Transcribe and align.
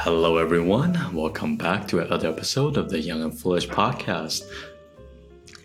Hello, 0.00 0.36
everyone. 0.36 1.14
Welcome 1.14 1.56
back 1.56 1.88
to 1.88 2.00
another 2.00 2.28
episode 2.28 2.76
of 2.76 2.90
the 2.90 3.00
Young 3.00 3.22
and 3.22 3.36
Foolish 3.36 3.66
podcast. 3.66 4.42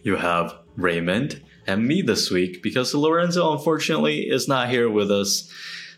You 0.04 0.16
have 0.16 0.55
Raymond 0.77 1.43
and 1.68 1.86
me 1.86 2.02
this 2.02 2.31
week 2.31 2.63
because 2.63 2.95
Lorenzo, 2.95 3.52
unfortunately, 3.52 4.22
is 4.30 4.48
not 4.48 4.70
here 4.70 4.89
with 4.89 5.12
us. 5.12 5.52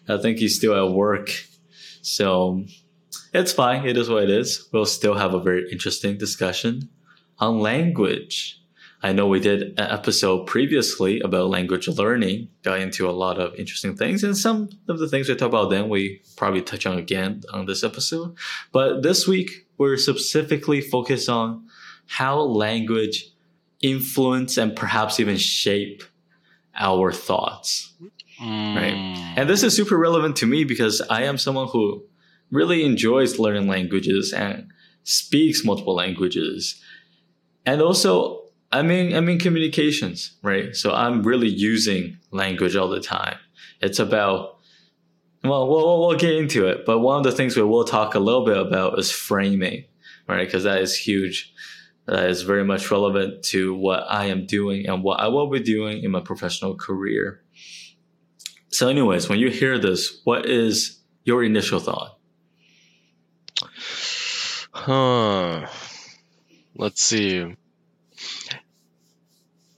I 0.09 0.17
think 0.17 0.39
he's 0.39 0.55
still 0.55 0.75
at 0.75 0.93
work. 0.93 1.31
So 2.01 2.65
it's 3.35 3.53
fine. 3.53 3.85
It 3.85 3.97
is 3.97 4.09
what 4.09 4.23
it 4.23 4.31
is. 4.31 4.67
We'll 4.73 4.87
still 4.87 5.13
have 5.13 5.35
a 5.35 5.39
very 5.39 5.71
interesting 5.71 6.17
discussion 6.17 6.89
on 7.37 7.59
language. 7.59 8.59
I 9.03 9.11
know 9.11 9.27
we 9.27 9.41
did 9.41 9.77
an 9.77 9.91
episode 9.91 10.47
previously 10.47 11.19
about 11.19 11.49
language 11.49 11.89
learning, 11.89 12.47
got 12.63 12.79
into 12.79 13.09
a 13.09 13.11
lot 13.11 13.37
of 13.37 13.53
interesting 13.55 13.97
things, 13.97 14.23
and 14.23 14.37
some 14.37 14.69
of 14.87 14.97
the 14.97 15.09
things 15.09 15.27
we 15.27 15.35
talked 15.35 15.53
about 15.53 15.69
then 15.69 15.89
we 15.89 16.21
probably 16.37 16.61
touch 16.61 16.85
on 16.85 16.97
again 16.97 17.41
on 17.51 17.65
this 17.65 17.83
episode. 17.83 18.35
But 18.71 19.03
this 19.03 19.27
week 19.27 19.67
we're 19.77 19.97
specifically 19.97 20.79
focused 20.79 21.27
on 21.27 21.67
how 22.07 22.39
language 22.39 23.29
influence 23.81 24.57
and 24.57 24.73
perhaps 24.73 25.19
even 25.19 25.35
shape 25.35 26.03
our 26.75 27.11
thoughts. 27.11 27.93
Mm. 28.41 28.75
Right. 28.75 29.33
And 29.37 29.49
this 29.49 29.63
is 29.63 29.75
super 29.75 29.97
relevant 29.97 30.37
to 30.37 30.45
me 30.45 30.63
because 30.63 31.01
I 31.09 31.23
am 31.23 31.37
someone 31.37 31.67
who 31.67 32.03
really 32.51 32.85
enjoys 32.85 33.37
learning 33.37 33.67
languages 33.67 34.31
and 34.31 34.71
speaks 35.03 35.65
multiple 35.65 35.93
languages. 35.93 36.81
And 37.65 37.81
also 37.81 38.42
I 38.73 38.81
mean, 38.81 39.15
I 39.15 39.19
mean 39.19 39.37
communications, 39.37 40.35
right? 40.41 40.75
So 40.75 40.91
I'm 40.91 41.21
really 41.21 41.47
using 41.47 42.17
language 42.31 42.75
all 42.75 42.89
the 42.89 42.99
time. 42.99 43.37
It's 43.81 43.99
about, 43.99 44.57
well, 45.43 45.69
we'll, 45.69 45.99
we'll 45.99 46.17
get 46.17 46.33
into 46.35 46.67
it, 46.67 46.83
but 46.83 46.97
one 46.97 47.19
of 47.19 47.23
the 47.23 47.31
things 47.31 47.55
we 47.55 47.61
will 47.61 47.83
talk 47.83 48.15
a 48.15 48.19
little 48.19 48.43
bit 48.43 48.57
about 48.57 48.97
is 48.97 49.11
framing, 49.11 49.85
right? 50.27 50.43
Because 50.43 50.63
that 50.63 50.81
is 50.81 50.97
huge. 50.97 51.53
That 52.07 52.31
is 52.31 52.41
very 52.41 52.65
much 52.65 52.89
relevant 52.89 53.43
to 53.45 53.75
what 53.75 54.05
I 54.09 54.25
am 54.25 54.47
doing 54.47 54.87
and 54.87 55.03
what 55.03 55.19
I 55.19 55.27
will 55.27 55.51
be 55.51 55.59
doing 55.59 56.03
in 56.03 56.09
my 56.09 56.21
professional 56.21 56.75
career. 56.75 57.43
So, 58.69 58.89
anyways, 58.89 59.29
when 59.29 59.37
you 59.37 59.51
hear 59.51 59.77
this, 59.77 60.19
what 60.23 60.47
is 60.47 60.99
your 61.25 61.43
initial 61.43 61.79
thought? 61.79 62.17
Huh. 64.71 65.67
Let's 66.75 67.03
see. 67.03 67.55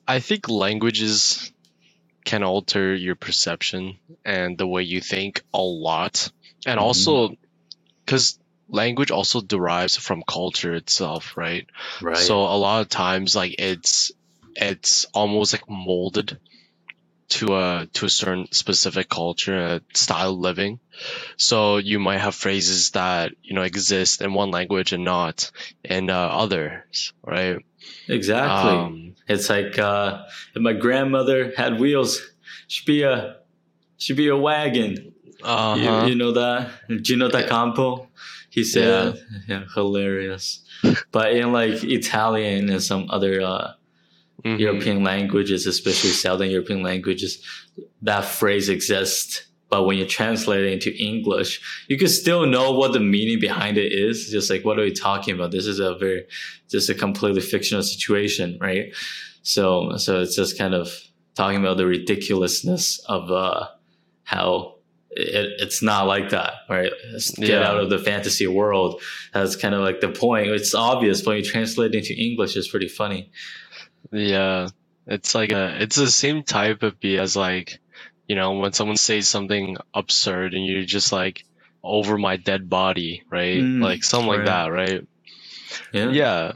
I 0.08 0.20
think 0.20 0.50
languages 0.50 1.52
can 2.26 2.44
alter 2.44 2.96
your 2.96 3.16
perception 3.16 4.00
and 4.26 4.58
the 4.58 4.68
way 4.68 4.84
you 4.84 5.02
think 5.02 5.44
a 5.54 5.62
lot. 5.62 6.32
And 6.66 6.80
Mhm. 6.80 6.84
also, 6.84 7.36
because 8.06 8.40
language 8.70 9.12
also 9.12 9.42
derives 9.42 9.98
from 9.98 10.24
culture 10.28 10.74
itself, 10.76 11.38
right? 11.38 11.68
Right. 12.02 12.18
So 12.18 12.42
a 12.42 12.58
lot 12.58 12.82
of 12.82 12.90
times, 12.90 13.36
like 13.36 13.56
it's 13.60 14.12
it's 14.56 15.06
almost 15.14 15.54
like 15.54 15.70
molded 15.70 16.40
to 17.30 17.56
a 17.56 17.88
to 17.94 18.06
a 18.06 18.10
certain 18.10 18.48
specific 18.52 19.10
culture, 19.10 19.58
a 19.58 19.82
style 19.94 20.32
of 20.34 20.40
living. 20.40 20.80
So 21.38 21.78
you 21.78 22.00
might 22.00 22.20
have 22.20 22.36
phrases 22.36 22.92
that 22.92 23.34
you 23.42 23.56
know 23.56 23.64
exist 23.64 24.22
in 24.22 24.34
one 24.34 24.52
language 24.52 24.94
and 24.94 25.04
not 25.04 25.52
in 25.84 26.10
uh, 26.10 26.18
others, 26.18 27.14
right? 27.26 27.58
Exactly. 28.08 28.72
Um, 28.72 29.16
It's 29.28 29.50
like 29.50 29.80
uh, 29.80 30.24
if 30.56 30.62
my 30.62 30.74
grandmother 30.74 31.52
had 31.58 31.80
wheels, 31.80 32.22
she'd 32.68 32.86
be 32.86 33.02
a 33.04 33.38
she'd 33.98 34.18
be 34.18 34.28
a 34.28 34.38
wagon. 34.38 35.14
uh 35.44 35.76
You, 35.78 36.10
you 36.10 36.16
know 36.16 36.32
that 36.34 36.70
Gino 37.02 37.28
D'Acampo. 37.30 38.08
He 38.50 38.64
said, 38.64 39.16
yeah. 39.48 39.64
hilarious. 39.74 40.64
But 41.12 41.34
in 41.34 41.52
like 41.52 41.84
Italian 41.84 42.70
and 42.70 42.82
some 42.84 43.08
other 43.10 43.42
uh, 43.42 43.74
Mm-hmm. 44.44 44.60
European 44.62 45.04
languages, 45.04 45.66
especially 45.66 46.12
Southern 46.12 46.52
European 46.52 46.84
languages, 46.84 47.42
that 48.04 48.26
phrase 48.26 48.70
exists. 48.70 49.48
But 49.76 49.84
when 49.88 49.98
you 49.98 50.06
translate 50.06 50.64
it 50.64 50.72
into 50.72 50.96
English, 50.98 51.60
you 51.90 51.98
can 51.98 52.08
still 52.08 52.46
know 52.46 52.72
what 52.72 52.94
the 52.94 53.02
meaning 53.02 53.42
behind 53.42 53.78
it 53.78 53.92
is. 53.92 54.30
Just 54.32 54.50
like, 54.50 54.64
what 54.64 54.80
are 54.80 54.84
we 54.84 54.94
talking 54.94 55.36
about? 55.36 55.52
This 55.52 55.66
is 55.68 55.80
a 55.80 55.96
very, 55.96 56.28
just 56.70 56.90
a 56.90 56.94
completely 56.94 57.42
fictional 57.42 57.84
situation, 57.84 58.58
right? 58.62 58.94
So, 59.44 59.98
so 59.98 60.22
it's 60.22 60.34
just 60.34 60.58
kind 60.58 60.74
of 60.74 60.88
talking 61.36 61.60
about 61.60 61.76
the 61.76 61.86
ridiculousness 61.86 63.00
of 63.00 63.30
uh, 63.30 63.68
how 64.24 64.76
it, 65.12 65.60
it's 65.60 65.84
not 65.84 66.08
like 66.08 66.30
that, 66.30 66.54
right? 66.70 66.94
Get 67.36 67.50
Yeah. 67.50 67.68
out 67.68 67.80
of 67.84 67.90
the 67.90 68.00
fantasy 68.00 68.48
world. 68.48 69.02
That's 69.34 69.58
kind 69.58 69.76
of 69.76 69.82
like 69.82 70.00
the 70.00 70.08
point. 70.08 70.48
It's 70.48 70.74
obvious, 70.74 71.20
but 71.22 71.32
when 71.32 71.38
you 71.40 71.44
translate 71.44 71.94
it 71.94 71.98
into 71.98 72.14
English, 72.18 72.56
it's 72.56 72.70
pretty 72.70 72.88
funny. 72.88 73.30
Yeah, 74.14 74.70
it's 75.06 75.36
like 75.36 75.52
a 75.52 75.76
it's 75.84 75.98
the 75.98 76.08
same 76.10 76.44
type 76.44 76.82
of 76.82 76.98
BS 77.02 77.36
like, 77.36 77.80
you 78.28 78.36
know, 78.36 78.54
when 78.54 78.74
someone 78.74 78.98
says 78.98 79.28
something 79.28 79.78
absurd 79.94 80.54
and 80.54 80.66
you're 80.66 80.84
just 80.84 81.12
like 81.12 81.46
over 81.84 82.18
my 82.18 82.38
dead 82.38 82.70
body, 82.70 83.24
right? 83.30 83.58
Mm, 83.62 83.82
like 83.84 84.04
something 84.04 84.28
like 84.28 84.46
that, 84.46 84.68
right? 84.68 85.08
Yeah. 85.92 86.10
Yeah. 86.10 86.54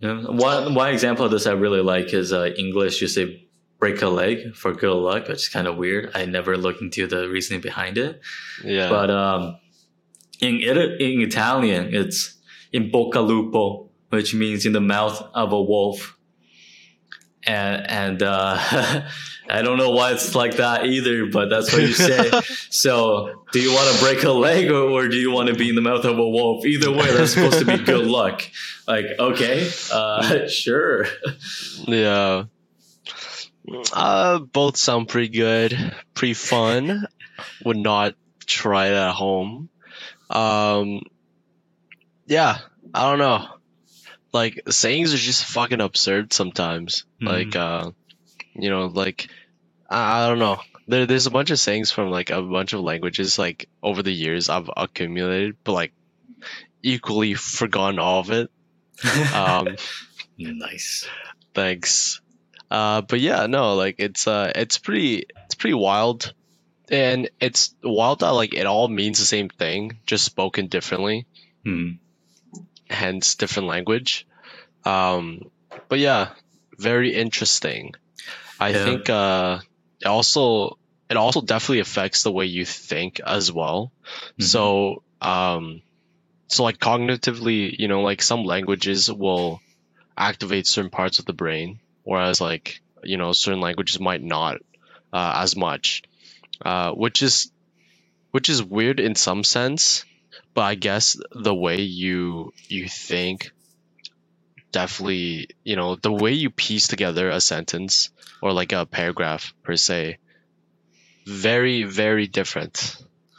Yeah. 0.00 0.22
One 0.26 0.74
one 0.74 0.92
example 0.92 1.24
of 1.24 1.30
this 1.30 1.46
I 1.46 1.52
really 1.52 1.82
like 1.82 2.12
is 2.12 2.32
uh, 2.32 2.50
English. 2.56 3.00
You 3.00 3.08
say 3.08 3.48
break 3.78 4.02
a 4.02 4.08
leg 4.08 4.54
for 4.54 4.72
good 4.74 4.92
luck, 4.94 5.28
which 5.28 5.38
is 5.38 5.48
kind 5.48 5.66
of 5.66 5.76
weird. 5.76 6.10
I 6.14 6.26
never 6.26 6.56
looked 6.56 6.82
into 6.82 7.06
the 7.06 7.28
reasoning 7.28 7.60
behind 7.60 7.98
it. 7.98 8.20
Yeah. 8.64 8.88
But 8.90 9.10
um, 9.10 9.58
in 10.40 10.56
Ita- 10.56 11.02
in 11.02 11.20
Italian, 11.22 11.94
it's 11.94 12.36
in 12.72 12.90
bocca 12.90 13.26
lupo, 13.26 13.88
which 14.10 14.34
means 14.34 14.66
in 14.66 14.72
the 14.72 14.80
mouth 14.80 15.22
of 15.34 15.52
a 15.52 15.62
wolf. 15.62 16.16
And 17.46 17.90
and 17.90 18.22
uh, 18.22 18.58
I 19.50 19.62
don't 19.62 19.78
know 19.78 19.90
why 19.90 20.12
it's 20.12 20.34
like 20.34 20.56
that 20.56 20.86
either, 20.86 21.26
but 21.26 21.48
that's 21.48 21.72
what 21.72 21.82
you 21.82 21.92
say. 21.92 22.30
so, 22.70 23.44
do 23.52 23.60
you 23.60 23.72
want 23.72 23.94
to 23.94 24.02
break 24.02 24.22
a 24.22 24.30
leg 24.30 24.70
or, 24.70 24.90
or 24.90 25.08
do 25.08 25.16
you 25.16 25.32
want 25.32 25.48
to 25.48 25.54
be 25.54 25.68
in 25.68 25.74
the 25.74 25.80
mouth 25.80 26.04
of 26.04 26.18
a 26.18 26.28
wolf? 26.28 26.64
Either 26.64 26.90
way, 26.90 27.12
that's 27.12 27.32
supposed 27.32 27.58
to 27.58 27.64
be 27.64 27.78
good 27.78 28.06
luck. 28.06 28.42
Like, 28.86 29.06
okay, 29.18 29.68
uh, 29.92 30.46
sure. 30.48 31.06
Yeah. 31.86 32.44
Uh, 33.92 34.38
both 34.38 34.76
sound 34.76 35.08
pretty 35.08 35.28
good, 35.28 35.94
pretty 36.14 36.34
fun. 36.34 37.06
Would 37.64 37.76
not 37.76 38.14
try 38.46 38.88
it 38.88 38.94
at 38.94 39.12
home. 39.12 39.68
Um, 40.28 41.02
yeah, 42.26 42.58
I 42.94 43.10
don't 43.10 43.18
know. 43.18 43.48
Like 44.32 44.60
sayings 44.68 45.12
are 45.14 45.18
just 45.18 45.44
fucking 45.44 45.80
absurd 45.80 46.32
sometimes. 46.32 47.04
Mhm. 47.20 47.26
Like, 47.28 47.56
uh, 47.56 47.90
you 48.54 48.70
know, 48.70 48.86
like 48.86 49.28
I, 49.88 50.24
I 50.24 50.28
don't 50.28 50.38
know. 50.38 50.60
There, 50.86 51.06
there's 51.06 51.26
a 51.26 51.30
bunch 51.30 51.50
of 51.50 51.58
sayings 51.60 51.90
from 51.92 52.10
like 52.10 52.30
a 52.30 52.42
bunch 52.42 52.72
of 52.72 52.80
languages 52.80 53.38
like 53.38 53.68
over 53.82 54.02
the 54.02 54.12
years 54.12 54.48
I've 54.48 54.70
accumulated, 54.76 55.56
but 55.64 55.72
like 55.72 55.92
equally 56.82 57.34
forgotten 57.34 57.98
all 57.98 58.20
of 58.20 58.30
it. 58.30 58.50
Um, 59.34 59.76
nice. 60.38 61.08
Thanks. 61.54 62.20
Uh, 62.70 63.00
but 63.02 63.18
yeah, 63.20 63.46
no, 63.46 63.74
like 63.74 63.96
it's 63.98 64.26
uh, 64.26 64.52
it's 64.54 64.78
pretty, 64.78 65.24
it's 65.46 65.54
pretty 65.54 65.74
wild, 65.74 66.32
and 66.90 67.30
it's 67.40 67.74
wild 67.82 68.20
that 68.20 68.30
like 68.30 68.54
it 68.54 68.66
all 68.66 68.88
means 68.88 69.18
the 69.18 69.24
same 69.24 69.48
thing, 69.48 69.98
just 70.06 70.24
spoken 70.24 70.66
differently, 70.68 71.26
Hmm. 71.64 71.92
hence 72.88 73.34
different 73.36 73.68
language. 73.68 74.26
Um, 74.84 75.40
but 75.88 75.98
yeah, 75.98 76.30
very 76.78 77.14
interesting. 77.14 77.92
I 78.60 78.72
Yeah. 78.72 78.84
think 78.84 79.10
uh, 79.10 79.60
it 80.00 80.06
also 80.08 80.78
it 81.10 81.16
also 81.16 81.40
definitely 81.42 81.80
affects 81.80 82.22
the 82.22 82.32
way 82.32 82.46
you 82.46 82.64
think 82.64 83.20
as 83.20 83.52
well. 83.52 83.92
Mhm. 84.40 84.44
So 84.44 85.02
um, 85.20 85.82
so 86.48 86.64
like 86.64 86.78
cognitively, 86.78 87.74
you 87.78 87.88
know, 87.88 88.02
like 88.02 88.22
some 88.22 88.44
languages 88.44 89.12
will 89.12 89.60
activate 90.16 90.66
certain 90.66 90.90
parts 90.90 91.18
of 91.18 91.24
the 91.26 91.32
brain, 91.32 91.80
whereas 92.04 92.40
like 92.40 92.80
you 93.04 93.16
know 93.16 93.32
certain 93.32 93.60
languages 93.60 94.00
might 94.00 94.22
not 94.22 94.58
uh, 95.12 95.32
as 95.36 95.56
much, 95.56 96.02
uh, 96.64 96.92
which 96.92 97.22
is 97.22 97.50
which 98.32 98.48
is 98.48 98.62
weird 98.62 99.00
in 99.00 99.14
some 99.14 99.44
sense. 99.44 100.04
But 100.54 100.62
I 100.62 100.74
guess 100.74 101.16
the 101.32 101.54
way 101.54 101.80
you 101.82 102.52
you 102.68 102.88
think 102.88 103.50
definitely 104.72 105.48
you 105.64 105.76
know 105.76 105.96
the 105.96 106.12
way 106.12 106.32
you 106.32 106.50
piece 106.50 106.86
together 106.88 107.28
a 107.30 107.40
sentence 107.40 108.10
or 108.42 108.52
like 108.52 108.72
a 108.72 108.86
paragraph 108.86 109.52
per 109.62 109.76
se 109.76 110.18
very 111.26 111.84
very 111.84 112.26
different 112.26 112.96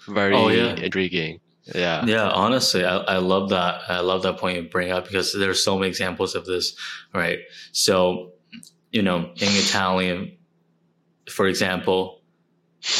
very 0.08 0.36
Oh, 0.36 0.50
yeah. 0.50 0.76
intriguing 0.76 1.40
yeah 1.74 2.06
Yeah, 2.06 2.28
honestly, 2.30 2.84
I, 2.84 2.98
I 2.98 3.18
love 3.18 3.50
that. 3.50 3.82
I 3.88 4.00
love 4.00 4.24
that 4.24 4.38
point 4.38 4.58
you 4.58 4.64
bring 4.70 4.92
up 4.92 5.06
because 5.06 5.32
there's 5.34 5.64
so 5.64 5.78
many 5.78 5.90
examples 5.90 6.34
of 6.36 6.46
this, 6.46 6.76
right? 7.14 7.40
So, 7.72 8.32
you 8.92 9.04
know, 9.04 9.18
in 9.18 9.52
Italian, 9.66 10.38
for 11.30 11.48
example, 11.48 12.21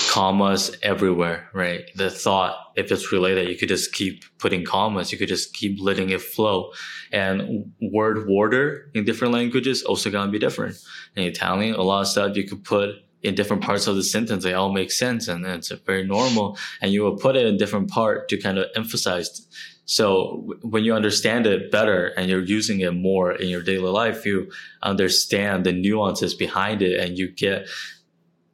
commas 0.10 0.76
everywhere, 0.84 1.50
right? 1.54 1.90
The 1.96 2.12
thought, 2.12 2.56
if 2.76 2.92
it's 2.92 3.12
related, 3.12 3.50
you 3.50 3.58
could 3.58 3.70
just 3.70 3.94
keep 3.94 4.24
putting 4.38 4.64
commas. 4.64 5.12
You 5.12 5.18
could 5.18 5.28
just 5.28 5.54
keep 5.54 5.82
letting 5.82 6.12
it 6.12 6.22
flow. 6.22 6.72
And 7.12 7.72
word 7.82 8.28
order 8.30 8.92
in 8.94 9.06
different 9.06 9.34
languages 9.34 9.84
also 9.84 10.12
gonna 10.12 10.32
be 10.32 10.40
different. 10.40 10.78
In 11.16 11.24
Italian, 11.24 11.76
a 11.76 11.82
lot 11.82 12.02
of 12.02 12.08
stuff 12.08 12.38
you 12.38 12.48
could 12.48 12.64
put 12.64 12.96
in 13.24 13.36
different 13.36 13.64
parts 13.64 13.88
of 13.88 13.96
the 13.96 14.04
sentence. 14.04 14.44
They 14.44 14.54
all 14.54 14.72
make 14.72 14.92
sense 14.92 15.28
and 15.28 15.46
it's 15.46 15.70
very 15.70 16.06
normal. 16.06 16.58
And 16.82 16.92
you 16.92 17.02
will 17.02 17.18
put 17.18 17.36
it 17.36 17.46
in 17.46 17.58
different 17.58 17.90
part 17.90 18.30
to 18.30 18.38
kind 18.38 18.58
of 18.58 18.68
emphasize. 18.76 19.48
So 19.86 20.58
when 20.62 20.84
you 20.84 20.94
understand 20.94 21.48
it 21.48 21.72
better 21.72 22.08
and 22.18 22.30
you're 22.30 22.44
using 22.44 22.80
it 22.82 22.94
more 22.94 23.32
in 23.32 23.48
your 23.50 23.64
daily 23.64 23.90
life, 23.90 24.26
you 24.26 24.52
understand 24.84 25.66
the 25.66 25.74
nuances 25.74 26.34
behind 26.34 26.82
it 26.82 27.00
and 27.00 27.18
you 27.18 27.30
get 27.30 27.68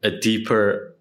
a 0.03 0.11
deeper 0.11 0.96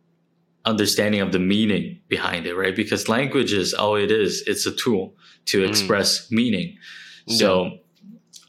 understanding 0.66 1.20
of 1.20 1.32
the 1.32 1.38
meaning 1.38 2.00
behind 2.08 2.46
it, 2.46 2.54
right? 2.54 2.76
Because 2.76 3.08
language 3.08 3.52
is 3.52 3.72
all 3.72 3.96
it 3.96 4.10
is. 4.10 4.42
It's 4.46 4.66
a 4.66 4.72
tool 4.72 5.14
to 5.46 5.62
Mm. 5.62 5.68
express 5.68 6.30
meaning. 6.30 6.76
So 7.28 7.78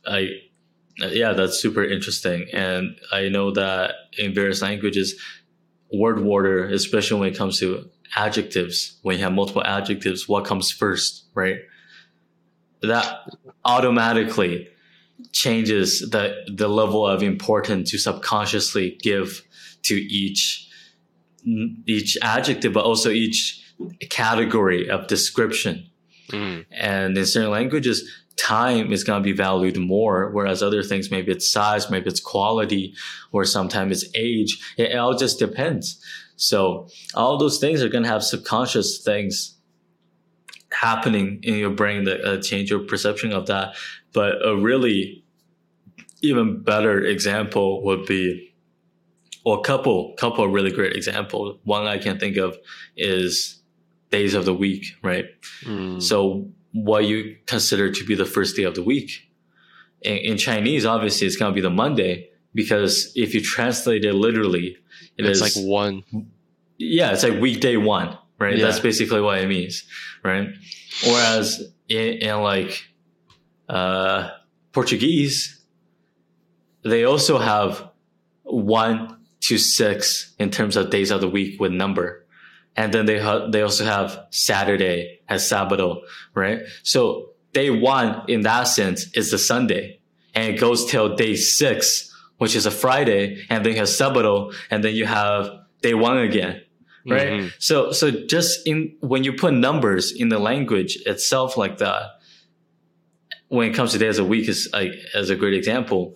I, 0.06 0.30
yeah, 0.98 1.34
that's 1.34 1.60
super 1.60 1.84
interesting. 1.84 2.48
And 2.54 2.96
I 3.12 3.30
know 3.30 3.52
that 3.52 3.94
in 4.18 4.34
various 4.34 4.62
languages, 4.62 5.16
word 5.94 6.20
order, 6.20 6.68
especially 6.68 7.20
when 7.20 7.30
it 7.34 7.38
comes 7.38 7.60
to 7.60 7.90
adjectives, 8.16 8.98
when 9.04 9.18
you 9.18 9.24
have 9.24 9.34
multiple 9.34 9.64
adjectives, 9.64 10.28
what 10.28 10.46
comes 10.46 10.72
first, 10.72 11.26
right? 11.34 11.60
That 12.82 13.06
automatically 13.66 14.68
changes 15.32 16.08
the, 16.12 16.36
the 16.48 16.68
level 16.68 17.08
of 17.08 17.24
importance 17.24 17.92
to 17.92 17.98
subconsciously 17.98 18.98
give 19.02 19.44
to 19.84 19.96
each 19.96 20.67
each 21.86 22.18
adjective, 22.22 22.74
but 22.74 22.84
also 22.84 23.10
each 23.10 23.64
category 24.10 24.90
of 24.90 25.08
description. 25.08 25.90
Mm. 26.32 26.66
And 26.72 27.18
in 27.18 27.26
certain 27.26 27.52
languages, 27.52 28.10
time 28.36 28.92
is 28.92 29.04
going 29.04 29.24
to 29.24 29.24
be 29.24 29.36
valued 29.36 29.78
more, 29.78 30.30
whereas 30.32 30.62
other 30.62 30.84
things, 30.84 31.10
maybe 31.10 31.32
it's 31.32 31.50
size, 31.50 31.90
maybe 31.90 32.08
it's 32.08 32.20
quality, 32.20 32.94
or 33.32 33.46
sometimes 33.46 34.04
it's 34.04 34.12
age. 34.16 34.76
It, 34.78 34.96
all 34.96 35.18
just 35.18 35.40
depends. 35.40 36.04
So 36.36 36.88
all 37.16 37.38
those 37.38 37.60
things 37.60 37.82
are 37.82 37.90
going 37.90 38.04
to 38.04 38.10
have 38.10 38.24
subconscious 38.24 39.00
things 39.04 39.58
happening 40.72 41.40
in 41.44 41.56
your 41.56 41.72
brain 41.72 42.04
that 42.04 42.22
uh, 42.22 42.42
change 42.42 42.70
your 42.70 42.80
perception 42.80 43.32
of 43.32 43.48
that. 43.48 43.76
But 44.14 44.46
a 44.46 44.56
really 44.56 45.24
even 46.22 46.62
better 46.62 47.02
example 47.02 47.84
would 47.86 48.06
be, 48.06 48.47
or 49.48 49.58
a 49.60 49.62
couple, 49.62 50.14
couple 50.18 50.44
of 50.44 50.52
really 50.52 50.72
great 50.72 50.94
examples. 50.94 51.58
One 51.64 51.88
I 51.88 52.00
can 52.00 52.20
think 52.20 52.36
of 52.36 52.58
is 52.98 53.62
days 54.12 54.34
of 54.34 54.44
the 54.44 54.54
week, 54.54 54.88
right? 55.02 55.24
Mm. 55.64 56.04
So 56.04 56.50
what 56.74 57.06
you 57.06 57.38
consider 57.46 57.90
to 57.90 58.04
be 58.04 58.14
the 58.14 58.26
first 58.26 58.58
day 58.58 58.64
of 58.64 58.76
the 58.76 58.84
week. 58.84 59.10
In, 60.02 60.18
in 60.18 60.38
Chinese, 60.38 60.86
obviously, 60.86 61.28
it's 61.28 61.38
going 61.38 61.50
to 61.50 61.56
be 61.56 61.62
the 61.62 61.70
Monday 61.70 62.30
because 62.54 63.14
if 63.16 63.34
you 63.34 63.42
translate 63.42 64.04
it 64.04 64.16
literally, 64.16 64.76
it 65.18 65.26
it's 65.26 65.40
is 65.40 65.56
like 65.56 65.66
one. 65.66 66.04
yeah, 66.78 67.14
it's 67.14 67.24
like 67.24 67.40
weekday 67.40 67.78
one, 67.78 68.18
right? 68.40 68.58
Yeah. 68.58 68.66
That's 68.66 68.82
basically 68.82 69.22
what 69.22 69.38
it 69.38 69.48
means, 69.48 69.86
right? 70.26 70.50
Whereas 71.06 71.72
in, 71.88 72.16
in 72.16 72.42
like 72.42 72.84
uh, 73.70 74.30
Portuguese, 74.74 75.64
they 76.84 77.06
also 77.06 77.38
have 77.38 77.92
one 78.44 79.17
to 79.42 79.58
six 79.58 80.34
in 80.40 80.50
terms 80.50 80.76
of 80.76 80.90
days 80.90 81.12
of 81.12 81.22
the 81.22 81.30
week 81.30 81.60
with 81.60 81.72
number. 81.72 82.26
And 82.76 82.94
then 82.94 83.06
they 83.06 83.20
ha- 83.20 83.48
they 83.48 83.62
also 83.62 83.86
have 83.86 84.20
Saturday 84.30 85.20
as 85.28 85.50
Sabado, 85.50 86.02
right? 86.34 86.60
So 86.84 87.30
day 87.54 87.70
one 87.70 88.22
in 88.28 88.42
that 88.42 88.64
sense 88.64 89.08
is 89.14 89.32
the 89.32 89.38
Sunday, 89.38 90.00
and 90.36 90.54
it 90.54 90.60
goes 90.60 90.86
till 90.86 91.16
day 91.16 91.36
six, 91.36 92.14
which 92.38 92.56
is 92.56 92.66
a 92.68 92.72
Friday, 92.72 93.44
and 93.50 93.66
then 93.66 93.74
you 93.74 93.80
have 93.80 93.88
Sabado, 93.88 94.54
and 94.70 94.84
then 94.84 94.94
you 94.96 95.06
have 95.06 95.50
day 95.82 95.94
one 95.96 96.20
again, 96.20 96.62
right? 97.10 97.30
Mhm. 97.30 97.52
So 97.58 97.92
so 97.92 98.12
just 98.12 98.68
in 98.68 98.96
when 99.00 99.24
you 99.24 99.34
put 99.34 99.54
numbers 99.54 100.12
in 100.12 100.30
the 100.30 100.40
language 100.40 100.98
itself 101.06 101.58
like 101.58 101.78
that, 101.80 102.04
when 103.48 103.72
it 103.72 103.74
comes 103.74 103.94
to 103.94 103.98
days 103.98 104.20
of 104.20 104.26
the 104.26 104.30
week 104.30 104.48
is 104.50 104.70
like 104.74 104.92
as 105.16 105.30
a 105.30 105.36
great 105.36 105.54
example, 105.54 106.16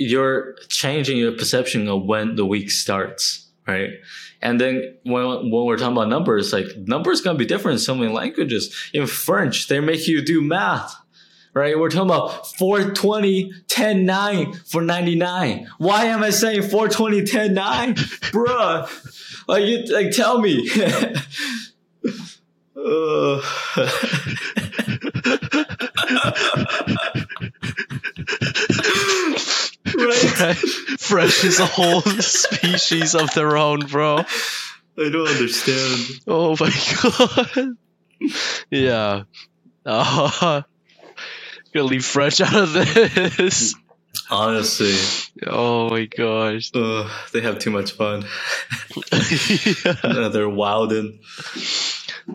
you're 0.00 0.54
changing 0.68 1.18
your 1.18 1.32
perception 1.32 1.86
of 1.86 2.04
when 2.04 2.34
the 2.34 2.46
week 2.46 2.70
starts, 2.70 3.50
right? 3.68 3.90
And 4.40 4.58
then 4.58 4.96
when 5.02 5.50
when 5.50 5.66
we're 5.66 5.76
talking 5.76 5.92
about 5.92 6.08
numbers, 6.08 6.54
like 6.54 6.68
numbers 6.76 7.20
gonna 7.20 7.36
be 7.36 7.44
different 7.44 7.74
in 7.74 7.78
so 7.80 7.94
many 7.94 8.10
languages. 8.10 8.74
In 8.94 9.06
French, 9.06 9.68
they 9.68 9.78
make 9.78 10.08
you 10.08 10.24
do 10.24 10.40
math. 10.40 10.96
Right? 11.52 11.76
We're 11.76 11.90
talking 11.90 12.08
about 12.08 12.46
420, 12.56 13.52
10, 13.66 14.06
9 14.06 14.52
for 14.52 14.82
99. 14.82 15.66
Why 15.78 16.04
am 16.04 16.22
I 16.22 16.30
saying 16.30 16.62
420, 16.62 17.24
10, 17.24 17.54
9? 17.54 17.94
Bruh. 17.94 19.48
Like 19.48 19.64
you 19.64 19.82
like 19.92 20.12
tell 20.12 20.40
me. 20.40 20.70
Uh, 22.82 23.42
right? 30.00 30.56
French 30.98 31.44
is 31.44 31.60
a 31.60 31.66
whole 31.66 32.00
species 32.20 33.14
of 33.14 33.32
their 33.34 33.56
own, 33.56 33.80
bro. 33.86 34.18
I 34.18 35.08
don't 35.10 35.28
understand. 35.28 36.00
Oh 36.26 36.56
my 36.60 36.72
god. 37.02 37.76
Yeah. 38.70 39.22
Uh, 39.86 40.62
gonna 41.74 41.86
leave 41.86 42.04
French 42.04 42.40
out 42.40 42.54
of 42.54 42.72
this. 42.74 43.74
Honestly, 44.30 44.94
Oh 45.46 45.88
my 45.90 46.04
gosh. 46.06 46.70
uh, 46.74 47.08
they 47.32 47.40
have 47.40 47.58
too 47.58 47.70
much 47.70 47.92
fun. 47.92 48.24
yeah. 49.12 50.28
They're 50.28 50.48
wildin'. 50.48 51.20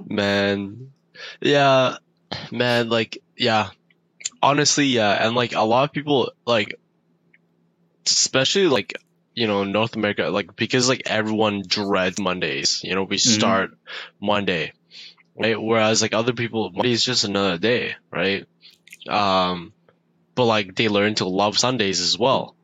Man. 0.08 0.92
Yeah. 1.42 1.98
Man, 2.52 2.90
like, 2.90 3.22
yeah. 3.38 3.70
Honestly, 4.42 4.88
yeah. 4.88 5.12
And 5.12 5.36
like 5.36 5.54
a 5.54 5.62
lot 5.62 5.84
of 5.84 5.92
people, 5.92 6.32
like, 6.46 6.76
especially 8.06 8.68
like, 8.68 8.94
you 9.34 9.48
know, 9.48 9.64
North 9.64 9.96
America, 9.96 10.30
like, 10.30 10.56
because 10.56 10.88
like 10.90 11.04
everyone 11.06 11.64
dreads 11.66 12.20
Mondays. 12.20 12.82
You 12.84 12.96
know, 12.96 13.04
we 13.04 13.18
start 13.18 13.72
Monday, 14.22 14.74
right? 15.38 15.62
Whereas 15.62 16.02
like 16.02 16.14
other 16.14 16.34
people, 16.34 16.72
Monday 16.72 16.92
is 16.92 17.04
just 17.04 17.24
another 17.24 17.58
day, 17.58 17.96
right? 18.12 18.46
Um, 19.10 19.74
but 20.36 20.46
like 20.46 20.76
they 20.76 20.90
learn 20.90 21.16
to 21.16 21.26
love 21.28 21.58
Sundays 21.58 22.02
as 22.02 22.18
well, 22.18 22.56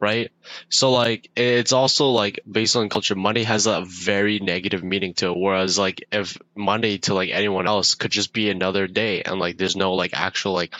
right? 0.00 0.30
So 0.68 0.92
like 0.92 1.30
it's 1.36 1.72
also 1.72 2.10
like 2.10 2.40
based 2.50 2.76
on 2.76 2.88
culture, 2.88 3.14
Monday 3.14 3.42
has 3.44 3.66
a 3.66 3.82
very 3.82 4.38
negative 4.38 4.84
meaning 4.84 5.14
to 5.14 5.30
it. 5.30 5.38
Whereas 5.38 5.78
like 5.78 6.06
if 6.12 6.38
Monday 6.54 6.98
to 6.98 7.14
like 7.14 7.30
anyone 7.30 7.66
else 7.66 7.94
could 7.94 8.10
just 8.10 8.32
be 8.32 8.50
another 8.50 8.86
day, 8.86 9.22
and 9.22 9.38
like 9.40 9.56
there's 9.56 9.76
no 9.76 9.94
like 9.94 10.12
actual 10.14 10.52
like, 10.52 10.74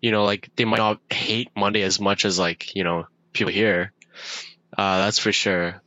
you 0.00 0.10
know, 0.10 0.24
like 0.24 0.50
they 0.56 0.64
might 0.64 0.78
not 0.78 1.00
hate 1.10 1.50
Monday 1.54 1.82
as 1.82 2.00
much 2.00 2.24
as 2.24 2.38
like 2.38 2.74
you 2.74 2.84
know 2.84 3.06
people 3.32 3.52
here. 3.52 3.92
Uh, 4.76 4.98
that's 4.98 5.18
for 5.18 5.32
sure. 5.32 5.82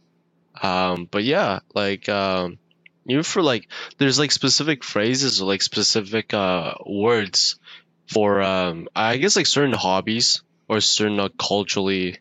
Um, 0.62 1.08
but 1.10 1.24
yeah, 1.24 1.60
like 1.74 2.08
um, 2.10 2.60
even 3.08 3.24
for 3.24 3.42
like 3.42 3.70
there's 3.98 4.20
like 4.20 4.32
specific 4.32 4.84
phrases 4.84 5.42
or 5.42 5.46
like 5.46 5.62
specific 5.62 6.34
uh 6.34 6.76
words 6.86 7.60
for 8.08 8.42
um 8.42 8.88
I 8.96 9.18
guess 9.18 9.36
like 9.36 9.46
certain 9.48 9.74
hobbies 9.74 10.44
or 10.68 10.80
certain 10.80 11.20
uh, 11.20 11.30
culturally 11.38 12.20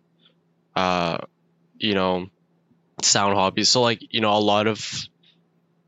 uh 0.75 1.19
you 1.79 1.95
know 1.95 2.27
sound 3.03 3.35
hobbies. 3.35 3.69
So 3.69 3.83
like 3.83 4.01
you 4.11 4.21
know 4.21 4.33
a 4.33 4.39
lot 4.41 4.67
of 4.67 4.81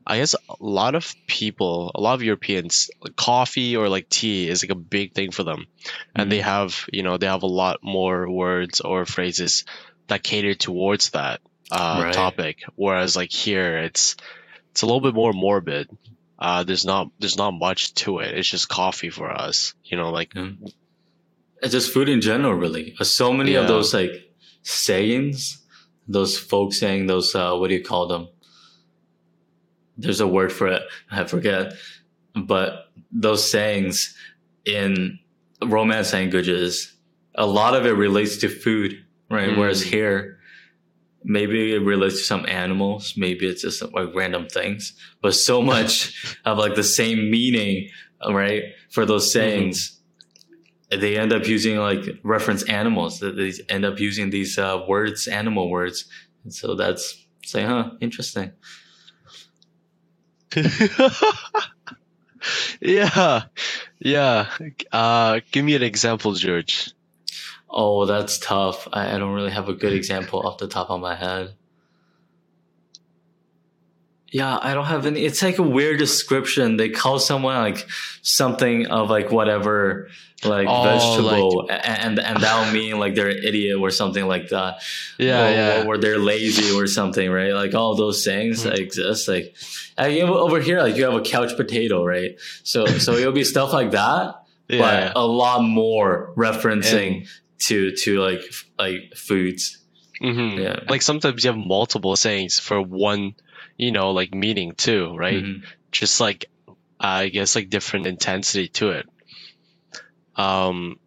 I 0.07 0.17
guess 0.17 0.35
a 0.35 0.55
lot 0.59 0.93
of 0.95 1.13
people, 1.27 1.91
a 1.95 1.99
lot 2.01 2.13
of 2.13 2.21
Europeans, 2.23 2.89
like 3.01 3.15
coffee 3.15 3.75
or 3.75 3.89
like 3.89 4.07
tea 4.09 4.47
is 4.49 4.63
like 4.63 4.69
a 4.71 4.75
big 4.75 5.13
thing 5.13 5.31
for 5.31 5.43
them, 5.43 5.65
and 6.13 6.31
they 6.31 6.41
have 6.41 6.85
you 6.93 7.01
know 7.03 7.17
they 7.17 7.25
have 7.27 7.43
a 7.43 7.47
lot 7.47 7.79
more 7.83 8.29
words 8.29 8.81
or 8.81 9.05
phrases 9.05 9.63
that 10.07 10.21
cater 10.23 10.53
towards 10.53 11.09
that 11.11 11.41
uh, 11.71 12.01
Right. 12.03 12.13
topic. 12.13 12.63
Whereas 12.75 13.15
like 13.15 13.31
here, 13.31 13.79
it's 13.79 14.15
it's 14.71 14.83
a 14.83 14.85
little 14.85 15.01
bit 15.01 15.15
more 15.15 15.33
morbid. 15.33 15.89
Uh, 16.37 16.63
there's 16.63 16.85
not 16.85 17.07
there's 17.17 17.37
not 17.37 17.51
much 17.51 17.93
to 17.95 18.19
it. 18.19 18.37
It's 18.37 18.49
just 18.49 18.69
coffee 18.69 19.09
for 19.09 19.31
us. 19.31 19.73
You 19.83 19.97
know, 19.97 20.11
like 20.11 20.33
It's 21.61 21.71
just 21.71 21.91
food 21.93 22.09
in 22.09 22.21
general, 22.21 22.53
really. 22.53 22.93
Uh, 22.99 23.05
So 23.05 23.33
many 23.33 23.53
Yeah. 23.53 23.61
of 23.61 23.67
those 23.67 23.93
like 23.93 24.11
sayings, 24.61 25.63
those 26.07 26.37
folk 26.37 26.73
saying, 26.73 27.07
those 27.07 27.33
uh, 27.33 27.55
what 27.55 27.69
do 27.69 27.75
you 27.75 27.83
call 27.83 28.07
them? 28.07 28.27
There's 29.97 30.21
a 30.21 30.27
word 30.27 30.51
for 30.51 30.67
it. 30.67 30.81
I 31.11 31.23
forget. 31.25 31.73
But 32.35 32.87
those 33.11 33.49
sayings 33.49 34.15
in 34.65 35.19
Romance 35.63 36.13
languages, 36.13 36.93
a 37.35 37.45
lot 37.45 37.75
of 37.75 37.85
it 37.85 37.91
relates 37.91 38.37
to 38.37 38.49
food, 38.49 39.03
right? 39.29 39.49
Mm. 39.49 39.57
Whereas 39.57 39.81
here, 39.81 40.37
maybe 41.23 41.73
it 41.73 41.79
relates 41.79 42.17
to 42.17 42.23
some 42.23 42.45
animals. 42.47 43.15
Maybe 43.17 43.47
it's 43.47 43.61
just 43.61 43.81
like 43.93 44.13
random 44.13 44.47
things, 44.47 44.93
but 45.21 45.33
so 45.33 45.61
much 45.73 46.37
of 46.45 46.57
like 46.57 46.75
the 46.75 46.83
same 46.83 47.31
meaning, 47.31 47.89
right? 48.27 48.63
For 48.91 49.05
those 49.05 49.31
sayings, 49.31 49.99
they 50.89 51.17
end 51.17 51.33
up 51.33 51.47
using 51.47 51.77
like 51.77 52.03
reference 52.23 52.63
animals. 52.63 53.19
That 53.19 53.35
They 53.35 53.53
end 53.73 53.85
up 53.85 53.99
using 53.99 54.29
these 54.29 54.57
uh, 54.57 54.83
words, 54.87 55.27
animal 55.27 55.69
words. 55.69 56.05
And 56.43 56.53
so 56.53 56.75
that's 56.75 57.25
say, 57.43 57.63
huh, 57.63 57.91
interesting. 58.01 58.51
yeah, 62.81 63.43
yeah. 63.99 64.49
Uh, 64.91 65.39
give 65.51 65.65
me 65.65 65.75
an 65.75 65.83
example, 65.83 66.33
George. 66.33 66.91
Oh, 67.69 68.05
that's 68.05 68.39
tough. 68.39 68.87
I, 68.93 69.15
I 69.15 69.17
don't 69.17 69.33
really 69.33 69.51
have 69.51 69.69
a 69.69 69.73
good 69.73 69.93
example 69.93 70.47
off 70.47 70.57
the 70.57 70.67
top 70.67 70.89
of 70.89 71.01
my 71.01 71.15
head. 71.15 71.53
Yeah, 74.39 74.57
I 74.69 74.73
don't 74.73 74.85
have 74.95 75.05
any. 75.05 75.21
It's 75.27 75.41
like 75.41 75.59
a 75.59 75.63
weird 75.77 75.97
description. 75.97 76.75
They 76.81 76.89
call 76.89 77.19
someone 77.19 77.55
like 77.67 77.87
something 78.21 78.87
of 78.87 79.09
like 79.09 79.31
whatever, 79.31 80.09
like 80.43 80.67
Oh, 80.69 80.83
vegetable, 80.83 81.67
a- 81.69 81.73
and 82.05 82.19
and 82.19 82.37
that'll 82.43 82.73
mean 82.73 82.99
like 82.99 83.15
they're 83.15 83.29
an 83.37 83.43
idiot 83.49 83.77
or 83.79 83.91
something 83.91 84.25
like 84.27 84.49
that. 84.49 84.71
Yeah, 85.17 85.47
or, 85.47 85.51
yeah. 85.51 85.83
Or 85.87 85.97
they're 85.97 86.17
lazy 86.33 86.69
or 86.77 86.85
something, 86.87 87.27
right? 87.31 87.53
Like 87.53 87.73
all 87.75 87.95
those 87.95 88.25
things 88.25 88.65
Mhm. 88.65 88.77
exist. 88.77 89.27
Like 89.29 89.55
I, 89.97 90.19
know, 90.19 90.37
over 90.37 90.59
here, 90.59 90.81
like 90.81 90.97
you 90.97 91.05
have 91.05 91.13
a 91.13 91.21
couch 91.21 91.55
potato, 91.55 92.03
right? 92.03 92.35
So 92.63 92.85
so 92.87 93.13
it'll 93.13 93.31
be 93.31 93.45
stuff 93.45 93.71
like 93.71 93.91
that, 93.91 94.35
Yeah. 94.67 94.79
but 95.13 95.13
a 95.15 95.25
lot 95.25 95.61
more 95.63 96.33
referencing 96.35 97.27
to 97.67 97.95
to 98.03 98.19
like 98.19 98.41
like 98.77 99.13
foods. 99.15 99.77
hmm 100.19 100.57
Yeah. 100.59 100.79
Like 100.89 101.03
sometimes 101.03 101.43
you 101.45 101.51
have 101.51 101.57
multiple 101.77 102.15
sayings 102.17 102.59
for 102.59 102.81
one, 102.81 103.35
you 103.77 103.91
know, 103.91 104.11
like 104.11 104.33
meaning 104.33 104.73
too, 104.73 105.15
right? 105.15 105.43
Mhm. 105.43 105.63
Just 105.91 106.19
like 106.19 106.45
I 106.99 107.29
guess 107.29 107.55
like 107.55 107.69
different 107.69 108.07
intensity 108.07 108.67
to 108.79 108.91
it. 108.91 109.05
Um, 110.35 110.99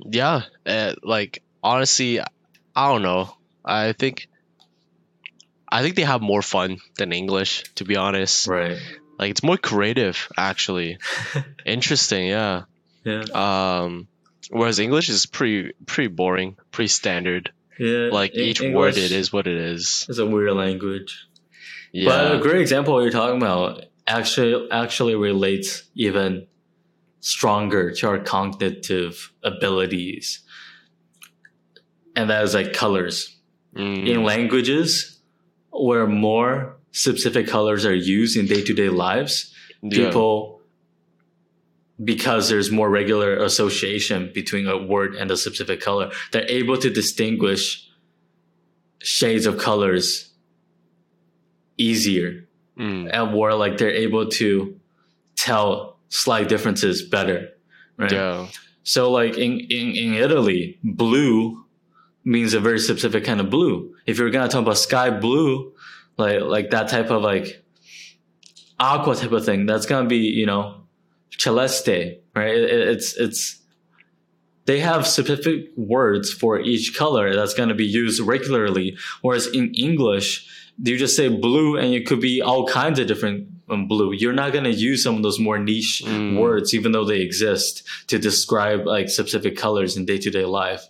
yeah, 0.00 0.42
uh, 0.66 0.94
like 1.02 1.42
honestly, 1.62 2.20
I 2.20 2.88
don't 2.88 3.02
know. 3.02 3.34
I 3.64 3.92
think 3.92 4.28
I 5.68 5.82
think 5.82 5.96
they 5.96 6.02
have 6.02 6.22
more 6.22 6.42
fun 6.42 6.78
than 6.96 7.12
English, 7.12 7.64
to 7.76 7.84
be 7.84 7.96
honest. 7.96 8.46
Right. 8.46 8.78
Like 9.18 9.30
it's 9.30 9.42
more 9.42 9.56
creative, 9.56 10.28
actually. 10.36 10.98
Interesting, 11.66 12.26
yeah. 12.28 12.62
Yeah. 13.04 13.22
Um, 13.32 14.08
whereas 14.50 14.78
English 14.78 15.08
is 15.08 15.26
pretty 15.26 15.72
pretty 15.86 16.08
boring, 16.08 16.56
pretty 16.70 16.88
standard. 16.88 17.52
Yeah. 17.78 18.08
Like 18.12 18.34
each 18.34 18.60
English 18.60 18.96
word, 18.96 18.96
it 18.96 19.12
is 19.12 19.32
what 19.32 19.46
it 19.46 19.56
is. 19.56 20.06
It's 20.08 20.18
a 20.18 20.26
weird 20.26 20.54
language. 20.54 21.26
Yeah. 21.94 22.08
But 22.08 22.34
a 22.34 22.38
great 22.40 22.60
example 22.60 23.00
you're 23.00 23.12
talking 23.12 23.36
about 23.36 23.84
actually 24.08 24.68
actually 24.72 25.14
relates 25.14 25.84
even 25.94 26.48
stronger 27.20 27.92
to 27.92 28.08
our 28.08 28.18
cognitive 28.18 29.32
abilities. 29.44 30.42
And 32.16 32.28
that 32.30 32.42
is 32.42 32.52
like 32.52 32.72
colors. 32.72 33.36
Mm, 33.76 34.08
In 34.08 34.24
languages 34.24 35.20
where 35.70 36.08
more 36.08 36.76
specific 36.90 37.46
colors 37.46 37.86
are 37.86 37.94
used 37.94 38.36
in 38.36 38.46
day-to-day 38.46 38.88
lives, 38.88 39.54
yeah. 39.80 40.06
people 40.06 40.60
because 42.02 42.48
there's 42.48 42.72
more 42.72 42.90
regular 42.90 43.36
association 43.36 44.32
between 44.34 44.66
a 44.66 44.76
word 44.76 45.14
and 45.14 45.30
a 45.30 45.36
specific 45.36 45.80
color, 45.80 46.10
they're 46.32 46.50
able 46.50 46.76
to 46.76 46.90
distinguish 46.90 47.88
shades 49.00 49.46
of 49.46 49.58
colors 49.58 50.33
easier 51.76 52.46
Mm, 52.76 53.08
and 53.12 53.30
more 53.30 53.54
like 53.54 53.78
they're 53.78 53.90
able 54.06 54.26
to 54.30 54.74
tell 55.36 55.96
slight 56.08 56.48
differences 56.48 57.02
better 57.02 57.50
right? 57.96 58.10
Yeah. 58.10 58.48
so 58.82 59.12
like 59.12 59.38
in, 59.38 59.60
in 59.60 59.86
in 59.94 60.14
italy 60.14 60.78
blue 60.82 61.64
means 62.24 62.52
a 62.54 62.58
very 62.60 62.78
specific 62.80 63.22
kind 63.24 63.38
of 63.40 63.48
blue. 63.50 63.94
If 64.06 64.18
you're 64.18 64.30
gonna 64.30 64.48
talk 64.48 64.62
about 64.62 64.78
sky 64.78 65.10
blue 65.10 65.72
like 66.16 66.40
like 66.42 66.70
that 66.70 66.88
type 66.88 67.10
of 67.10 67.22
like 67.22 67.62
aqua 68.80 69.14
type 69.14 69.32
of 69.32 69.44
thing 69.44 69.66
that's 69.66 69.86
gonna 69.86 70.08
be 70.08 70.16
you 70.40 70.46
know 70.46 70.80
celeste 71.38 71.88
right? 72.34 72.54
It- 72.56 72.70
it- 72.70 72.88
it's 72.88 73.16
it's 73.16 73.60
they 74.66 74.80
have 74.80 75.06
specific 75.06 75.66
words 75.76 76.32
for 76.32 76.58
each 76.58 76.96
color 76.96 77.34
that's 77.36 77.52
going 77.52 77.68
to 77.68 77.74
be 77.74 77.84
used 77.84 78.18
regularly 78.20 78.96
whereas 79.20 79.46
in 79.46 79.74
english 79.74 80.48
you 80.82 80.98
just 80.98 81.16
say 81.16 81.28
blue 81.28 81.76
and 81.76 81.94
it 81.94 82.06
could 82.06 82.20
be 82.20 82.42
all 82.42 82.66
kinds 82.66 82.98
of 82.98 83.06
different 83.06 83.48
um, 83.68 83.86
blue? 83.88 84.12
You're 84.12 84.32
not 84.32 84.52
going 84.52 84.64
to 84.64 84.72
use 84.72 85.02
some 85.02 85.16
of 85.16 85.22
those 85.22 85.38
more 85.38 85.58
niche 85.58 86.02
Mm. 86.04 86.38
words 86.40 86.74
even 86.74 86.92
though 86.92 87.04
they 87.04 87.20
exist 87.20 87.82
to 88.08 88.18
describe 88.18 88.86
like 88.86 89.08
specific 89.08 89.56
colors 89.56 89.96
in 89.96 90.04
day-to-day 90.04 90.44
life. 90.44 90.84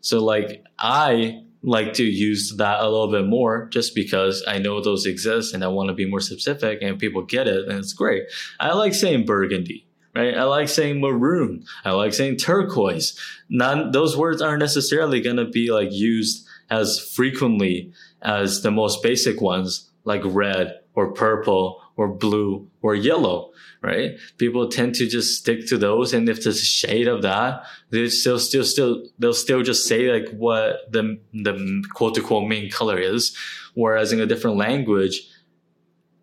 So 0.00 0.22
like 0.24 0.62
i 0.78 1.40
like 1.62 1.94
to 1.94 2.04
use 2.04 2.54
that 2.58 2.80
a 2.80 2.84
little 2.84 3.10
bit 3.10 3.24
more 3.26 3.68
just 3.72 3.94
because 3.94 4.44
i 4.46 4.58
know 4.58 4.82
those 4.82 5.06
exist 5.06 5.54
and 5.54 5.64
i 5.64 5.66
want 5.66 5.88
to 5.88 5.94
be 5.94 6.04
more 6.04 6.20
specific 6.20 6.80
and 6.82 6.98
people 6.98 7.22
get 7.22 7.48
it 7.48 7.66
and 7.68 7.78
it's 7.78 7.94
great. 7.94 8.24
I 8.60 8.72
like 8.74 8.94
saying 8.94 9.24
burgundy 9.24 9.86
right? 10.14 10.36
I 10.36 10.44
like 10.44 10.68
saying 10.68 11.00
maroon. 11.00 11.64
I 11.84 11.90
like 11.90 12.14
saying 12.14 12.36
turquoise. 12.36 13.18
None 13.48 13.90
those 13.90 14.16
words 14.16 14.40
aren't 14.40 14.60
necessarily 14.60 15.20
going 15.20 15.38
to 15.38 15.44
be 15.46 15.72
like 15.72 15.88
used 15.90 16.46
as 16.70 17.00
frequently 17.16 17.92
as 18.24 18.62
the 18.62 18.70
most 18.70 19.02
basic 19.02 19.40
ones 19.40 19.90
like 20.04 20.22
red 20.24 20.80
or 20.94 21.12
purple 21.12 21.82
or 21.96 22.08
blue 22.08 22.68
or 22.82 22.94
yellow 22.94 23.52
right? 23.84 24.18
People 24.38 24.66
tend 24.68 24.94
to 24.94 25.06
just 25.06 25.38
stick 25.38 25.66
to 25.68 25.76
those 25.76 26.14
and 26.14 26.26
if 26.28 26.42
there's 26.42 26.62
a 26.62 26.64
shade 26.64 27.06
of 27.06 27.20
that 27.22 27.64
they 27.90 28.08
still 28.08 28.38
still 28.38 28.64
still 28.64 29.04
they'll 29.18 29.34
still 29.34 29.62
just 29.62 29.86
say 29.86 30.10
like 30.10 30.30
what 30.30 30.90
the 30.90 31.20
the 31.34 31.84
quote 31.92 32.16
unquote 32.16 32.48
main 32.48 32.70
color 32.70 32.98
is. 32.98 33.36
Whereas 33.74 34.12
in 34.12 34.20
a 34.20 34.26
different 34.26 34.56
language 34.56 35.28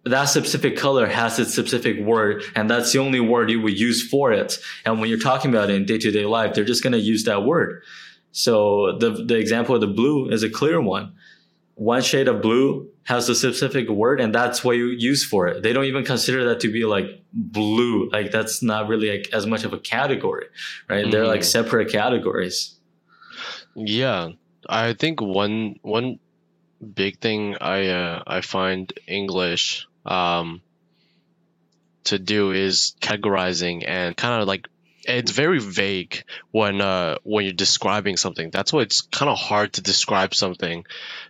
that 0.05 0.25
specific 0.25 0.75
color 0.75 1.05
has 1.05 1.37
its 1.37 1.53
specific 1.53 1.99
word 1.99 2.43
and 2.55 2.67
that's 2.67 2.91
the 2.93 2.99
only 2.99 3.19
word 3.19 3.51
you 3.51 3.61
would 3.61 3.79
use 3.79 4.07
for 4.09 4.31
it. 4.31 4.57
And 4.83 4.99
when 4.99 5.09
you're 5.09 5.19
talking 5.19 5.51
about 5.51 5.69
it 5.69 5.75
in 5.75 5.85
day-to-day 5.85 6.25
life 6.25 6.55
they're 6.55 6.63
just 6.65 6.81
going 6.81 6.93
to 6.93 6.99
use 6.99 7.25
that 7.25 7.43
word. 7.43 7.83
So 8.31 8.97
the 8.97 9.11
the 9.11 9.37
example 9.37 9.75
of 9.75 9.81
the 9.81 9.87
blue 9.87 10.29
is 10.29 10.41
a 10.41 10.49
clear 10.49 10.81
one 10.81 11.13
one 11.75 12.01
shade 12.01 12.27
of 12.27 12.41
blue 12.41 12.89
has 13.03 13.27
a 13.29 13.35
specific 13.35 13.89
word 13.89 14.21
and 14.21 14.33
that's 14.35 14.63
what 14.63 14.77
you 14.77 14.87
use 14.87 15.23
for 15.23 15.47
it. 15.47 15.63
They 15.63 15.73
don't 15.73 15.85
even 15.85 16.05
consider 16.05 16.49
that 16.49 16.59
to 16.61 16.71
be 16.71 16.85
like 16.85 17.05
blue. 17.33 18.09
Like 18.09 18.31
that's 18.31 18.61
not 18.61 18.87
really 18.87 19.09
like 19.09 19.29
as 19.33 19.47
much 19.47 19.63
of 19.63 19.73
a 19.73 19.79
category 19.79 20.45
right? 20.87 21.09
They're 21.09 21.25
like 21.25 21.41
Mhm. 21.41 21.45
separate 21.45 21.91
categories. 21.91 22.75
Yeah, 23.75 24.29
I 24.69 24.93
think 24.93 25.21
one 25.21 25.79
one 25.81 26.19
big 26.81 27.19
thing 27.19 27.55
I 27.59 27.87
uh, 27.87 28.23
I 28.27 28.41
find 28.41 28.91
English 29.07 29.87
um 30.05 30.61
to 32.05 32.17
do 32.19 32.51
is 32.51 32.95
categorizing 33.01 33.83
and 33.87 34.17
kind 34.17 34.41
of 34.41 34.47
like 34.47 34.67
it's 35.05 35.31
very 35.31 35.59
vague 35.59 36.23
when 36.51 36.81
uh 36.81 37.17
when 37.23 37.45
you're 37.45 37.53
describing 37.53 38.17
something. 38.17 38.49
That's 38.51 38.71
why 38.73 38.81
it's 38.81 39.01
kind 39.01 39.29
of 39.29 39.37
hard 39.37 39.73
to 39.73 39.81
describe 39.81 40.33
something, 40.35 40.85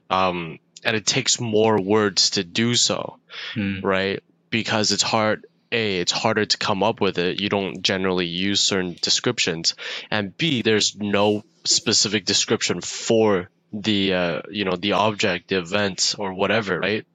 um, 0.10 0.60
and 0.84 0.96
it 0.96 1.06
takes 1.06 1.40
more 1.40 1.80
words 1.82 2.32
to 2.32 2.44
do 2.44 2.76
so, 2.76 3.18
Hmm. 3.54 3.80
right? 3.82 4.22
Because 4.50 4.92
it's 4.92 5.04
hard. 5.04 5.46
A, 5.74 6.00
it's 6.00 6.12
harder 6.12 6.46
to 6.46 6.58
come 6.58 6.84
up 6.84 7.00
with 7.00 7.18
it. 7.18 7.40
You 7.40 7.48
don't 7.48 7.82
generally 7.82 8.26
use 8.26 8.60
certain 8.60 8.98
descriptions, 9.02 9.76
and 10.10 10.36
B, 10.36 10.62
there's 10.64 10.98
no 10.98 11.44
specific 11.64 12.26
description 12.26 12.82
for 12.82 13.50
the 13.72 14.14
uh, 14.14 14.42
you 14.50 14.66
know 14.66 14.76
the 14.76 14.92
object, 14.94 15.48
the 15.48 15.60
event, 15.60 16.16
or 16.20 16.34
whatever, 16.34 16.78
right? 16.78 17.06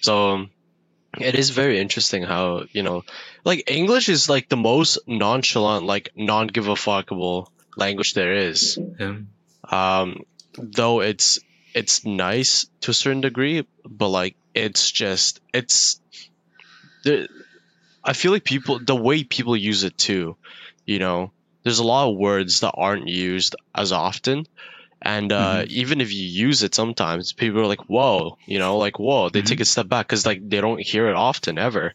So 0.00 0.30
um, 0.30 0.50
it 1.18 1.34
is 1.34 1.50
very 1.50 1.78
interesting 1.78 2.22
how 2.22 2.64
you 2.72 2.82
know, 2.82 3.04
like 3.48 3.70
English 3.70 4.10
is 4.10 4.28
like 4.28 4.48
the 4.50 4.56
most 4.58 4.98
nonchalant, 5.06 5.86
like 5.86 6.10
non-give 6.14 6.68
a 6.68 6.74
fuckable 6.74 7.46
language 7.78 8.12
there 8.12 8.34
is. 8.34 8.78
yeah. 9.00 9.16
Um, 9.70 10.20
though 10.58 11.00
it's 11.00 11.38
it's 11.74 12.04
nice 12.04 12.66
to 12.82 12.90
a 12.90 12.94
certain 12.94 13.22
degree, 13.22 13.66
but 13.88 14.08
like 14.08 14.36
it's 14.54 14.90
just 14.90 15.40
it's 15.54 15.98
the 17.04 17.26
I 18.04 18.12
feel 18.12 18.32
like 18.32 18.44
people 18.44 18.80
the 18.84 18.94
way 18.94 19.24
people 19.24 19.56
use 19.56 19.82
it 19.82 19.96
too, 19.96 20.36
you 20.84 20.98
know, 20.98 21.32
there's 21.64 21.78
a 21.78 21.90
lot 21.94 22.10
of 22.10 22.18
words 22.18 22.60
that 22.60 22.74
aren't 22.76 23.08
used 23.08 23.56
as 23.74 23.92
often. 23.92 24.44
And 25.00 25.32
uh, 25.32 25.64
even 25.68 26.00
if 26.00 26.12
you 26.12 26.24
use 26.24 26.64
it 26.64 26.74
sometimes, 26.74 27.32
people 27.32 27.60
are 27.60 27.66
like, 27.66 27.88
whoa, 27.88 28.36
you 28.46 28.58
know, 28.58 28.78
like, 28.78 28.98
whoa, 28.98 29.28
they 29.30 29.42
Mhm. 29.42 29.46
take 29.46 29.60
a 29.60 29.64
step 29.64 29.88
back 29.88 30.06
because 30.08 30.26
like 30.26 30.40
they 30.50 30.60
don't 30.60 30.82
hear 30.82 31.08
it 31.08 31.14
often 31.14 31.56
ever. 31.56 31.94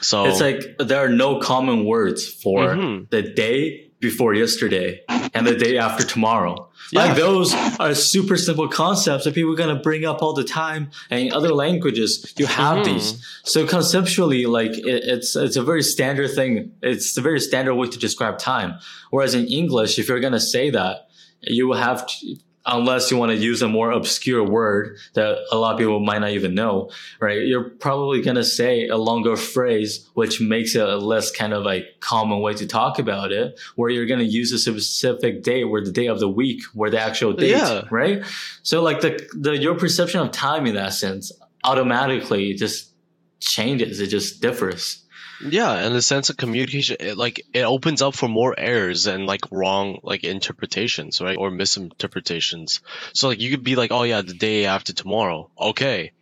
So 0.00 0.26
it's 0.26 0.40
like 0.40 0.76
there 0.78 0.98
are 1.04 1.08
no 1.08 1.38
common 1.40 1.84
words 1.84 2.26
for 2.26 2.74
Mhm. 2.74 3.10
the 3.10 3.22
day 3.22 3.84
before 4.00 4.32
yesterday 4.32 5.00
and 5.34 5.44
the 5.44 5.56
day 5.56 5.76
after 5.76 6.04
tomorrow. 6.06 6.68
Yeah. 6.92 7.00
Like 7.06 7.16
those 7.16 7.52
are 7.80 7.94
super 7.94 8.36
simple 8.36 8.68
concepts 8.68 9.24
that 9.24 9.34
people 9.34 9.52
are 9.52 9.56
gonna 9.56 9.80
bring 9.90 10.04
up 10.04 10.22
all 10.22 10.34
the 10.34 10.44
time. 10.44 10.90
And 11.10 11.20
in 11.26 11.32
other 11.32 11.52
languages, 11.52 12.32
you 12.38 12.46
have 12.46 12.78
Mhm. 12.78 12.84
these. 12.84 13.14
So 13.44 13.66
conceptually, 13.66 14.46
like 14.46 14.70
it, 14.78 15.02
it's 15.14 15.34
it's 15.34 15.56
a 15.56 15.62
very 15.62 15.82
standard 15.82 16.30
thing. 16.30 16.70
It's 16.82 17.18
a 17.18 17.20
very 17.20 17.40
standard 17.40 17.74
way 17.74 17.88
to 17.88 17.98
describe 17.98 18.38
time. 18.38 18.74
Whereas 19.10 19.34
in 19.34 19.46
English, 19.48 19.98
if 19.98 20.08
you're 20.08 20.20
gonna 20.20 20.40
say 20.54 20.70
that, 20.70 21.08
you 21.42 21.66
will 21.68 21.76
have 21.76 22.06
to, 22.06 22.36
unless 22.70 23.10
you 23.10 23.16
want 23.16 23.32
to 23.32 23.36
use 23.36 23.62
a 23.62 23.68
more 23.68 23.90
obscure 23.90 24.44
word 24.44 24.96
that 25.14 25.38
a 25.50 25.56
lot 25.56 25.72
of 25.72 25.78
people 25.78 26.00
might 26.00 26.18
not 26.20 26.30
even 26.30 26.54
know, 26.54 26.90
right? 27.20 27.46
You're 27.46 27.70
probably 27.70 28.22
gonna 28.22 28.44
say 28.44 28.86
a 28.88 28.96
longer 28.96 29.36
phrase, 29.36 30.08
which 30.14 30.40
makes 30.40 30.74
it 30.74 30.82
a 30.88 30.96
less 30.96 31.30
kind 31.30 31.52
of 31.52 31.64
like 31.64 31.84
common 32.00 32.40
way 32.40 32.54
to 32.54 32.66
talk 32.66 32.98
about 32.98 33.32
it, 33.32 33.58
where 33.76 33.90
you're 33.90 34.06
gonna 34.06 34.22
use 34.22 34.52
a 34.52 34.58
specific 34.58 35.42
day, 35.42 35.64
where 35.64 35.82
the 35.82 35.90
day 35.92 36.06
of 36.06 36.20
the 36.20 36.28
week, 36.28 36.62
where 36.74 36.90
the 36.90 37.00
actual 37.00 37.32
date, 37.32 37.50
Yeah. 37.50 37.82
right? 37.90 38.22
So 38.62 38.82
like 38.82 39.00
the 39.00 39.18
the 39.34 39.56
your 39.56 39.74
perception 39.74 40.20
of 40.20 40.30
time 40.30 40.66
in 40.66 40.74
that 40.74 40.92
sense 40.94 41.32
automatically 41.64 42.54
just 42.54 42.92
changes. 43.40 44.00
It 44.00 44.08
just 44.08 44.40
differs. 44.40 45.04
Yeah, 45.40 45.72
and 45.72 45.94
the 45.94 46.02
sense 46.02 46.30
of 46.30 46.36
communication, 46.36 46.96
it, 47.00 47.16
like 47.16 47.44
it 47.52 47.62
opens 47.62 48.02
up 48.02 48.14
for 48.14 48.28
more 48.28 48.54
errors 48.58 49.06
and 49.06 49.24
like 49.26 49.42
wrong 49.52 49.98
like 50.02 50.24
interpretations, 50.24 51.20
right, 51.20 51.36
or 51.38 51.50
misinterpretations. 51.50 52.80
So 53.14 53.28
like 53.28 53.40
you 53.40 53.50
could 53.50 53.62
be 53.62 53.76
like, 53.76 53.92
oh 53.92 54.02
yeah, 54.02 54.22
the 54.22 54.34
day 54.34 54.66
after 54.66 54.92
tomorrow, 54.92 55.50
okay, 55.58 56.12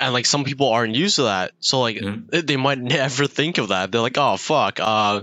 and 0.00 0.12
like 0.14 0.26
some 0.26 0.44
people 0.44 0.68
aren't 0.70 0.94
used 0.94 1.16
to 1.16 1.24
that, 1.24 1.52
so 1.60 1.80
like 1.80 1.96
Mhm. 1.96 2.30
they- 2.30 2.40
they 2.42 2.56
might 2.56 2.78
never 2.96 3.26
think 3.26 3.58
of 3.58 3.68
that. 3.68 3.92
They're 3.92 4.00
like, 4.00 4.18
oh 4.18 4.36
fuck, 4.36 4.80
uh, 4.80 5.22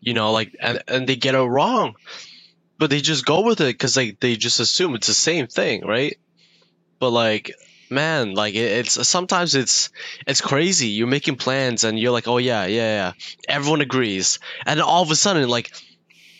you 0.00 0.14
know, 0.14 0.32
like 0.32 0.54
and 0.60 0.82
and 0.88 1.06
they 1.06 1.16
get 1.16 1.34
it 1.34 1.38
wrong, 1.42 1.94
but 2.78 2.90
they 2.90 3.00
just 3.00 3.26
go 3.26 3.42
with 3.42 3.60
it 3.60 3.74
because 3.74 3.96
like 3.96 4.20
they 4.20 4.36
just 4.36 4.60
assume 4.60 4.94
it's 4.94 5.06
the 5.08 5.14
same 5.14 5.46
thing, 5.48 5.84
right? 5.86 6.16
But 7.00 7.10
like 7.10 7.52
man 7.94 8.34
like 8.34 8.54
it, 8.54 8.78
it's 8.86 9.08
sometimes 9.08 9.54
it's 9.54 9.90
it's 10.26 10.40
crazy. 10.40 10.88
You're 10.88 11.06
making 11.06 11.36
plans 11.36 11.84
and 11.84 11.98
you're 11.98 12.12
like 12.12 12.28
oh 12.28 12.38
yeah 12.38 12.66
yeah 12.66 12.96
yeah 12.98 13.12
everyone 13.48 13.80
agrees. 13.80 14.38
And 14.66 14.80
all 14.80 15.02
of 15.02 15.10
a 15.10 15.16
sudden 15.16 15.48
like 15.48 15.70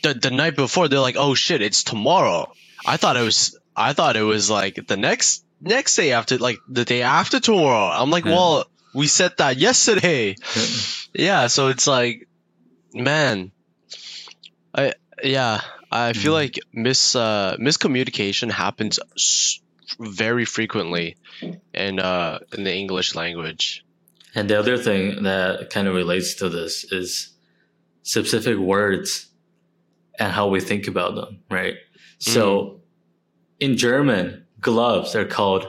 the, 0.03 0.15
the 0.15 0.31
night 0.31 0.57
before 0.57 0.89
they're 0.89 1.01
like 1.09 1.17
oh 1.19 1.35
shit 1.35 1.63
it's 1.63 1.85
tomorrow. 1.85 2.53
I 2.85 2.97
thought 2.99 3.17
it 3.17 3.23
was 3.25 3.59
i 3.77 3.93
thought 3.93 4.17
it 4.17 4.23
was 4.23 4.51
like 4.51 4.87
the 4.87 4.97
next 4.97 5.45
next 5.61 5.97
day 5.97 6.13
after 6.13 6.39
like 6.39 6.59
the 6.69 6.85
day 6.85 7.03
after 7.03 7.41
tomorrow. 7.41 7.89
I'm 7.91 8.11
like 8.11 8.25
Yeah. 8.27 8.35
well 8.35 8.67
we 8.95 9.07
said 9.07 9.33
that 9.39 9.57
yesterday. 9.57 10.37
Yeah 11.15 11.47
so 11.47 11.69
it's 11.69 11.87
like 11.87 12.27
man. 12.93 13.53
I 14.75 14.95
yeah 15.23 15.61
i 15.91 16.13
feel 16.13 16.33
Mhm. 16.33 16.41
like 16.43 16.59
mis 16.73 17.15
uh 17.15 17.57
miscommunication 17.61 18.51
happens 18.51 18.99
very 19.99 20.45
frequently 20.45 21.17
in 21.73 21.99
uh 22.01 22.39
in 22.57 22.65
the 22.65 22.75
english 22.75 23.15
language 23.15 23.85
And 24.37 24.51
the 24.51 24.59
other 24.59 24.77
thing 24.77 25.23
that 25.23 25.71
kind 25.71 25.87
of 25.89 25.95
relates 25.95 26.35
to 26.41 26.49
this 26.49 26.85
is 26.91 27.33
specific 28.03 28.59
words 28.59 29.29
and 30.19 30.33
how 30.33 30.49
we 30.49 30.61
think 30.61 30.89
about 30.89 31.15
them, 31.15 31.39
right? 31.51 31.77
So 32.19 32.81
in 33.61 33.77
German, 33.77 34.45
gloves 34.61 35.15
are 35.15 35.25
called 35.25 35.67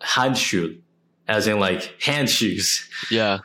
Handschuhe, 0.00 0.78
as 1.26 1.46
in 1.46 1.58
like 1.58 1.82
hand 2.00 2.28
shoes. 2.30 2.88
yeah 3.10 3.38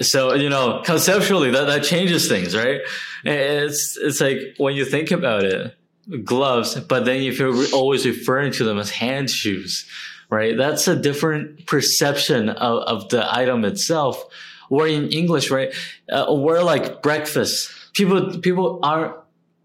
So, 0.00 0.34
you 0.34 0.50
know, 0.50 0.82
conceptually 0.84 1.50
that, 1.52 1.66
that 1.66 1.82
changes 1.84 2.28
things, 2.28 2.54
right? 2.56 2.80
It's, 3.24 3.96
it's 3.96 4.20
like 4.20 4.38
when 4.58 4.74
you 4.74 4.84
think 4.84 5.10
about 5.12 5.44
it, 5.44 5.76
gloves, 6.24 6.78
but 6.80 7.04
then 7.04 7.22
if 7.22 7.38
you're 7.38 7.54
always 7.72 8.04
referring 8.06 8.52
to 8.52 8.64
them 8.64 8.78
as 8.78 8.90
hand 8.90 9.30
shoes, 9.30 9.86
right? 10.30 10.56
That's 10.56 10.88
a 10.88 10.96
different 10.96 11.66
perception 11.66 12.48
of, 12.48 12.82
of 12.84 13.08
the 13.10 13.22
item 13.34 13.64
itself. 13.64 14.24
Or 14.70 14.88
in 14.88 15.10
English, 15.10 15.50
right? 15.50 15.74
Uh, 16.10 16.26
we're 16.30 16.62
like 16.62 17.02
breakfast. 17.02 17.70
People, 17.92 18.38
people 18.38 18.80
aren't 18.82 19.14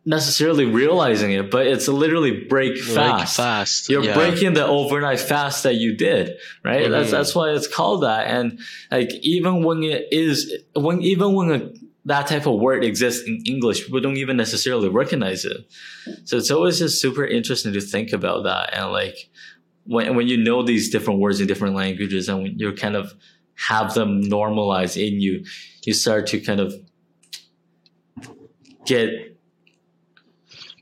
necessarily 0.06 0.66
realizing 0.66 1.32
it, 1.32 1.50
but 1.50 1.66
it's 1.68 1.88
literally 1.88 2.44
break 2.46 2.78
fast. 2.78 3.38
fast 3.38 3.90
You're 3.90 4.04
yeah. 4.04 4.14
breaking 4.16 4.54
the 4.54 4.66
overnight 4.66 5.20
fast 5.22 5.64
that 5.64 5.76
you 5.76 5.96
did, 5.96 6.38
right? 6.64 6.90
That's 6.90 7.08
Mhm. 7.10 7.12
that's 7.12 7.36
why 7.36 7.52
it's 7.52 7.68
called 7.68 8.04
that. 8.04 8.28
And 8.28 8.60
like 8.92 9.12
even 9.22 9.64
when 9.64 9.84
it 9.84 10.08
is 10.12 10.54
when 10.76 11.02
even 11.02 11.34
when 11.34 11.52
a, 11.52 11.72
that 12.08 12.26
type 12.28 12.48
of 12.48 12.58
word 12.60 12.86
exists 12.86 13.28
in 13.28 13.44
English, 13.46 13.84
people 13.86 14.00
don't 14.00 14.16
even 14.16 14.38
necessarily 14.38 14.88
recognize 14.88 15.44
it. 15.44 15.58
So 16.24 16.38
it's 16.38 16.50
always 16.50 16.80
just 16.80 17.02
super 17.02 17.26
interesting 17.26 17.74
to 17.74 17.82
think 17.82 18.14
about 18.14 18.44
that. 18.46 18.74
And 18.74 18.94
like 18.94 19.30
when 19.84 20.16
when 20.16 20.26
you 20.28 20.38
know 20.38 20.64
these 20.64 20.90
different 20.90 21.20
words 21.20 21.42
in 21.42 21.48
different 21.48 21.76
languages 21.76 22.30
and 22.30 22.42
when 22.44 22.58
you 22.58 22.72
kind 22.74 22.96
of 22.96 23.14
have 23.56 23.94
them 23.94 24.22
normalized 24.22 24.96
in 24.96 25.20
you, 25.20 25.44
you 25.86 25.94
start 25.94 26.28
to 26.28 26.40
kind 26.40 26.62
of 26.62 26.74
get 28.86 29.38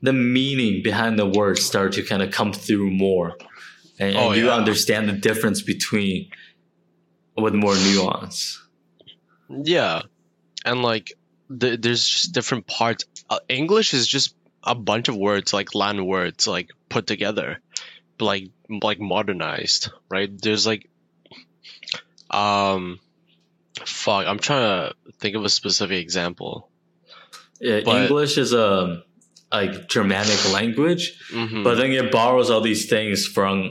the 0.02 0.12
meaning 0.12 0.80
behind 0.84 1.18
the 1.18 1.26
words 1.26 1.64
start 1.64 1.92
to 1.94 2.04
kind 2.04 2.22
of 2.22 2.30
come 2.30 2.52
through 2.52 2.90
more. 2.92 3.36
And, 3.98 4.10
and 4.10 4.16
Oh, 4.16 4.32
you 4.32 4.46
yeah. 4.46 4.54
understand 4.54 5.08
the 5.08 5.14
difference 5.14 5.60
between 5.60 6.30
with 7.36 7.54
more 7.54 7.74
nuance. 7.74 8.62
Yeah 9.48 10.02
and 10.66 10.82
like 10.82 11.12
th- 11.60 11.80
there's 11.80 12.06
just 12.06 12.32
different 12.32 12.66
parts 12.66 13.04
uh, 13.30 13.38
english 13.48 13.94
is 13.94 14.06
just 14.06 14.34
a 14.62 14.74
bunch 14.74 15.08
of 15.08 15.16
words 15.16 15.52
like 15.52 15.74
latin 15.74 16.04
words 16.04 16.46
like 16.46 16.70
put 16.88 17.06
together 17.06 17.58
like 18.20 18.50
like 18.82 18.98
modernized 19.00 19.90
right 20.10 20.30
there's 20.42 20.66
like 20.66 20.88
um 22.30 22.98
fuck 23.84 24.26
i'm 24.26 24.38
trying 24.38 24.90
to 24.90 24.94
think 25.18 25.36
of 25.36 25.44
a 25.44 25.48
specific 25.48 25.98
example 26.02 26.68
Yeah, 27.60 27.80
But- 27.84 28.02
english 28.02 28.38
is 28.38 28.52
a 28.52 29.02
like 29.52 29.88
germanic 29.88 30.52
language 30.52 31.20
hmm 31.30 31.62
but 31.62 31.76
then 31.76 31.92
it 31.92 32.10
borrows 32.10 32.50
all 32.50 32.60
these 32.60 32.88
things 32.88 33.26
from 33.26 33.70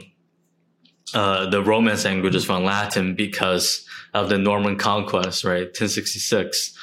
uh, 1.14 1.50
the 1.50 1.62
Romance 1.64 2.04
languages 2.04 2.44
from 2.44 2.64
Latin 2.66 3.16
because 3.16 3.86
of 4.14 4.28
the 4.28 4.38
Norman 4.38 4.76
conquest, 4.78 5.46
right? 5.46 5.68
1066. 5.68 6.75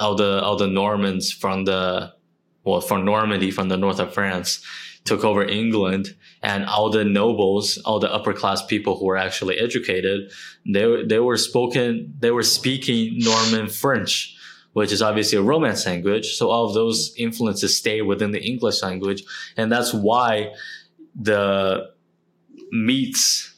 All 0.00 0.14
the 0.14 0.42
all 0.42 0.56
the 0.56 0.66
Normans 0.66 1.32
from 1.32 1.64
the 1.64 2.12
well 2.64 2.80
from 2.80 3.04
Normandy, 3.04 3.50
from 3.50 3.68
the 3.68 3.76
north 3.76 4.00
of 4.00 4.12
France, 4.12 4.64
took 5.04 5.24
over 5.24 5.44
England, 5.44 6.14
and 6.42 6.66
all 6.66 6.90
the 6.90 7.04
nobles, 7.04 7.78
all 7.84 7.98
the 7.98 8.12
upper 8.12 8.32
class 8.32 8.64
people 8.64 8.98
who 8.98 9.06
were 9.06 9.16
actually 9.16 9.58
educated, 9.58 10.30
they 10.66 11.04
they 11.04 11.18
were 11.18 11.36
spoken, 11.36 12.14
they 12.18 12.30
were 12.30 12.42
speaking 12.42 13.18
Norman 13.18 13.68
French. 13.68 14.34
Which 14.74 14.92
is 14.92 15.02
obviously 15.02 15.38
a 15.38 15.42
Romance 15.42 15.86
language, 15.86 16.36
so 16.36 16.50
all 16.50 16.66
of 16.66 16.74
those 16.74 17.12
influences 17.16 17.76
stay 17.76 18.00
within 18.02 18.30
the 18.30 18.40
English 18.40 18.80
language, 18.82 19.24
and 19.56 19.72
that's 19.72 19.92
why 19.92 20.52
the 21.20 21.90
meats 22.70 23.54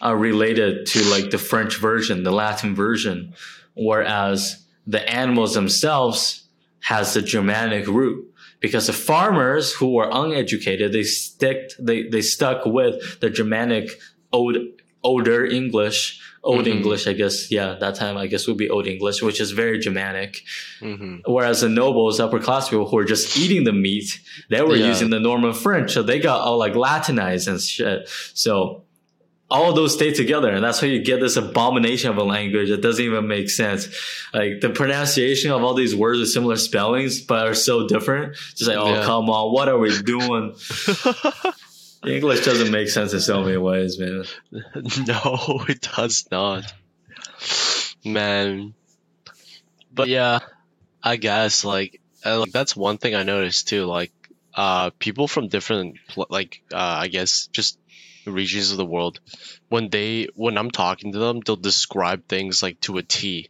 are 0.00 0.16
related 0.16 0.86
to 0.86 1.04
like 1.04 1.30
the 1.30 1.38
French 1.38 1.78
version, 1.78 2.24
the 2.24 2.32
Latin 2.32 2.74
version, 2.74 3.34
whereas 3.74 4.65
the 4.86 5.02
animals 5.10 5.54
themselves 5.54 6.44
has 6.80 7.14
the 7.14 7.22
Germanic 7.22 7.86
root. 7.86 8.24
Because 8.60 8.86
the 8.86 8.92
farmers 8.94 9.72
who 9.74 9.92
were 9.94 10.08
uneducated, 10.10 10.92
they 10.92 11.02
stick 11.02 11.72
they, 11.78 12.04
they 12.08 12.22
stuck 12.22 12.64
with 12.64 13.20
the 13.20 13.28
Germanic 13.30 13.90
old 14.32 14.56
older 15.04 15.44
English, 15.44 16.20
old 16.42 16.64
Mhm. 16.64 16.76
English, 16.76 17.06
I 17.06 17.12
guess. 17.12 17.50
Yeah, 17.50 17.76
that 17.80 17.94
time 17.96 18.16
I 18.16 18.26
guess 18.26 18.46
would 18.48 18.56
be 18.56 18.70
old 18.70 18.86
English, 18.86 19.22
which 19.22 19.40
is 19.40 19.50
very 19.52 19.78
Germanic. 19.78 20.42
hmm 20.80 21.16
Whereas 21.26 21.60
the 21.60 21.68
nobles, 21.68 22.18
upper 22.18 22.38
class 22.40 22.70
people 22.70 22.88
who 22.88 22.96
were 22.96 23.04
just 23.04 23.36
eating 23.36 23.64
the 23.64 23.72
meat, 23.74 24.18
they 24.48 24.62
were 24.62 24.74
Yeah. 24.76 24.88
using 24.88 25.10
the 25.10 25.20
Norman 25.20 25.52
French, 25.52 25.92
so 25.92 26.02
they 26.02 26.18
got 26.18 26.40
all 26.40 26.56
like 26.58 26.74
Latinized 26.74 27.46
and 27.48 27.60
shit. 27.60 28.08
So 28.32 28.82
all 29.48 29.72
those 29.72 29.94
stay 29.94 30.12
together, 30.12 30.50
and 30.50 30.64
that's 30.64 30.82
why 30.82 30.88
you 30.88 31.02
get 31.02 31.20
this 31.20 31.36
abomination 31.36 32.10
of 32.10 32.16
a 32.16 32.24
language 32.24 32.68
that 32.70 32.80
doesn't 32.82 33.04
even 33.04 33.28
make 33.28 33.48
sense. 33.48 33.86
Like 34.34 34.60
the 34.60 34.70
pronunciation 34.70 35.52
of 35.52 35.62
all 35.62 35.74
these 35.74 35.94
words 35.94 36.18
with 36.18 36.30
similar 36.30 36.56
spellings, 36.56 37.20
but 37.20 37.46
are 37.46 37.54
so 37.54 37.86
different. 37.86 38.34
Just 38.56 38.68
like, 38.68 38.76
oh 38.76 38.92
Yeah. 38.92 39.04
come 39.04 39.30
on, 39.30 39.52
what 39.52 39.68
are 39.68 39.78
we 39.78 39.96
doing? 40.02 40.54
English 42.06 42.44
doesn't 42.44 42.70
make 42.70 42.88
sense 42.88 43.12
in 43.12 43.20
so 43.20 43.42
many 43.42 43.56
ways, 43.56 43.98
man. 43.98 44.24
no, 45.06 45.64
it 45.68 45.88
does 45.96 46.26
not. 46.30 46.64
Man. 48.04 48.74
But 49.92 50.08
yeah, 50.08 50.40
I 51.02 51.16
guess 51.16 51.64
like, 51.64 52.00
uh, 52.24 52.40
like 52.40 52.52
that's 52.52 52.76
one 52.76 52.98
thing 52.98 53.14
I 53.14 53.22
noticed 53.22 53.68
too. 53.68 53.86
Like, 53.86 54.12
uh, 54.54 54.90
people 54.98 55.28
from 55.28 55.48
different 55.48 55.98
like 56.30 56.62
uh, 56.72 56.76
I 56.78 57.08
guess 57.08 57.46
just 57.48 57.78
regions 58.32 58.70
of 58.70 58.76
the 58.76 58.84
world, 58.86 59.20
when 59.68 59.88
they 59.88 60.28
when 60.34 60.58
I'm 60.58 60.70
talking 60.70 61.12
to 61.12 61.18
them, 61.18 61.40
they'll 61.40 61.56
describe 61.56 62.26
things 62.26 62.62
like 62.62 62.80
to 62.82 62.98
a 62.98 63.02
T, 63.02 63.48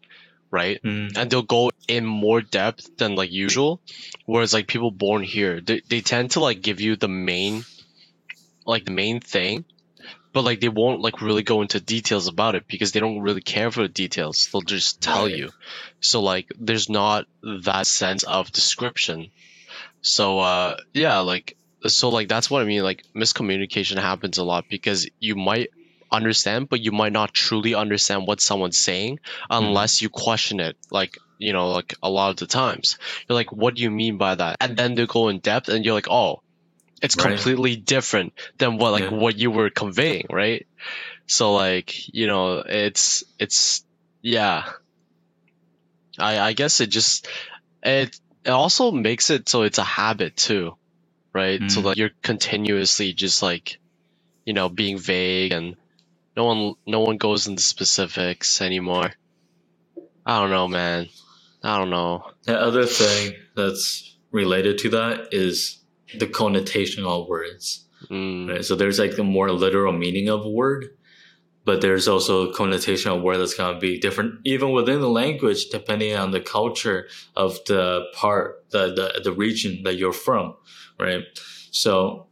right? 0.50 0.80
Mm. 0.82 1.16
And 1.16 1.30
they'll 1.30 1.42
go 1.42 1.70
in 1.88 2.04
more 2.06 2.40
depth 2.40 2.96
than 2.96 3.14
like 3.14 3.32
usual. 3.32 3.80
Whereas 4.26 4.52
like 4.52 4.66
people 4.68 4.90
born 4.90 5.22
here, 5.22 5.60
they, 5.60 5.82
they 5.88 6.00
tend 6.00 6.32
to 6.32 6.40
like 6.40 6.62
give 6.62 6.80
you 6.80 6.96
the 6.96 7.08
main, 7.08 7.64
like 8.66 8.84
the 8.84 8.90
main 8.90 9.20
thing, 9.20 9.64
but 10.32 10.44
like 10.44 10.60
they 10.60 10.68
won't 10.68 11.00
like 11.00 11.22
really 11.22 11.42
go 11.42 11.62
into 11.62 11.80
details 11.80 12.28
about 12.28 12.54
it 12.54 12.64
because 12.68 12.92
they 12.92 13.00
don't 13.00 13.20
really 13.20 13.40
care 13.40 13.70
for 13.70 13.82
the 13.82 13.88
details. 13.88 14.48
They'll 14.52 14.62
just 14.62 15.00
tell 15.00 15.24
Right. 15.26 15.36
you. 15.36 15.50
So 16.00 16.22
like 16.22 16.46
there's 16.58 16.88
not 16.88 17.26
that 17.64 17.86
sense 17.86 18.22
of 18.24 18.52
description. 18.52 19.30
So 20.02 20.38
uh 20.40 20.76
yeah, 20.92 21.20
like 21.20 21.55
so 21.88 22.08
like 22.10 22.28
that's 22.28 22.50
what 22.50 22.62
I 22.62 22.64
mean. 22.64 22.82
Like 22.82 23.02
miscommunication 23.14 23.98
happens 23.98 24.38
a 24.38 24.44
lot 24.44 24.64
because 24.68 25.08
you 25.20 25.36
might 25.36 25.68
understand, 26.10 26.68
but 26.68 26.80
you 26.80 26.92
might 26.92 27.12
not 27.12 27.32
truly 27.32 27.74
understand 27.74 28.26
what 28.26 28.40
someone's 28.40 28.78
saying 28.78 29.18
mm-hmm. 29.18 29.64
unless 29.64 30.02
you 30.02 30.08
question 30.08 30.60
it. 30.60 30.76
Like 30.90 31.18
you 31.38 31.52
know, 31.52 31.70
like 31.70 31.94
a 32.02 32.10
lot 32.10 32.30
of 32.30 32.36
the 32.36 32.46
times, 32.46 32.98
you're 33.28 33.36
like, 33.36 33.52
"What 33.52 33.74
do 33.74 33.82
you 33.82 33.90
mean 33.90 34.16
by 34.18 34.34
that?" 34.34 34.56
And 34.60 34.76
then 34.76 34.94
they 34.94 35.06
go 35.06 35.28
in 35.28 35.40
depth, 35.40 35.68
and 35.68 35.84
you're 35.84 35.94
like, 35.94 36.08
"Oh, 36.10 36.42
it's 37.02 37.16
Right. 37.16 37.36
completely 37.36 37.76
different 37.76 38.32
than 38.58 38.78
what 38.78 38.92
like 38.92 39.10
Yeah. 39.10 39.10
what 39.10 39.36
you 39.36 39.50
were 39.50 39.70
conveying, 39.70 40.26
right?" 40.30 40.66
So 41.26 41.54
like 41.54 41.92
you 42.14 42.26
know, 42.26 42.62
it's 42.66 43.24
it's 43.38 43.84
yeah. 44.22 44.64
I 46.18 46.38
I 46.38 46.52
guess 46.52 46.80
it 46.80 46.88
just 46.88 47.28
it 47.82 48.16
it 48.44 48.50
also 48.50 48.90
makes 48.92 49.30
it 49.30 49.48
so 49.48 49.62
it's 49.62 49.78
a 49.78 49.84
habit 49.84 50.36
too, 50.36 50.76
right? 51.36 51.62
So 51.70 51.82
Mm. 51.82 51.86
like 51.86 51.98
you're 51.98 52.12
continuously 52.24 53.14
just 53.14 53.42
like 53.44 53.78
you 54.46 54.54
know 54.54 54.68
being 54.70 54.98
vague 54.98 55.52
and 55.52 55.76
no 56.36 56.44
one 56.46 56.74
no 56.86 57.00
one 57.00 57.18
goes 57.18 57.46
into 57.48 57.62
specifics 57.62 58.62
anymore. 58.62 59.12
I 60.26 60.40
don't 60.40 60.50
know, 60.50 60.68
man. 60.68 61.08
I 61.62 61.78
don't 61.78 61.90
know. 61.90 62.24
The 62.44 62.58
other 62.60 62.86
thing 62.86 63.34
that's 63.56 64.16
related 64.32 64.78
to 64.80 64.90
that 64.90 65.28
is 65.32 65.82
the 66.18 66.28
connotation 66.28 67.04
of 67.06 67.28
words. 67.28 67.86
Mm, 68.10 68.50
Right? 68.50 68.64
So 68.66 68.76
there's 68.76 68.98
like 68.98 69.16
the 69.16 69.24
more 69.24 69.50
literal 69.52 69.92
meaning 69.92 70.28
of 70.30 70.44
a 70.44 70.50
word, 70.50 70.86
but 71.64 71.80
there's 71.82 72.08
also 72.08 72.50
a 72.50 72.54
connotation 72.54 73.12
of 73.12 73.22
word 73.22 73.38
that's 73.38 73.54
gonna 73.54 73.78
be 73.80 74.00
different 74.00 74.40
even 74.44 74.72
within 74.72 75.00
the 75.00 75.10
language, 75.10 75.66
depending 75.70 76.16
on 76.16 76.32
the 76.32 76.40
culture 76.40 77.08
of 77.36 77.58
the 77.66 78.06
part, 78.14 78.64
the 78.70 78.94
the, 78.94 79.22
the 79.24 79.32
region 79.32 79.82
that 79.84 79.96
you're 79.96 80.12
from, 80.14 80.54
right? 80.98 81.24
So 81.70 82.26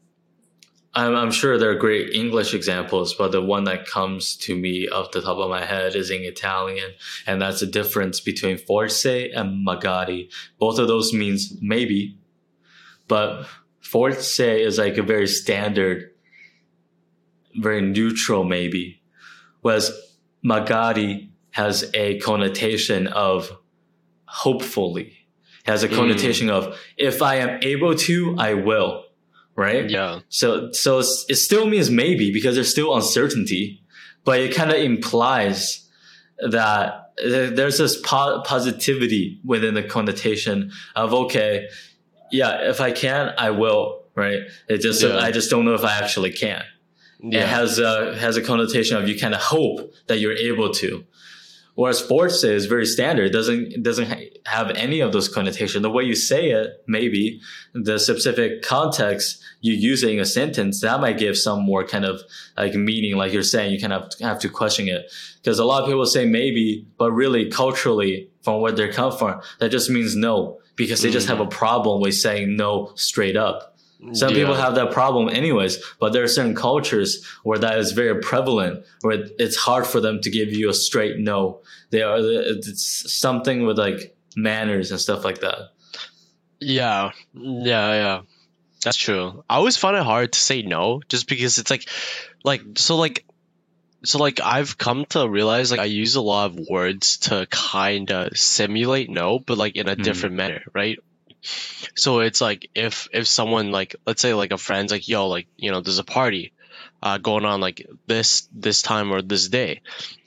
I'm, 0.94 1.14
I'm 1.16 1.32
sure 1.32 1.58
there 1.58 1.70
are 1.70 1.74
great 1.74 2.14
English 2.14 2.54
examples, 2.54 3.14
but 3.14 3.32
the 3.32 3.42
one 3.42 3.64
that 3.64 3.86
comes 3.86 4.36
to 4.38 4.56
me 4.56 4.88
off 4.88 5.10
the 5.10 5.20
top 5.20 5.38
of 5.38 5.50
my 5.50 5.64
head 5.64 5.96
is 5.96 6.10
in 6.10 6.22
Italian, 6.22 6.92
and 7.26 7.42
that's 7.42 7.60
the 7.60 7.66
difference 7.66 8.20
between 8.20 8.58
forse 8.58 9.04
and 9.04 9.66
magari. 9.66 10.30
Both 10.58 10.78
of 10.78 10.86
those 10.86 11.12
means 11.12 11.56
maybe, 11.60 12.16
but 13.08 13.46
forse 13.80 14.38
is 14.38 14.78
like 14.78 14.96
a 14.96 15.02
very 15.02 15.26
standard, 15.26 16.10
very 17.56 17.82
neutral 17.82 18.44
maybe, 18.44 19.02
whereas 19.62 19.92
magari 20.44 21.30
has 21.50 21.90
a 21.94 22.18
connotation 22.20 23.08
of 23.08 23.50
hopefully, 24.26 25.23
has 25.64 25.82
a 25.82 25.88
Mm. 25.88 25.96
connotation 25.96 26.48
of 26.50 26.78
if 26.96 27.20
I 27.22 27.34
am 27.36 27.58
able 27.62 27.94
to, 28.06 28.34
I 28.38 28.54
will, 28.54 29.04
right? 29.56 29.88
yeah. 29.90 30.20
So, 30.28 30.70
so 30.72 30.98
it 31.28 31.36
still 31.36 31.66
means 31.66 31.90
maybe 31.90 32.30
because 32.32 32.54
there's 32.54 32.70
still 32.70 32.94
uncertainty, 32.94 33.82
but 34.24 34.40
it 34.40 34.54
kind 34.54 34.70
of 34.70 34.76
implies 34.76 35.86
that 36.50 37.12
there's 37.22 37.78
this 37.78 37.96
po- 38.00 38.42
positivity 38.44 39.40
within 39.44 39.74
the 39.74 39.82
connotation 39.82 40.72
of 40.96 41.12
okay, 41.14 41.68
yeah, 42.32 42.68
if 42.70 42.80
I 42.80 42.90
can, 42.90 43.32
I 43.38 43.50
will, 43.50 44.02
right? 44.16 44.40
It 44.68 44.78
just 44.80 45.02
Yeah. 45.02 45.18
I 45.18 45.30
just 45.30 45.48
don't 45.50 45.64
know 45.64 45.74
if 45.74 45.84
I 45.84 45.92
actually 45.98 46.32
can. 46.32 46.62
It 47.26 47.46
has 47.46 47.78
a 47.78 48.14
has 48.18 48.36
a 48.36 48.42
connotation 48.42 48.98
of 48.98 49.08
you 49.08 49.18
kind 49.18 49.32
of 49.34 49.40
hope 49.40 49.94
that 50.08 50.18
you're 50.18 50.36
able 50.50 50.70
to. 50.74 51.04
Whereas 51.76 52.00
forse 52.00 52.44
is 52.44 52.66
very 52.66 52.86
standard. 52.86 53.26
It 53.26 53.32
doesn't 53.32 53.72
it 53.72 53.82
doesn't 53.82 54.08
have 54.46 54.70
any 54.70 55.00
of 55.00 55.12
those 55.12 55.28
connotations. 55.28 55.82
The 55.82 55.90
way 55.90 56.04
you 56.04 56.14
say 56.14 56.50
it, 56.50 56.68
maybe 56.86 57.40
the 57.72 57.98
specific 57.98 58.62
context 58.62 59.42
you 59.60 59.72
use 59.72 60.02
it 60.04 60.10
in 60.10 60.20
a 60.20 60.24
sentence, 60.24 60.80
that 60.82 61.00
might 61.00 61.18
give 61.18 61.36
some 61.36 61.62
more 61.64 61.84
kind 61.84 62.04
of 62.04 62.20
like 62.56 62.74
meaning. 62.74 63.16
Like 63.16 63.32
you're 63.32 63.42
saying, 63.42 63.72
you 63.72 63.80
kind 63.80 63.92
of 63.92 64.12
have 64.20 64.38
to 64.40 64.48
question 64.48 64.88
it 64.88 65.10
because 65.42 65.58
a 65.58 65.64
lot 65.64 65.82
of 65.82 65.88
people 65.88 66.06
say 66.06 66.26
maybe, 66.26 66.86
but 66.98 67.10
really 67.12 67.50
culturally, 67.50 68.28
from 68.42 68.60
where 68.60 68.72
they 68.72 68.88
come 68.88 69.10
from, 69.16 69.40
that 69.58 69.70
just 69.70 69.88
means 69.90 70.14
no 70.14 70.58
because 70.76 71.02
they 71.02 71.10
just 71.10 71.26
Mm. 71.26 71.30
have 71.30 71.40
a 71.40 71.46
problem 71.46 72.00
with 72.00 72.14
saying 72.14 72.56
no 72.56 72.92
straight 72.94 73.36
up. 73.36 73.73
Some 74.12 74.30
Yeah. 74.30 74.36
people 74.40 74.54
have 74.54 74.74
that 74.74 74.90
problem 74.92 75.28
anyways, 75.28 75.78
but 75.98 76.12
there 76.12 76.22
are 76.22 76.28
certain 76.28 76.54
cultures 76.54 77.24
where 77.42 77.58
that 77.58 77.78
is 77.78 77.92
very 77.92 78.20
prevalent, 78.20 78.84
where 79.00 79.24
it's 79.38 79.56
hard 79.56 79.86
for 79.86 80.00
them 80.00 80.20
to 80.20 80.30
give 80.30 80.52
you 80.52 80.68
a 80.68 80.74
straight 80.74 81.18
no. 81.18 81.60
They 81.90 82.02
are, 82.02 82.18
it's 82.20 83.10
something 83.12 83.64
with 83.64 83.78
like 83.78 84.14
manners 84.36 84.90
and 84.90 85.00
stuff 85.00 85.24
like 85.24 85.40
that. 85.40 85.70
Yeah, 86.60 87.12
yeah, 87.32 87.92
yeah. 87.92 88.20
That's 88.84 88.96
true. 88.96 89.42
I 89.48 89.56
always 89.56 89.76
find 89.78 89.96
it 89.96 90.02
hard 90.02 90.32
to 90.32 90.38
say 90.38 90.62
no, 90.62 91.00
just 91.08 91.28
because 91.28 91.58
it's 91.58 91.70
like, 91.70 91.88
like 92.44 92.60
so 92.76 92.96
like, 92.96 93.24
so 94.04 94.18
like 94.18 94.40
I've 94.42 94.76
come 94.76 95.06
to 95.10 95.26
realize 95.26 95.70
like 95.70 95.80
I 95.80 95.84
use 95.84 96.14
a 96.16 96.20
lot 96.20 96.50
of 96.50 96.58
words 96.68 97.16
to 97.28 97.46
kind 97.50 98.10
of 98.12 98.36
simulate 98.36 99.08
no, 99.08 99.38
but 99.38 99.56
like 99.56 99.76
in 99.76 99.88
a 99.88 99.96
Mhm. 99.96 100.02
different 100.02 100.34
manner, 100.36 100.62
right? 100.74 100.98
So 101.94 102.20
it's 102.20 102.40
like 102.40 102.70
if 102.74 103.08
if 103.12 103.26
someone 103.26 103.70
like 103.70 103.96
let's 104.06 104.22
say 104.22 104.34
like 104.34 104.52
a 104.52 104.58
friend's 104.58 104.92
like 104.92 105.08
yo 105.08 105.28
like 105.28 105.46
you 105.56 105.70
know 105.70 105.80
there's 105.80 105.98
a 105.98 106.04
party, 106.04 106.52
uh 107.02 107.18
going 107.18 107.44
on 107.44 107.60
like 107.60 107.86
this 108.06 108.48
this 108.52 108.82
time 108.82 109.12
or 109.12 109.22
this 109.22 109.48
day. 109.48 109.82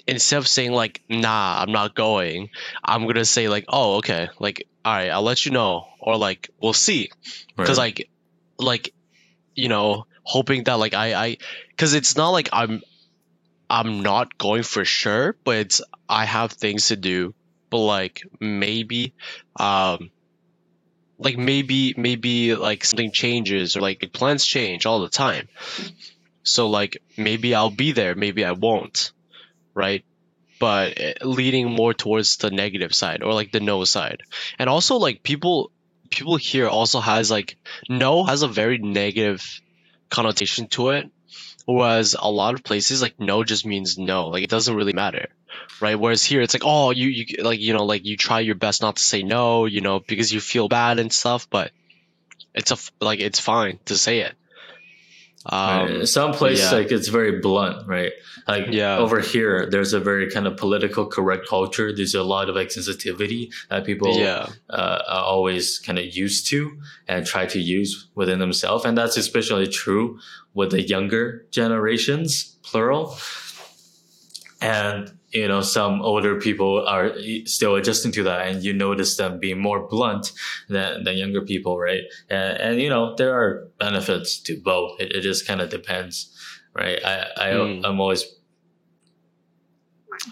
Instead 0.08 0.38
of 0.38 0.48
saying 0.48 0.72
like 0.72 1.02
nah 1.10 1.62
I'm 1.62 1.72
not 1.72 1.96
going, 1.96 2.50
I'm 2.84 3.08
gonna 3.08 3.26
say 3.26 3.50
like 3.50 3.66
oh 3.68 3.98
okay 3.98 4.30
like 4.40 4.68
all 4.86 4.94
right 4.94 5.10
I'll 5.10 5.24
let 5.24 5.46
you 5.46 5.52
know 5.52 5.88
or 6.00 6.18
like 6.18 6.50
we'll 6.62 6.74
see 6.74 7.10
because 7.56 7.78
right? 7.78 7.98
like 7.98 8.10
like 8.60 8.94
you 9.56 9.68
know 9.68 10.06
hoping 10.24 10.64
that 10.66 10.76
like 10.76 10.94
i 10.94 11.14
i 11.14 11.38
because 11.70 11.94
it's 11.94 12.16
not 12.16 12.30
like 12.30 12.50
i'm 12.54 12.82
i'm 13.70 14.02
not 14.02 14.38
going 14.38 14.64
for 14.64 14.86
sure 14.86 15.36
but 15.44 15.58
it's 15.58 15.82
i 16.08 16.26
have 16.26 16.52
things 16.52 16.88
to 16.88 16.96
do 16.96 17.34
but 17.70 17.80
like 17.80 18.24
maybe 18.40 19.14
um 19.58 20.10
like 21.18 21.38
maybe 21.38 21.94
maybe 21.98 22.56
like 22.56 22.86
something 22.86 23.12
changes 23.12 23.76
or 23.76 23.82
like 23.82 24.10
plans 24.14 24.46
change 24.46 24.86
all 24.86 25.02
the 25.02 25.10
time. 25.10 25.48
So 26.44 26.70
like 26.70 26.98
maybe 27.18 27.54
i'll 27.54 27.72
be 27.72 27.92
there 27.92 28.16
maybe 28.16 28.46
i 28.46 28.54
won't 28.54 29.12
right? 29.78 30.04
But 30.60 31.00
eh, 31.00 31.14
leading 31.22 31.70
more 31.70 31.94
towards 31.94 32.38
the 32.38 32.50
negative 32.50 32.94
side 32.94 33.22
or 33.22 33.34
like 33.34 33.52
the 33.52 33.60
no 33.60 33.84
side. 33.86 34.24
And 34.58 34.70
also 34.70 34.98
like 34.98 35.22
people 35.22 35.72
people 36.10 36.36
here 36.38 36.68
also 36.68 37.00
has 37.00 37.30
like 37.30 37.58
no 37.88 38.24
has 38.24 38.42
a 38.42 38.48
very 38.48 38.80
negative 38.80 39.62
connotation 40.10 40.68
to 40.68 40.90
it 40.90 41.12
whereas 41.68 42.16
a 42.18 42.32
lot 42.32 42.56
of 42.56 42.64
places 42.64 43.02
like 43.02 43.20
no 43.20 43.44
just 43.44 43.66
means 43.66 43.98
no. 43.98 44.30
Like 44.30 44.44
it 44.44 44.50
doesn't 44.50 44.76
really 44.76 44.94
matter 44.94 45.28
right? 45.82 46.00
Whereas 46.00 46.24
here 46.24 46.42
it's 46.42 46.54
like 46.54 46.64
oh 46.66 46.92
you, 46.92 47.08
you 47.08 47.44
like 47.44 47.60
you 47.60 47.74
know 47.74 47.86
like 47.86 48.06
you 48.06 48.18
try 48.18 48.40
your 48.40 48.56
best 48.56 48.82
not 48.82 48.96
to 48.98 49.04
say 49.04 49.24
no 49.24 49.66
you 49.66 49.82
know 49.82 50.00
because 50.00 50.32
you 50.32 50.40
feel 50.40 50.68
bad 50.68 51.00
and 51.00 51.12
stuff 51.12 51.50
but 51.50 51.72
it's 52.54 52.72
a, 52.72 52.78
like 53.04 53.20
it's 53.20 53.40
fine 53.40 53.80
to 53.86 53.98
say 53.98 54.20
it 54.22 54.34
um 55.46 55.86
Right. 55.86 56.08
Some 56.08 56.34
places 56.34 56.72
yeah. 56.72 56.78
like 56.78 56.92
it's 56.92 57.08
very 57.08 57.40
blunt, 57.40 57.88
right? 57.88 58.12
Like 58.48 58.68
Yeah. 58.72 58.98
over 58.98 59.20
here, 59.20 59.68
there's 59.70 59.94
a 59.94 60.00
very 60.00 60.30
kind 60.30 60.48
of 60.48 60.58
political 60.58 61.06
correct 61.06 61.48
culture. 61.48 61.94
There's 61.96 62.16
a 62.16 62.24
lot 62.24 62.50
of 62.50 62.56
like 62.56 62.72
sensitivity 62.72 63.52
that 63.70 63.86
people 63.86 64.18
yeah 64.18 64.48
uh, 64.70 65.00
are 65.08 65.24
always 65.24 65.80
kind 65.80 66.00
of 66.00 66.06
used 66.06 66.48
to 66.50 66.78
and 67.08 67.26
try 67.26 67.46
to 67.46 67.60
use 67.60 68.08
within 68.16 68.40
themselves. 68.40 68.84
And 68.86 68.98
that's 68.98 69.18
especially 69.18 69.68
true 69.68 70.20
with 70.54 70.72
the 70.72 70.82
younger 70.82 71.46
generations, 71.52 72.58
plural. 72.64 73.18
And, 74.62 75.17
you 75.38 75.48
know, 75.48 75.62
some 75.62 76.02
older 76.02 76.34
people 76.48 76.74
are 76.88 77.08
still 77.46 77.76
adjusting 77.76 78.12
to 78.14 78.24
that 78.24 78.48
and 78.48 78.64
you 78.66 78.74
notice 78.74 79.18
them 79.18 79.40
being 79.40 79.60
more 79.60 79.88
blunt 79.88 80.32
than, 80.70 81.04
than 81.06 81.16
younger 81.24 81.44
people, 81.52 81.74
right? 81.78 82.04
And, 82.30 82.58
and, 82.66 82.82
you 82.82 82.90
know, 82.90 83.16
there 83.20 83.34
are 83.40 83.70
benefits 83.80 84.40
to 84.46 84.52
both. 84.72 85.00
It, 85.00 85.12
it 85.16 85.22
just 85.22 85.48
kind 85.48 85.62
of 85.62 85.70
depends, 85.70 86.16
right? 86.74 87.00
I, 87.06 87.16
I, 87.38 87.48
Mm. 87.54 87.82
I'm 87.86 88.00
always 88.00 88.24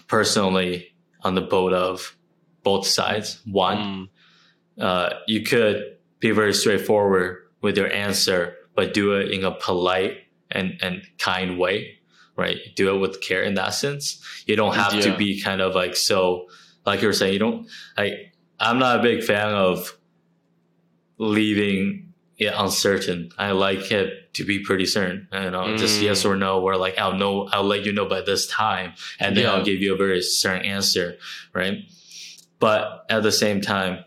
personally 0.08 0.94
on 1.22 1.34
the 1.34 1.40
boat 1.40 1.72
of 1.72 2.16
both 2.62 2.86
sides. 2.86 3.40
One, 3.46 3.78
Mm, 3.78 4.08
uh, 4.82 5.10
you 5.26 5.42
could 5.42 5.96
be 6.20 6.30
very 6.32 6.52
straightforward 6.52 7.38
with 7.62 7.76
your 7.76 7.90
answer, 7.92 8.54
but 8.74 8.92
do 8.92 9.12
it 9.12 9.30
in 9.30 9.44
a 9.44 9.52
polite 9.52 10.18
and, 10.50 10.74
and 10.82 11.02
kind 11.18 11.58
way, 11.58 11.98
right? 12.36 12.58
Do 12.76 12.94
it 12.94 12.98
with 12.98 13.20
care 13.20 13.42
in 13.42 13.54
that 13.54 13.70
sense. 13.74 14.22
You 14.46 14.56
don't 14.56 14.74
have 14.74 14.94
Yeah. 14.94 15.12
to 15.12 15.16
be 15.16 15.40
kind 15.40 15.60
of 15.60 15.74
like 15.74 15.96
so 15.96 16.48
like 16.84 17.00
you 17.02 17.08
were 17.08 17.12
saying, 17.14 17.32
you 17.32 17.38
don't. 17.38 17.66
I 17.96 18.12
I'm 18.60 18.78
not 18.78 19.00
a 19.00 19.02
big 19.02 19.22
fan 19.24 19.52
of 19.52 19.96
leaving 21.18 22.12
it 22.38 22.52
uncertain. 22.56 23.30
I 23.38 23.52
like 23.52 23.90
it 23.90 24.34
to 24.34 24.44
be 24.44 24.58
pretty 24.60 24.86
certain. 24.86 25.26
You 25.32 25.50
know, 25.50 25.76
just 25.76 25.98
Mm. 26.00 26.02
yes 26.04 26.24
or 26.24 26.36
no. 26.36 26.60
Or 26.60 26.76
like 26.76 26.98
I'll 26.98 27.14
know, 27.16 27.48
I'll 27.52 27.64
let 27.64 27.84
you 27.84 27.92
know 27.92 28.04
by 28.06 28.20
this 28.20 28.46
time, 28.46 28.92
and 29.18 29.36
then 29.36 29.44
Yeah. 29.44 29.52
I'll 29.52 29.64
give 29.64 29.80
you 29.80 29.94
a 29.94 29.96
very 29.96 30.20
certain 30.22 30.64
answer, 30.66 31.16
right? 31.54 31.78
But 32.60 33.04
at 33.08 33.22
the 33.22 33.32
same 33.32 33.60
time, 33.60 34.04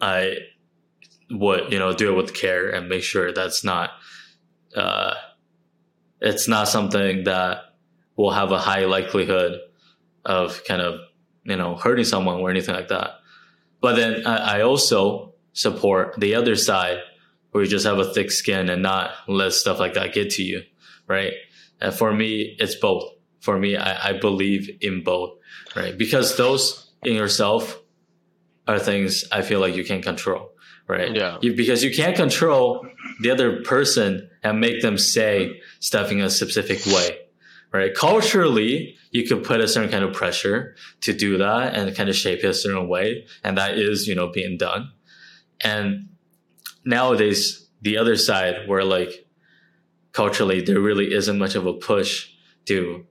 I 0.00 0.38
would 1.30 1.72
you 1.72 1.78
know 1.78 1.92
do 1.92 2.12
it 2.12 2.16
with 2.16 2.34
care 2.34 2.68
and 2.68 2.88
make 2.88 3.02
sure 3.04 3.32
that's 3.32 3.62
not 3.64 3.90
uh, 4.76 5.14
it's 6.22 6.48
not 6.48 6.68
something 6.68 7.24
that 7.24 7.58
will 8.16 8.30
have 8.30 8.52
a 8.52 8.58
high 8.58 8.84
likelihood 8.84 9.60
of 10.24 10.62
kind 10.64 10.80
of 10.80 11.00
you 11.44 11.56
know 11.56 11.76
hurting 11.76 12.04
someone 12.04 12.40
or 12.40 12.50
anything 12.50 12.74
like 12.74 12.88
that. 12.88 13.10
But 13.80 13.96
then 13.96 14.26
I, 14.26 14.58
I 14.58 14.62
also 14.62 15.34
support 15.52 16.14
the 16.18 16.36
other 16.36 16.56
side 16.56 16.98
where 17.50 17.64
you 17.64 17.68
just 17.68 17.84
have 17.84 17.98
a 17.98 18.12
thick 18.14 18.30
skin 18.30 18.70
and 18.70 18.82
not 18.82 19.10
let 19.28 19.52
stuff 19.52 19.78
like 19.78 19.94
that 19.94 20.14
get 20.14 20.30
to 20.30 20.42
you, 20.42 20.62
right? 21.06 21.34
And 21.80 21.92
for 21.92 22.12
me, 22.12 22.56
it's 22.58 22.76
both. 22.76 23.10
For 23.40 23.58
me, 23.58 23.76
I, 23.76 24.10
I 24.10 24.12
believe 24.18 24.70
in 24.80 25.02
both, 25.02 25.38
right? 25.74 25.98
Because 25.98 26.36
those 26.36 26.92
in 27.02 27.14
yourself 27.14 27.78
are 28.68 28.78
things 28.78 29.24
I 29.32 29.42
feel 29.42 29.58
like 29.58 29.74
you 29.74 29.84
can 29.84 30.00
control, 30.00 30.52
right? 30.86 31.14
Yeah. 31.14 31.38
You, 31.42 31.54
because 31.54 31.82
you 31.82 31.92
can't 31.94 32.14
control 32.14 32.86
the 33.20 33.30
other 33.30 33.62
person 33.62 34.28
and 34.42 34.60
make 34.60 34.82
them 34.82 34.98
say 34.98 35.60
stuff 35.80 36.10
in 36.10 36.20
a 36.20 36.30
specific 36.30 36.84
way, 36.86 37.18
right? 37.72 37.94
Culturally, 37.94 38.96
you 39.10 39.26
could 39.26 39.44
put 39.44 39.60
a 39.60 39.68
certain 39.68 39.90
kind 39.90 40.04
of 40.04 40.12
pressure 40.12 40.74
to 41.02 41.12
do 41.12 41.38
that 41.38 41.74
and 41.74 41.94
kind 41.94 42.08
of 42.08 42.16
shape 42.16 42.40
it 42.42 42.46
a 42.46 42.54
certain 42.54 42.88
way. 42.88 43.26
And 43.44 43.58
that 43.58 43.78
is, 43.78 44.06
you 44.06 44.14
know, 44.14 44.28
being 44.28 44.56
done. 44.56 44.92
And 45.60 46.08
nowadays, 46.84 47.68
the 47.82 47.98
other 47.98 48.16
side 48.16 48.66
where 48.68 48.84
like 48.84 49.26
culturally, 50.12 50.60
there 50.60 50.80
really 50.80 51.12
isn't 51.12 51.38
much 51.38 51.54
of 51.54 51.66
a 51.66 51.72
push 51.72 52.30
to, 52.66 53.04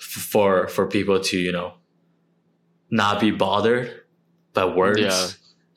for, 0.00 0.68
for 0.68 0.86
people 0.86 1.20
to, 1.20 1.38
you 1.38 1.52
know, 1.52 1.74
not 2.90 3.20
be 3.20 3.30
bothered 3.30 4.02
by 4.54 4.64
words 4.64 5.00
Yeah. 5.00 5.28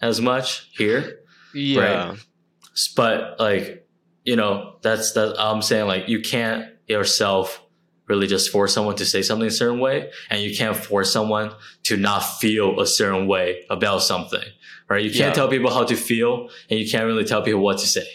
as 0.02 0.21
much 0.21 0.69
here 0.78 1.19
Yeah. 1.54 2.15
But 2.87 3.39
like 3.39 3.87
you 4.23 4.35
know 4.35 4.75
that's 4.81 5.13
that 5.13 5.35
i'm 5.39 5.61
saying 5.61 5.87
like 5.87 6.07
you 6.07 6.21
can't 6.21 6.65
yourself 6.87 7.63
really 8.07 8.25
just 8.25 8.49
force 8.51 8.73
someone 8.73 8.95
to 8.95 9.05
say 9.05 9.21
something 9.21 9.47
a 9.47 9.51
certain 9.51 9.79
way 9.79 10.09
and 10.31 10.41
you 10.41 10.55
can't 10.57 10.75
force 10.75 11.11
someone 11.13 11.51
to 11.83 11.95
not 11.95 12.21
feel 12.21 12.79
a 12.79 12.87
certain 12.87 13.27
way 13.27 13.63
about 13.69 14.01
something 14.01 14.43
right? 14.89 15.03
You 15.03 15.11
can't 15.11 15.29
Yeah. 15.29 15.33
tell 15.33 15.47
people 15.47 15.71
how 15.71 15.83
to 15.83 15.95
feel 15.95 16.49
and 16.69 16.79
you 16.79 16.89
can't 16.89 17.05
really 17.05 17.23
tell 17.23 17.43
people 17.43 17.61
what 17.61 17.77
to 17.77 17.85
say. 17.85 18.07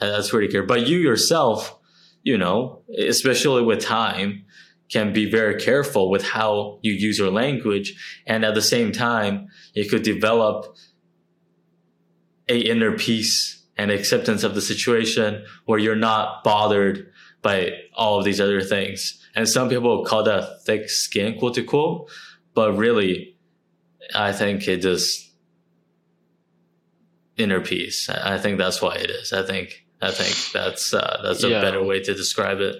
And 0.00 0.12
that's 0.14 0.30
pretty 0.30 0.46
clear. 0.46 0.62
But 0.62 0.86
you 0.86 0.98
yourself 0.98 1.76
you 2.22 2.38
know 2.38 2.82
especially 2.98 3.62
with 3.62 3.80
time 3.80 4.44
can 4.92 5.12
be 5.12 5.28
very 5.28 5.60
careful 5.60 6.10
with 6.10 6.22
how 6.22 6.78
you 6.82 6.92
use 6.92 7.18
your 7.18 7.30
language 7.32 8.22
and 8.26 8.44
at 8.44 8.54
the 8.54 8.62
same 8.62 8.92
time 8.92 9.48
you 9.74 9.88
could 9.88 10.02
develop 10.02 10.76
a 12.48 12.58
inner 12.58 12.96
peace 12.96 13.59
and 13.80 13.90
acceptance 13.90 14.42
of 14.44 14.54
the 14.54 14.60
situation 14.60 15.44
where 15.64 15.78
you're 15.78 15.96
not 16.10 16.44
bothered 16.44 17.10
by 17.42 17.72
all 17.94 18.18
of 18.18 18.24
these 18.24 18.40
other 18.40 18.60
things. 18.60 19.16
And 19.34 19.48
some 19.48 19.68
people 19.68 20.04
call 20.04 20.22
that 20.24 20.62
thick 20.66 20.90
skin, 20.90 21.38
quote 21.38 21.56
unquote, 21.58 22.10
but 22.54 22.76
really, 22.76 23.36
I 24.14 24.32
think 24.32 24.68
it 24.68 24.82
just 24.82 25.32
inner 27.36 27.60
peace. 27.60 28.08
I 28.10 28.38
think 28.38 28.58
that's 28.58 28.82
why 28.82 28.96
it 28.96 29.10
is. 29.10 29.32
I 29.32 29.42
think 29.46 29.86
I 30.02 30.10
think 30.10 30.34
that's 30.52 30.92
uh, 30.94 31.20
that's 31.24 31.42
a 31.44 31.48
Yeah. 31.50 31.60
better 31.62 31.82
way 31.82 32.00
to 32.02 32.14
describe 32.14 32.60
it. 32.60 32.76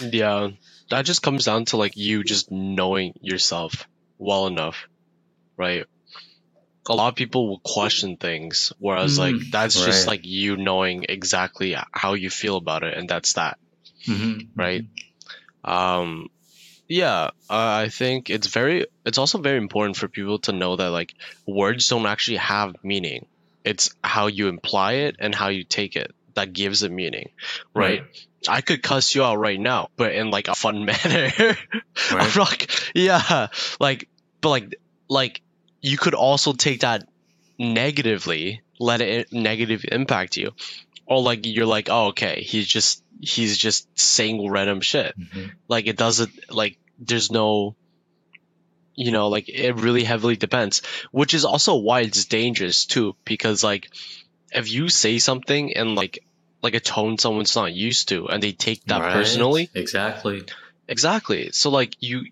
Yeah, 0.00 0.50
that 0.90 1.04
just 1.04 1.22
comes 1.22 1.44
down 1.44 1.66
to 1.66 1.76
like 1.76 1.96
you 1.96 2.24
just 2.24 2.50
knowing 2.50 3.12
yourself 3.20 3.86
well 4.18 4.46
enough, 4.46 4.86
right? 5.56 5.84
A 6.88 6.94
lot 6.94 7.08
of 7.08 7.14
people 7.14 7.48
will 7.48 7.60
question 7.60 8.16
things, 8.16 8.72
whereas 8.78 9.18
like 9.18 9.34
Mm, 9.34 9.50
that's 9.50 9.74
just 9.84 10.06
like 10.06 10.24
you 10.24 10.56
knowing 10.56 11.04
exactly 11.08 11.76
how 11.92 12.14
you 12.14 12.30
feel 12.30 12.56
about 12.56 12.82
it, 12.84 12.96
and 12.96 13.08
that's 13.08 13.34
that, 13.34 13.58
Mhm. 14.08 14.48
right? 14.56 14.84
Um, 15.64 16.28
yeah, 16.88 17.30
uh, 17.48 17.84
I 17.84 17.88
think 17.88 18.30
it's 18.30 18.48
very, 18.48 18.86
it's 19.04 19.18
also 19.18 19.38
very 19.38 19.58
important 19.58 19.96
for 19.96 20.08
people 20.08 20.38
to 20.40 20.52
know 20.52 20.74
that 20.76 20.88
like 20.90 21.14
words 21.46 21.88
don't 21.88 22.06
actually 22.06 22.38
have 22.38 22.74
meaning. 22.82 23.26
It's 23.64 23.90
how 24.02 24.26
you 24.28 24.48
imply 24.48 24.92
it 25.06 25.16
and 25.18 25.34
how 25.34 25.48
you 25.48 25.64
take 25.64 25.96
it 25.96 26.12
that 26.34 26.52
gives 26.52 26.82
it 26.82 26.90
meaning, 26.90 27.28
right? 27.74 28.02
I 28.48 28.62
could 28.62 28.82
cuss 28.82 29.14
you 29.14 29.22
out 29.22 29.36
right 29.36 29.60
now, 29.60 29.88
but 29.96 30.14
in 30.14 30.30
like 30.30 30.48
a 30.48 30.54
fun 30.54 30.84
manner. 30.86 31.56
I'm 32.10 32.34
like, 32.38 32.70
yeah, 32.94 33.48
like, 33.78 34.08
but 34.40 34.48
like, 34.48 34.74
like 35.08 35.42
you 35.80 35.96
could 35.96 36.14
also 36.14 36.52
take 36.52 36.80
that 36.80 37.04
negatively, 37.58 38.62
let 38.78 39.00
it 39.00 39.32
negative 39.32 39.84
impact 39.90 40.36
you, 40.36 40.52
or 41.06 41.22
like 41.22 41.46
you're 41.46 41.66
like, 41.66 41.88
oh, 41.90 42.08
okay, 42.08 42.42
he's 42.42 42.66
just 42.66 43.02
he's 43.20 43.56
just 43.58 43.86
saying 43.98 44.50
random 44.50 44.80
shit. 44.80 45.14
Mhm. 45.18 45.52
Like 45.68 45.86
it 45.86 45.96
doesn't 45.96 46.30
like 46.50 46.78
there's 46.98 47.30
no, 47.30 47.76
you 48.94 49.12
know, 49.12 49.28
like 49.28 49.48
it 49.48 49.74
really 49.76 50.04
heavily 50.04 50.36
depends, 50.36 50.82
which 51.12 51.34
is 51.34 51.44
also 51.44 51.76
why 51.76 52.00
it's 52.00 52.24
dangerous 52.26 52.86
too, 52.86 53.16
because 53.24 53.62
like 53.64 53.90
if 54.52 54.70
you 54.70 54.88
say 54.88 55.18
something 55.18 55.76
and 55.76 55.94
like 55.94 56.18
like 56.62 56.74
a 56.74 56.80
tone 56.80 57.16
someone's 57.18 57.56
not 57.56 57.72
used 57.72 58.08
to 58.08 58.28
and 58.28 58.42
they 58.42 58.52
take 58.52 58.84
that 58.84 59.00
Right. 59.00 59.12
personally 59.12 59.70
Exactly. 59.74 60.44
Exactly. 60.88 61.50
So 61.52 61.70
like 61.70 61.94
you, 62.00 62.26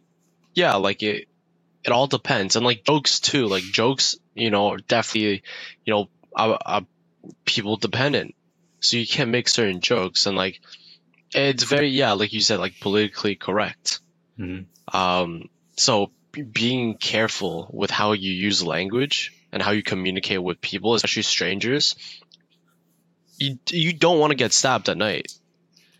yeah, 0.54 0.74
like 0.76 1.02
it, 1.02 1.28
it 1.84 1.92
all 1.92 2.06
depends, 2.06 2.56
and 2.56 2.64
like 2.64 2.84
jokes 2.84 3.20
too. 3.20 3.46
Like 3.46 3.62
jokes, 3.62 4.16
you 4.34 4.50
know, 4.50 4.68
are 4.68 4.78
definitely, 4.78 5.42
you 5.84 5.94
know, 5.94 6.08
are, 6.34 6.58
are 6.64 6.82
people 7.44 7.76
dependent. 7.76 8.34
So 8.80 8.96
you 8.96 9.06
can't 9.06 9.30
make 9.30 9.48
certain 9.48 9.80
jokes, 9.80 10.26
and 10.26 10.36
like, 10.36 10.60
it's 11.34 11.64
very 11.64 11.88
yeah, 11.88 12.12
like 12.12 12.32
you 12.32 12.40
said, 12.40 12.60
like 12.60 12.80
politically 12.80 13.34
correct. 13.36 14.00
Mhm. 14.38 14.66
Um, 14.92 15.48
so 15.76 16.12
being 16.52 16.96
careful 16.96 17.68
with 17.72 17.90
how 17.90 18.12
you 18.12 18.32
use 18.32 18.62
language 18.62 19.32
and 19.52 19.62
how 19.62 19.72
you 19.72 19.82
communicate 19.82 20.42
with 20.42 20.60
people, 20.60 20.94
especially 20.94 21.22
strangers. 21.22 21.96
You 23.38 23.58
you 23.70 23.92
don't 23.92 24.18
want 24.18 24.30
to 24.30 24.36
get 24.36 24.52
stabbed 24.52 24.88
at 24.88 24.96
night. 24.96 25.32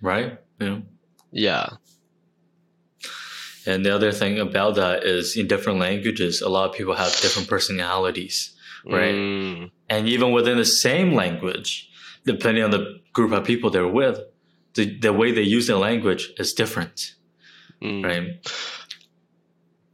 Right. 0.01 0.39
Yeah. 0.61 0.79
Yeah. 1.31 1.69
And 3.69 3.85
the 3.85 3.95
other 3.95 4.13
thing 4.13 4.39
about 4.39 4.77
that 4.77 5.05
is 5.05 5.37
in 5.37 5.47
different 5.47 5.79
languages, 5.79 6.41
a 6.41 6.49
lot 6.49 6.71
of 6.71 6.77
people 6.77 6.95
have 6.95 7.13
different 7.21 7.49
personalities. 7.49 8.55
Right. 8.87 9.15
Mm, 9.15 9.71
And 9.91 10.09
even 10.09 10.33
within 10.33 10.57
the 10.57 10.65
same 10.65 11.13
language, 11.15 11.91
depending 12.25 12.65
on 12.65 12.71
the 12.71 13.01
group 13.13 13.33
of 13.33 13.45
people 13.45 13.69
they're 13.71 13.87
with, 14.03 14.19
the, 14.75 14.99
the 14.99 15.13
way 15.13 15.33
they 15.33 15.43
use 15.43 15.67
the 15.67 15.77
language 15.77 16.33
is 16.39 16.53
different. 16.55 17.15
mm. 17.83 18.05
Right. 18.05 18.29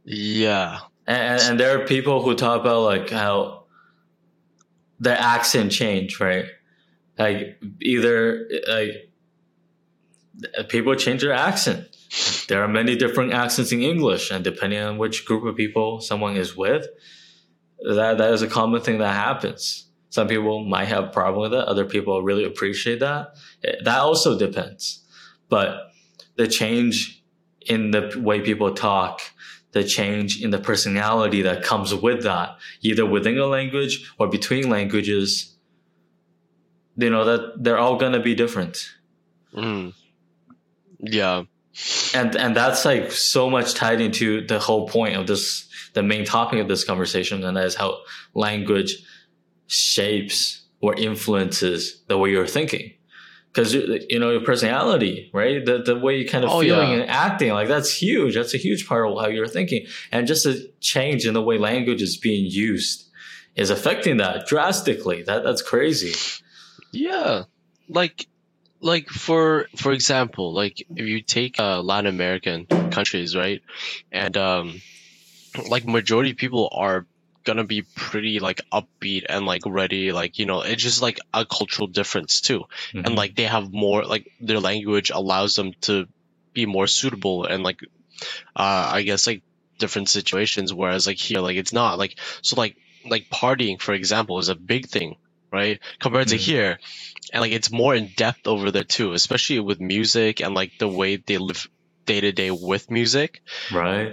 Yeah. 0.05 0.79
And, 1.07 1.41
and 1.41 1.59
there 1.59 1.79
are 1.79 1.85
people 1.85 2.21
who 2.23 2.35
talk 2.35 2.61
about 2.61 2.81
like 2.81 3.09
how 3.09 3.65
their 4.99 5.17
accent 5.17 5.71
change, 5.71 6.19
right? 6.19 6.45
Like 7.17 7.59
either 7.81 8.47
like 8.67 9.09
people 10.69 10.95
change 10.95 11.21
their 11.21 11.33
accent. 11.33 11.87
There 12.47 12.63
are 12.63 12.67
many 12.67 12.95
different 12.95 13.33
accents 13.33 13.71
in 13.71 13.81
English, 13.81 14.31
and 14.31 14.43
depending 14.43 14.79
on 14.79 14.97
which 14.97 15.25
group 15.25 15.43
of 15.45 15.55
people 15.55 15.99
someone 16.01 16.37
is 16.37 16.55
with, 16.55 16.87
that 17.79 18.17
that 18.17 18.33
is 18.33 18.41
a 18.41 18.47
common 18.47 18.81
thing 18.81 18.99
that 18.99 19.13
happens. 19.13 19.87
Some 20.09 20.27
people 20.27 20.63
might 20.63 20.85
have 20.85 21.05
a 21.05 21.09
problem 21.09 21.41
with 21.41 21.53
it. 21.53 21.67
Other 21.67 21.85
people 21.85 22.21
really 22.21 22.45
appreciate 22.45 22.99
that. 22.99 23.35
Eh, 23.63 23.75
That 23.83 23.99
also 23.99 24.37
depends. 24.37 25.03
But 25.49 25.91
the 26.37 26.47
change 26.47 27.23
in 27.65 27.91
the 27.91 28.13
way 28.17 28.39
people 28.41 28.73
talk, 28.73 29.21
the 29.71 29.83
change 29.83 30.41
in 30.41 30.51
the 30.51 30.59
personality 30.59 31.41
that 31.41 31.63
comes 31.63 31.93
with 31.93 32.23
that, 32.23 32.57
either 32.81 33.05
within 33.05 33.37
a 33.37 33.45
language 33.45 34.09
or 34.17 34.29
between 34.29 34.69
languages, 34.69 35.55
you 36.95 37.09
know, 37.09 37.25
that 37.25 37.61
they're 37.63 37.77
all 37.77 37.97
gonna 37.97 38.21
be 38.21 38.35
different. 38.35 38.93
Mm. 39.53 39.93
Yeah. 40.99 41.43
And 42.13 42.35
and 42.35 42.55
that's 42.55 42.85
like 42.85 43.11
so 43.11 43.49
much 43.49 43.73
tied 43.73 43.99
into 44.01 44.45
the 44.47 44.59
whole 44.59 44.87
point 44.87 45.15
of 45.17 45.27
this 45.27 45.67
the 45.93 46.03
main 46.03 46.25
topic 46.25 46.59
of 46.59 46.67
this 46.67 46.83
conversation, 46.83 47.43
and 47.43 47.57
that 47.57 47.65
is 47.65 47.75
how 47.75 47.97
language 48.33 48.97
shapes 49.67 50.65
or 50.81 50.95
influences 50.95 52.03
the 52.07 52.17
way 52.17 52.29
you're 52.31 52.47
thinking. 52.47 52.91
because 53.51 53.73
you 53.73 54.19
know 54.19 54.31
your 54.31 54.41
personality, 54.43 55.29
right? 55.33 55.65
The 55.65 55.81
the 55.81 55.97
way 55.97 56.17
you 56.19 56.27
kind 56.27 56.43
of 56.43 56.51
Oh, 56.51 56.61
feeling 56.61 56.89
yeah. 56.91 56.97
and 57.01 57.09
acting, 57.09 57.51
like 57.53 57.67
that's 57.69 57.91
huge. 58.01 58.35
That's 58.35 58.53
a 58.53 58.57
huge 58.57 58.87
part 58.87 59.07
of 59.09 59.17
how 59.19 59.27
you're 59.27 59.47
thinking, 59.47 59.85
and 60.11 60.27
just 60.27 60.45
a 60.45 60.53
change 60.81 61.25
in 61.25 61.33
the 61.33 61.41
way 61.41 61.57
language 61.57 62.01
is 62.01 62.17
being 62.17 62.45
used 62.45 63.09
is 63.55 63.69
affecting 63.69 64.17
that 64.17 64.45
drastically. 64.47 65.23
That 65.23 65.43
that's 65.43 65.61
crazy. 65.61 66.13
Yeah, 66.91 67.43
like, 67.89 68.27
like 68.81 69.09
for 69.09 69.67
for 69.77 69.91
example, 69.91 70.53
like 70.53 70.85
if 70.95 71.05
you 71.07 71.21
take 71.21 71.59
uh, 71.59 71.81
Latin 71.81 72.07
American 72.13 72.67
countries, 72.91 73.35
right, 73.35 73.61
and 74.11 74.35
um, 74.37 74.81
like 75.69 75.85
majority 75.87 76.31
of 76.31 76.37
people 76.37 76.69
are 76.71 77.05
gonna 77.45 77.63
be 77.63 77.83
pretty 77.95 78.39
like 78.39 78.61
upbeat 78.73 79.23
and 79.29 79.45
like 79.45 79.61
ready, 79.65 80.11
like 80.11 80.39
you 80.39 80.45
know, 80.45 80.61
it's 80.61 80.81
just 80.83 81.01
like 81.01 81.19
a 81.33 81.45
cultural 81.45 81.87
difference 81.87 82.41
too, 82.41 82.65
Mhm. 82.93 83.05
and 83.05 83.15
like 83.15 83.35
they 83.35 83.43
have 83.45 83.71
more 83.71 84.03
like 84.05 84.27
their 84.39 84.59
language 84.59 85.11
allows 85.13 85.55
them 85.55 85.73
to 85.81 86.07
be 86.53 86.65
more 86.65 86.87
suitable 86.87 87.45
and 87.45 87.63
like, 87.63 87.79
uh, 88.55 88.89
I 88.93 89.03
guess 89.03 89.27
like 89.27 89.43
different 89.77 90.09
situations, 90.09 90.73
whereas 90.73 91.05
like 91.05 91.17
here, 91.17 91.39
like 91.39 91.57
it's 91.57 91.73
not. 91.73 91.97
Like 91.99 92.17
so 92.41 92.55
like 92.55 92.75
like 93.07 93.27
partying 93.29 93.79
for 93.79 93.93
example 93.93 94.39
is 94.39 94.49
a 94.49 94.55
big 94.55 94.87
thing 94.87 95.15
right 95.55 95.79
compared 95.99 96.27
to 96.29 96.35
Mhm. 96.35 96.47
here 96.49 96.71
and 97.33 97.41
like 97.41 97.53
it's 97.57 97.71
more 97.71 97.95
in 97.95 98.11
depth 98.17 98.45
over 98.53 98.71
there 98.71 98.83
too 98.97 99.13
especially 99.13 99.59
with 99.59 99.79
music 99.95 100.41
and 100.41 100.53
like 100.53 100.71
the 100.79 100.87
way 100.99 101.11
they 101.17 101.37
live 101.37 101.65
day 102.05 102.19
to 102.21 102.31
day 102.31 102.51
with 102.51 102.91
music 102.99 103.41
right. 103.73 104.11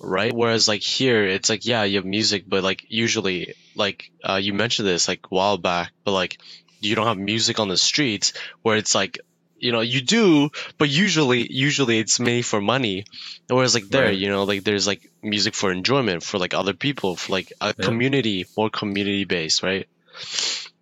right 0.00 0.32
whereas 0.34 0.68
like 0.68 0.82
here 0.82 1.24
it's 1.26 1.48
like 1.50 1.64
yeah 1.66 1.82
you 1.84 1.96
have 1.96 2.04
music 2.18 2.44
but 2.46 2.62
like 2.62 2.80
usually 2.88 3.54
like 3.74 4.04
uh, 4.28 4.36
you 4.46 4.52
mentioned 4.54 4.86
this 4.88 5.08
like 5.08 5.20
a 5.24 5.34
while 5.34 5.58
back 5.58 5.92
but 6.04 6.12
like 6.12 6.36
you 6.80 6.94
don't 6.94 7.06
have 7.12 7.18
music 7.18 7.58
on 7.58 7.68
the 7.68 7.76
streets 7.76 8.32
where 8.62 8.76
it's 8.76 8.94
like 8.94 9.18
you 9.56 9.72
know 9.72 9.80
you 9.80 10.00
do 10.00 10.48
but 10.78 10.88
usually 10.88 11.46
usually 11.50 11.98
it's 11.98 12.20
made 12.20 12.46
for 12.46 12.60
money 12.60 13.04
whereas 13.50 13.74
like 13.74 13.88
there 13.90 14.06
Right. 14.06 14.18
you 14.18 14.28
know 14.28 14.44
like 14.44 14.62
there's 14.64 14.86
like 14.86 15.02
music 15.22 15.54
for 15.54 15.72
enjoyment 15.72 16.22
for 16.22 16.38
like 16.38 16.54
other 16.54 16.74
people 16.74 17.16
for 17.16 17.32
like 17.32 17.52
a 17.60 17.74
Yeah. 17.74 17.84
community 17.84 18.46
more 18.56 18.70
community 18.70 19.24
based 19.24 19.62
right 19.64 19.86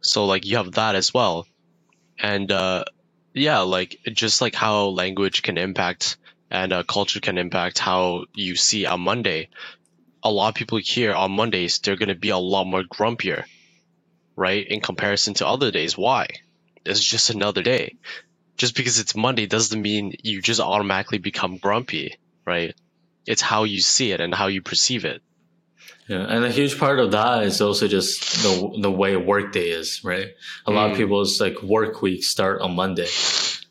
so 0.01 0.27
like 0.27 0.47
you 0.47 0.57
have 0.57 0.73
that 0.73 0.95
as 0.95 1.13
well. 1.13 1.47
And 2.19 2.51
uh 2.51 2.85
yeah 3.35 3.61
like 3.61 3.99
just 4.13 4.41
like 4.41 4.55
how 4.55 4.87
language 4.87 5.43
can 5.43 5.59
impact 5.59 6.17
and 6.51 6.73
uh, 6.73 6.83
culture 6.85 7.21
can 7.21 7.39
impact 7.39 7.79
how 7.79 8.25
you 8.35 8.57
see 8.57 8.87
on 8.87 9.01
monday. 9.01 9.49
A 10.23 10.31
lot 10.31 10.49
of 10.49 10.55
people 10.55 10.79
here 10.79 11.15
on 11.15 11.33
mondays 11.33 11.79
they're 11.79 11.97
to 11.97 12.15
be 12.15 12.31
a 12.31 12.39
lot 12.39 12.65
more 12.65 12.83
grumpier 12.83 13.45
right 14.37 14.67
in 14.67 14.81
comparison 14.81 15.35
to 15.35 15.47
other 15.47 15.71
days. 15.71 15.97
Why? 15.97 16.29
It's 16.85 17.03
just 17.03 17.31
another 17.31 17.63
day. 17.63 17.97
Just 18.57 18.75
because 18.75 18.99
it's 18.99 19.15
monday 19.15 19.47
doesn't 19.47 19.81
mean 19.81 20.15
you 20.23 20.41
just 20.41 20.61
automatically 20.61 21.19
become 21.19 21.59
grumpy 21.59 22.17
right? 22.47 22.75
It's 23.27 23.43
how 23.43 23.65
you 23.65 23.81
see 23.81 24.13
it 24.13 24.21
and 24.21 24.33
how 24.33 24.47
you 24.47 24.63
perceive 24.63 25.05
it 25.05 25.21
Yeah, 26.09 26.25
and 26.29 26.45
a 26.45 26.51
huge 26.51 26.79
part 26.79 27.01
of 27.01 27.11
that 27.11 27.43
is 27.43 27.61
also 27.61 27.89
just 27.89 28.43
the 28.43 28.79
the 28.81 28.91
way 28.91 29.17
workday 29.17 29.71
is, 29.71 30.05
right? 30.05 30.29
A 30.67 30.71
lot 30.71 30.91
of 30.91 30.97
Mm. 30.97 31.01
people's 31.01 31.41
like 31.41 31.61
work 31.63 32.01
week 32.03 32.23
start 32.25 32.61
on 32.61 32.77
Monday, 32.77 33.09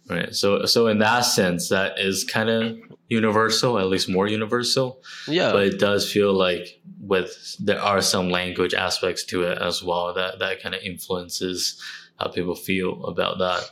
right? 0.09 0.33
So 0.35 0.65
so 0.65 0.87
in 0.87 0.99
that 0.99 1.21
sense, 1.21 1.69
that 1.69 1.97
is 1.97 2.25
kind 2.25 2.49
of 2.49 2.77
universal, 3.07 3.79
at 3.79 3.87
least 3.87 4.09
more 4.09 4.27
universal. 4.27 4.99
yeah 5.27 5.51
But 5.53 5.63
it 5.67 5.79
does 5.79 6.11
feel 6.11 6.33
like 6.33 6.81
with 6.99 7.55
there 7.59 7.79
are 7.81 8.01
some 8.01 8.29
language 8.29 8.73
aspects 8.73 9.23
to 9.25 9.43
it 9.43 9.57
as 9.61 9.81
well 9.83 10.13
that 10.13 10.39
that 10.39 10.61
kind 10.61 10.75
of 10.75 10.81
influences 10.81 11.79
how 12.19 12.27
people 12.29 12.55
feel 12.55 13.05
about 13.05 13.37
that. 13.39 13.63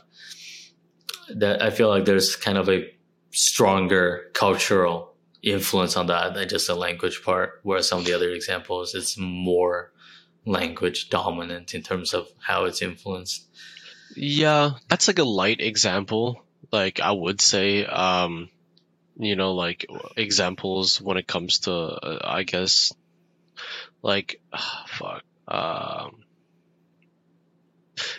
That 1.36 1.62
I 1.62 1.70
feel 1.70 1.88
like 1.88 2.04
there's 2.04 2.36
kind 2.36 2.58
of 2.58 2.68
a 2.68 2.84
stronger 3.32 4.30
cultural 4.34 5.13
influence 5.44 5.96
on 5.96 6.06
that 6.06 6.34
than 6.34 6.48
just 6.48 6.66
the 6.66 6.74
language 6.74 7.22
part. 7.22 7.60
Whereas 7.62 7.88
some 7.88 8.00
of 8.00 8.04
the 8.04 8.14
other 8.14 8.30
examples, 8.30 8.94
it's 8.94 9.18
more 9.18 9.92
language 10.46 11.10
dominant 11.10 11.74
in 11.74 11.82
terms 11.82 12.14
of 12.14 12.28
how 12.40 12.64
it's 12.64 12.82
influenced. 12.82 13.46
Yeah, 14.16 14.72
that's 14.88 15.08
like 15.08 15.18
a 15.18 15.24
light 15.24 15.60
example. 15.60 16.42
Like 16.72 17.00
I 17.00 17.12
would 17.12 17.40
say, 17.40 17.84
um, 17.84 18.48
you 19.16 19.36
know, 19.36 19.54
like 19.54 19.86
examples 20.16 21.00
when 21.00 21.16
it 21.16 21.26
comes 21.26 21.60
to, 21.60 21.72
uh, 21.72 22.18
I 22.24 22.42
guess, 22.42 22.92
like, 24.02 24.40
fuck, 24.88 25.22
um, 25.46 26.24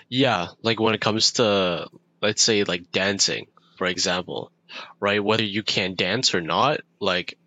yeah, 0.10 0.48
like 0.62 0.80
when 0.80 0.94
it 0.94 1.02
comes 1.02 1.34
to, 1.34 1.88
let's 2.22 2.42
say, 2.42 2.64
like 2.64 2.92
dancing, 2.92 3.48
for 3.78 3.88
example, 3.88 4.52
right? 5.00 5.24
Whether 5.24 5.44
you 5.44 5.64
can 5.64 5.96
dance 5.96 6.34
or 6.36 6.42
not, 6.42 6.82
like, 7.00 7.38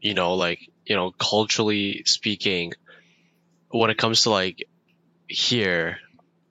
you 0.00 0.14
know, 0.14 0.34
like, 0.34 0.60
you 0.84 0.96
know, 0.96 1.10
culturally 1.12 2.02
speaking, 2.06 2.72
when 3.70 3.90
it 3.90 3.98
comes 3.98 4.22
to 4.22 4.30
like 4.30 4.64
here, 5.28 5.98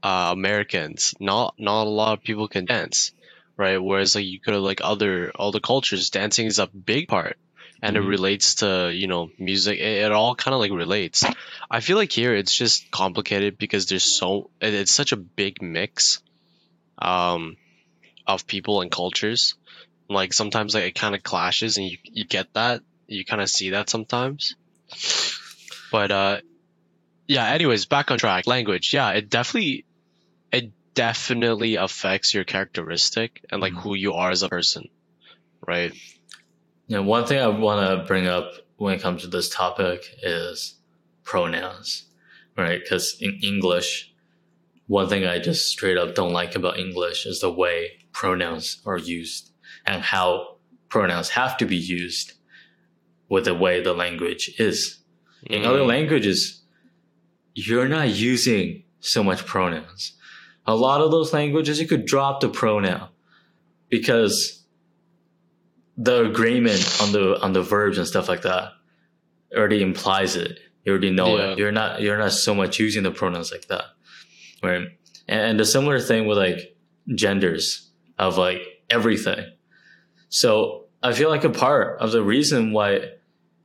uh, 0.03 0.29
Americans, 0.31 1.13
not 1.19 1.53
not 1.59 1.85
a 1.85 1.89
lot 1.89 2.17
of 2.17 2.23
people 2.23 2.47
can 2.47 2.65
dance, 2.65 3.11
right? 3.57 3.77
Whereas 3.77 4.15
like 4.15 4.25
you 4.25 4.39
go 4.39 4.53
to 4.53 4.59
like 4.59 4.81
other 4.83 5.31
other 5.37 5.59
cultures, 5.59 6.09
dancing 6.09 6.47
is 6.47 6.59
a 6.59 6.67
big 6.67 7.07
part, 7.07 7.37
and 7.83 7.95
Mhm. 7.95 7.99
it 7.99 8.07
relates 8.07 8.55
to 8.55 8.91
you 8.93 9.07
know 9.07 9.29
music. 9.37 9.77
It, 9.79 10.05
it 10.05 10.11
all 10.11 10.33
kind 10.35 10.55
of 10.55 10.59
like 10.61 10.71
relates. 10.71 11.23
I 11.69 11.81
feel 11.81 11.97
like 11.97 12.11
here 12.11 12.33
it's 12.33 12.55
just 12.55 12.89
complicated 12.91 13.57
because 13.59 13.85
there's 13.85 14.03
so 14.17 14.49
it- 14.59 14.73
it's 14.73 14.93
such 14.93 15.11
a 15.11 15.17
big 15.17 15.61
mix, 15.61 16.21
um, 16.97 17.57
of 18.27 18.47
people 18.47 18.81
and 18.81 18.91
cultures. 18.91 19.55
Like 20.09 20.33
sometimes 20.33 20.73
like 20.73 20.83
it 20.83 20.95
kind 20.95 21.15
of 21.15 21.23
clashes, 21.23 21.77
and 21.77 21.87
you 21.87 21.97
you 22.03 22.25
get 22.25 22.47
that 22.53 22.81
you 23.07 23.25
kind 23.25 23.41
of 23.41 23.49
see 23.49 23.71
that 23.71 23.89
sometimes. 23.89 24.55
But 25.91 26.11
uh, 26.11 26.41
yeah. 27.27 27.47
Anyways, 27.47 27.85
back 27.85 28.11
on 28.11 28.17
track. 28.17 28.47
Language, 28.47 28.93
yeah, 28.93 29.11
it 29.11 29.29
definitely, 29.29 29.85
it 30.51 30.71
definitely 30.95 31.75
affects 31.75 32.33
your 32.33 32.43
characteristic 32.43 33.41
and 33.51 33.61
like 33.61 33.73
Mhm. 33.73 33.81
who 33.81 33.95
you 33.95 34.13
are 34.13 34.31
as 34.31 34.43
a 34.43 34.49
person, 34.49 34.89
right? 35.65 35.93
Yeah, 36.87 36.99
one 36.99 37.25
thing 37.25 37.39
I 37.39 37.47
want 37.47 37.87
to 37.87 38.05
bring 38.05 38.27
up 38.27 38.53
when 38.77 38.95
it 38.95 39.01
comes 39.01 39.21
to 39.21 39.27
this 39.27 39.49
topic 39.49 40.03
is 40.23 40.75
pronouns, 41.23 42.05
right? 42.57 42.81
Because 42.81 43.17
in 43.19 43.39
English, 43.43 44.13
one 44.87 45.07
thing 45.07 45.25
I 45.25 45.39
just 45.39 45.67
straight 45.67 45.97
up 45.97 46.15
don't 46.15 46.33
like 46.33 46.55
about 46.55 46.77
English 46.79 47.25
is 47.25 47.39
the 47.39 47.51
way 47.51 48.00
pronouns 48.13 48.81
are 48.85 48.97
used 48.97 49.51
and 49.85 50.01
how 50.03 50.57
pronouns 50.89 51.29
have 51.29 51.57
to 51.57 51.65
be 51.65 51.77
used 51.77 52.33
with 53.29 53.45
the 53.45 53.53
way 53.55 53.81
the 53.81 53.93
language 53.93 54.51
is. 54.59 54.99
In 55.47 55.65
other 55.65 55.79
Mm, 55.79 55.87
languages, 55.87 56.61
you're 57.55 57.87
not 57.87 58.09
using 58.09 58.83
so 58.99 59.23
much 59.23 59.45
pronouns. 59.45 60.13
A 60.67 60.75
lot 60.75 61.01
of 61.01 61.11
those 61.11 61.33
languages, 61.33 61.79
you 61.79 61.87
could 61.87 62.05
drop 62.05 62.41
the 62.41 62.49
pronoun 62.49 63.09
because 63.89 64.63
the 65.97 66.25
agreement 66.25 66.97
on 67.01 67.11
the 67.11 67.39
on 67.41 67.53
the 67.53 67.61
verbs 67.61 67.97
and 67.97 68.07
stuff 68.07 68.29
like 68.29 68.41
that 68.43 68.71
already 69.55 69.81
implies 69.81 70.35
it. 70.35 70.59
You 70.85 70.91
already 70.93 71.11
know 71.11 71.37
Yeah. 71.37 71.51
it. 71.51 71.57
You're 71.59 71.71
not 71.71 72.01
you're 72.01 72.17
not 72.17 72.31
so 72.31 72.55
much 72.55 72.79
using 72.79 73.03
the 73.03 73.11
pronouns 73.11 73.51
like 73.51 73.67
that, 73.67 73.83
right? 74.63 74.87
And, 75.27 75.41
and 75.41 75.59
the 75.59 75.65
similar 75.65 75.99
thing 75.99 76.27
with 76.27 76.37
like 76.37 76.75
genders 77.15 77.90
of 78.21 78.37
like 78.37 78.61
everything. 78.89 79.43
So 80.29 80.85
I 81.01 81.11
feel 81.13 81.29
like 81.29 81.43
a 81.43 81.49
part 81.49 81.99
of 81.99 82.11
the 82.11 82.23
reason 82.23 82.71
why 82.71 83.09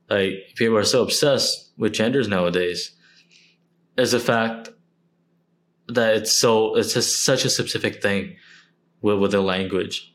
like 0.09 0.33
people 0.55 0.75
are 0.75 0.83
so 0.83 1.03
obsessed 1.03 1.71
with 1.77 1.93
genders 1.93 2.27
nowadays 2.27 2.91
is 3.97 4.11
the 4.11 4.19
fact 4.19 4.69
that 5.87 6.15
it's 6.15 6.35
so 6.35 6.75
it's 6.75 6.93
just 6.93 7.23
such 7.23 7.45
a 7.45 7.49
specific 7.49 8.01
thing 8.01 8.35
with, 9.01 9.19
with 9.19 9.31
the 9.31 9.41
language. 9.41 10.13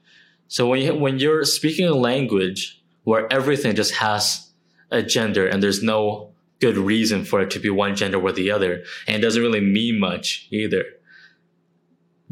So 0.48 0.66
when 0.66 0.80
you 0.80 0.94
when 0.94 1.20
you're 1.20 1.44
speaking 1.44 1.86
a 1.86 1.94
language 1.94 2.82
where 3.04 3.32
everything 3.32 3.76
just 3.76 3.94
has 3.94 4.50
a 4.90 5.02
gender 5.02 5.46
and 5.46 5.62
there's 5.62 5.82
no 5.82 6.32
good 6.60 6.76
reason 6.76 7.24
for 7.24 7.40
it 7.40 7.50
to 7.50 7.60
be 7.60 7.70
one 7.70 7.94
gender 7.94 8.20
or 8.20 8.32
the 8.32 8.50
other, 8.50 8.82
and 9.06 9.16
it 9.16 9.20
doesn't 9.20 9.42
really 9.42 9.60
mean 9.60 10.00
much 10.00 10.48
either. 10.50 10.84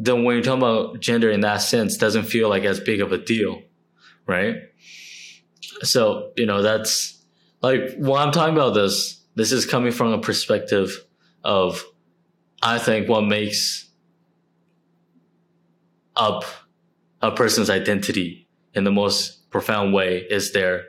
Then 0.02 0.24
when 0.24 0.34
you're 0.34 0.42
talking 0.42 0.62
about 0.62 1.00
gender 1.00 1.30
in 1.30 1.40
that 1.40 1.58
sense, 1.58 1.98
doesn't 1.98 2.24
feel 2.24 2.48
like 2.48 2.64
as 2.64 2.80
big 2.80 3.02
of 3.02 3.12
a 3.12 3.18
deal, 3.18 3.60
right? 4.26 4.56
So 5.82 6.32
you 6.36 6.46
know 6.46 6.62
that's 6.62 7.22
like 7.60 7.96
when 7.98 8.18
I'm 8.18 8.32
talking 8.32 8.54
about 8.54 8.70
this, 8.70 9.20
this 9.34 9.52
is 9.52 9.66
coming 9.66 9.92
from 9.92 10.12
a 10.12 10.18
perspective 10.18 11.04
of 11.44 11.84
I 12.62 12.78
think 12.78 13.10
what 13.10 13.26
makes 13.26 13.90
up 16.16 16.44
a 17.20 17.30
person's 17.30 17.68
identity 17.68 18.48
in 18.72 18.84
the 18.84 18.90
most 18.90 19.50
profound 19.50 19.92
way 19.92 20.26
is 20.30 20.52
their 20.52 20.84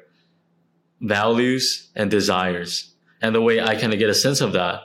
values 1.02 1.90
and 1.96 2.10
desires. 2.10 2.94
And 3.22 3.36
the 3.36 3.42
way 3.42 3.60
I 3.60 3.76
kind 3.76 3.92
of 3.92 4.00
get 4.00 4.10
a 4.10 4.14
sense 4.14 4.40
of 4.40 4.54
that 4.54 4.84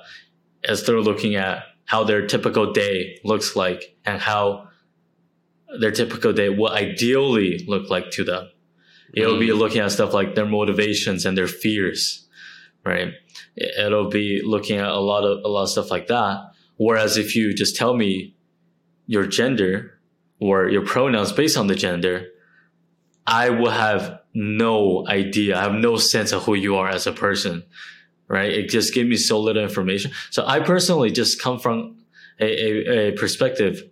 is 0.64 0.83
through 0.83 1.03
looking 1.03 1.37
at 1.37 1.62
how 1.87 2.05
their 2.05 2.26
typical 2.26 2.72
day 2.72 3.18
looks 3.24 3.57
like 3.57 3.97
and 4.05 4.20
how 4.20 4.68
their 5.80 5.91
typical 5.91 6.32
day 6.32 6.49
will 6.49 6.70
ideally 6.70 7.64
look 7.66 7.91
like 7.91 8.11
to 8.11 8.24
them. 8.24 8.49
It'll 9.14 9.39
be 9.39 9.49
mm-hmm. 9.49 9.59
looking 9.59 9.80
at 9.80 9.93
stuff 9.93 10.12
like 10.12 10.34
their 10.34 10.47
motivations 10.47 11.24
and 11.24 11.39
their 11.39 11.47
fears, 11.47 12.28
right? 12.84 13.12
It'll 13.57 14.11
be 14.11 14.43
looking 14.45 14.78
at 14.78 14.89
a 14.89 15.01
lot 15.01 15.24
of 15.24 15.43
a 15.45 15.49
lot 15.49 15.62
of 15.62 15.70
stuff 15.70 15.91
like 15.91 16.09
that. 16.09 16.51
Whereas 16.76 17.16
if 17.16 17.34
you 17.34 17.55
just 17.55 17.76
tell 17.76 17.97
me 17.97 18.37
your 19.07 19.26
gender 19.26 19.99
or 20.39 20.68
your 20.68 20.84
pronouns 20.84 21.32
based 21.32 21.57
on 21.57 21.68
the 21.68 21.74
gender, 21.74 22.26
I 23.26 23.51
will 23.51 23.70
have 23.70 24.20
no 24.34 25.07
idea. 25.09 25.57
I 25.59 25.62
have 25.62 25.72
no 25.72 25.97
sense 25.97 26.32
of 26.32 26.45
who 26.45 26.55
you 26.55 26.76
are 26.76 26.89
as 26.89 27.07
a 27.07 27.12
person, 27.12 27.64
right? 28.29 28.51
It 28.53 28.68
just 28.68 28.95
gives 28.95 29.09
me 29.09 29.16
so 29.16 29.39
little 29.41 29.62
information. 29.62 30.11
So 30.31 30.45
I 30.47 30.61
personally 30.61 31.11
just 31.11 31.41
come 31.41 31.59
from 31.59 31.97
a, 32.41 32.45
a, 32.45 33.09
a 33.09 33.12
perspective 33.12 33.83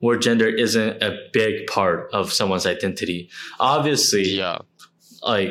where 0.00 0.18
gender 0.18 0.48
isn't 0.48 1.02
a 1.02 1.18
big 1.32 1.66
part 1.66 2.10
of 2.12 2.32
someone's 2.32 2.66
identity. 2.66 3.30
Obviously, 3.60 4.36
Yeah. 4.36 4.58
like 5.22 5.50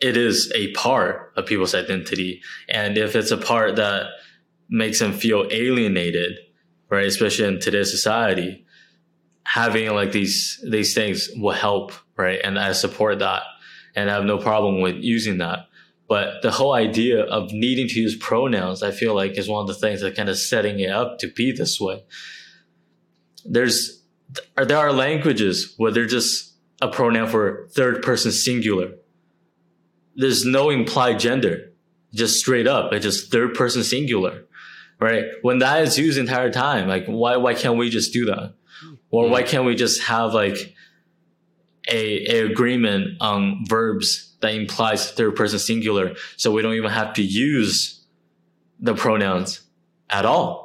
it 0.00 0.16
is 0.16 0.52
a 0.54 0.72
part 0.72 1.32
of 1.36 1.46
people's 1.46 1.74
identity 1.74 2.42
and 2.68 2.98
if 2.98 3.14
it's 3.16 3.30
a 3.30 3.36
part 3.36 3.76
that 3.76 4.06
makes 4.68 4.98
them 4.98 5.12
feel 5.12 5.46
alienated 5.50 6.32
right 6.90 7.06
especially 7.06 7.46
in 7.46 7.60
today's 7.60 7.90
society 7.90 8.66
having 9.44 9.88
like 9.94 10.12
these 10.12 10.62
these 10.68 10.94
things 10.94 11.30
will 11.36 11.52
help 11.54 11.92
right 12.16 12.40
and 12.44 12.58
i 12.58 12.72
support 12.72 13.20
that 13.20 13.42
and 13.94 14.10
i 14.10 14.14
have 14.14 14.24
no 14.24 14.36
problem 14.38 14.80
with 14.80 14.96
using 14.96 15.38
that 15.38 15.60
but 16.06 16.42
the 16.42 16.50
whole 16.50 16.74
idea 16.74 17.22
of 17.22 17.50
needing 17.52 17.88
to 17.88 18.00
use 18.00 18.16
pronouns 18.16 18.82
i 18.82 18.90
feel 18.90 19.14
like 19.14 19.38
is 19.38 19.48
one 19.48 19.60
of 19.60 19.66
the 19.66 19.74
things 19.74 20.00
that 20.00 20.16
kind 20.16 20.28
of 20.28 20.38
setting 20.38 20.80
it 20.80 20.90
up 20.90 21.18
to 21.18 21.28
be 21.28 21.52
this 21.52 21.80
way 21.80 22.02
there's 23.44 24.02
there 24.56 24.78
are 24.78 24.92
languages 24.92 25.74
where 25.76 25.92
they're 25.92 26.06
just 26.06 26.54
a 26.80 26.88
pronoun 26.88 27.28
for 27.28 27.68
third 27.74 28.02
person 28.02 28.32
singular. 28.32 28.92
There's 30.16 30.44
no 30.44 30.70
implied 30.70 31.18
gender, 31.18 31.72
just 32.12 32.38
straight 32.38 32.66
up. 32.66 32.92
It's 32.92 33.04
just 33.04 33.32
third 33.32 33.54
person 33.54 33.82
singular, 33.82 34.44
right? 35.00 35.24
When 35.42 35.58
that 35.58 35.82
is 35.82 35.98
used 35.98 36.16
the 36.16 36.22
entire 36.22 36.50
time, 36.50 36.88
like 36.88 37.06
why 37.06 37.36
why 37.36 37.54
can't 37.54 37.76
we 37.76 37.90
just 37.90 38.12
do 38.12 38.26
that? 38.26 38.54
Or 39.10 39.28
why 39.28 39.42
mm-hmm. 39.42 39.50
can't 39.50 39.64
we 39.64 39.74
just 39.74 40.02
have 40.02 40.34
like 40.34 40.74
a, 41.88 42.36
a 42.36 42.46
agreement 42.46 43.18
on 43.20 43.64
verbs 43.66 44.33
that 44.44 44.54
implies 44.54 45.10
third 45.10 45.36
person 45.36 45.58
singular, 45.58 46.14
so 46.36 46.52
we 46.52 46.62
don't 46.62 46.74
even 46.74 46.90
have 46.90 47.14
to 47.14 47.22
use 47.22 48.04
the 48.80 48.94
pronouns 48.94 49.62
at 50.10 50.24
all 50.24 50.64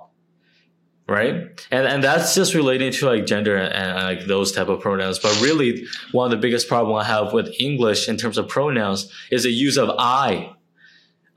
right? 1.07 1.67
And 1.71 1.87
and 1.87 2.03
that's 2.03 2.35
just 2.35 2.53
relating 2.53 2.91
to 2.91 3.05
like 3.07 3.25
gender 3.25 3.57
and, 3.57 3.73
and, 3.73 3.95
like 3.95 4.27
those 4.27 4.51
type 4.51 4.67
of 4.67 4.79
pronouns. 4.79 5.17
But 5.17 5.41
really 5.41 5.87
one 6.11 6.25
of 6.25 6.31
the 6.31 6.37
biggest 6.37 6.67
problem 6.67 6.95
i 6.95 7.03
have 7.03 7.33
with 7.33 7.51
english 7.59 8.07
in 8.07 8.15
terms 8.17 8.37
of 8.37 8.47
pronouns 8.47 9.11
is 9.31 9.43
the 9.43 9.49
use 9.49 9.77
of 9.77 9.89
i 9.97 10.53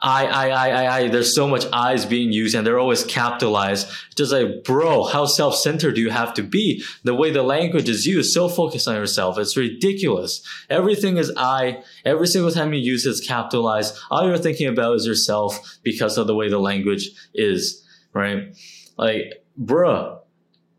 I, 0.03 0.27
I, 0.27 0.49
I, 0.49 0.69
I, 0.69 0.97
I, 0.97 1.09
there's 1.09 1.33
so 1.33 1.47
much 1.47 1.65
I's 1.73 2.05
being 2.05 2.33
used 2.33 2.57
and 2.57 2.67
they're 2.67 2.79
always 2.79 3.05
capitalized. 3.05 3.89
Just 4.17 4.33
like, 4.33 4.65
bro, 4.65 5.05
how 5.05 5.27
self-centered 5.27 5.95
do 5.95 6.01
you 6.01 6.11
have 6.11 6.35
to 6.35 6.43
be? 6.43 6.83
The 7.05 7.15
way 7.15 7.31
the 7.31 7.45
language 7.45 7.89
is 7.89 8.05
used, 8.05 8.33
so 8.33 8.49
focused 8.49 8.89
on 8.89 8.97
yourself. 8.97 9.39
It's 9.39 9.57
ridiculous. 9.57 10.45
Everything 10.69 11.19
is 11.19 11.33
I. 11.37 11.85
Every 12.05 12.27
single 12.27 12.51
time 12.51 12.75
you 12.75 12.81
use 12.81 13.07
it's 13.07 13.25
capitalized. 13.25 13.97
All 14.11 14.27
you're 14.27 14.39
thinking 14.39 14.67
about 14.67 14.97
is 14.97 15.07
yourself 15.07 15.79
because 15.85 16.19
of 16.19 16.27
the 16.27 16.35
way 16.35 16.49
the 16.49 16.59
language 16.59 17.11
is, 17.33 17.87
right? 18.13 18.57
Like, 18.99 19.45
bruh, 19.61 20.19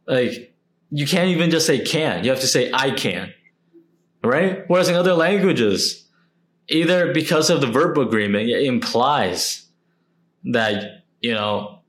like, 0.05 0.53
you 0.91 1.07
can't 1.07 1.29
even 1.29 1.49
just 1.49 1.65
say 1.65 1.79
can. 1.79 2.25
You 2.25 2.29
have 2.29 2.41
to 2.41 2.47
say 2.47 2.71
I 2.73 2.91
can, 2.91 3.33
right? 4.21 4.65
Whereas 4.67 4.89
in 4.89 4.95
other 4.95 5.13
languages, 5.13 6.02
either 6.67 7.13
because 7.13 7.49
of 7.49 7.61
the 7.61 7.67
verbal 7.67 8.03
agreement, 8.03 8.49
it 8.49 8.63
implies 8.63 9.65
that, 10.45 11.03
you 11.21 11.33
know, 11.33 11.79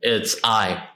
it's 0.00 0.36
I. 0.44 0.88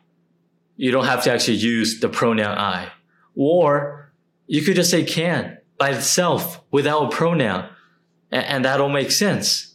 You 0.76 0.90
don't 0.90 1.06
have 1.06 1.24
to 1.24 1.32
actually 1.32 1.58
use 1.58 2.00
the 2.00 2.08
pronoun 2.08 2.56
I. 2.56 2.90
Or 3.34 4.12
you 4.46 4.62
could 4.62 4.76
just 4.76 4.90
say 4.90 5.04
can 5.04 5.58
by 5.78 5.90
itself 5.90 6.62
without 6.70 7.12
a 7.12 7.16
pronoun. 7.16 7.68
And, 8.30 8.44
and 8.44 8.64
that'll 8.64 8.88
make 8.88 9.10
sense. 9.10 9.74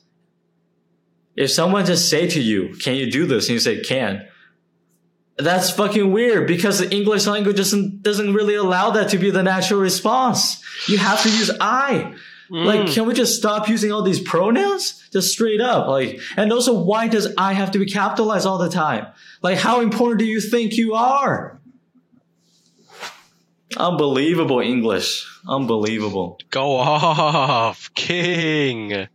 If 1.35 1.51
someone 1.51 1.85
just 1.85 2.09
say 2.09 2.27
to 2.27 2.41
you, 2.41 2.75
can 2.75 2.95
you 2.95 3.11
do 3.11 3.25
this? 3.25 3.47
And 3.47 3.53
you 3.53 3.59
say 3.59 3.81
can. 3.81 4.27
That's 5.37 5.69
fucking 5.69 6.11
weird 6.13 6.47
because 6.47 6.79
the 6.79 6.89
English 6.89 7.27
language 7.27 7.57
doesn't, 7.57 8.01
doesn't 8.01 8.33
really 8.33 8.55
allow 8.55 8.91
that 8.91 9.09
to 9.09 9.17
be 9.17 9.31
the 9.31 9.43
natural 9.43 9.81
response. 9.81 10.63
You 10.87 10.97
have 10.97 11.21
to 11.23 11.29
use 11.29 11.51
I. 11.59 12.15
Like, 12.49 12.87
can 12.87 13.07
we 13.07 13.13
just 13.13 13.35
stop 13.35 13.67
using 13.67 13.91
all 13.91 14.01
these 14.03 14.19
pronouns? 14.19 15.07
Just 15.11 15.31
straight 15.31 15.61
up. 15.61 15.87
Like, 15.87 16.19
and 16.37 16.51
also, 16.53 16.73
why 16.79 17.07
does 17.07 17.33
I 17.37 17.53
have 17.53 17.71
to 17.71 17.79
be 17.79 17.85
capitalized 17.85 18.45
all 18.45 18.57
the 18.57 18.69
time? 18.69 19.07
Like, 19.41 19.57
how 19.57 19.81
important 19.81 20.19
do 20.19 20.25
you 20.25 20.39
think 20.39 20.73
you 20.77 20.93
are? 20.93 21.59
Unbelievable 23.77 24.59
English. 24.59 25.27
Unbelievable. 25.47 26.39
Go 26.51 26.75
off, 26.75 27.93
king 27.93 29.07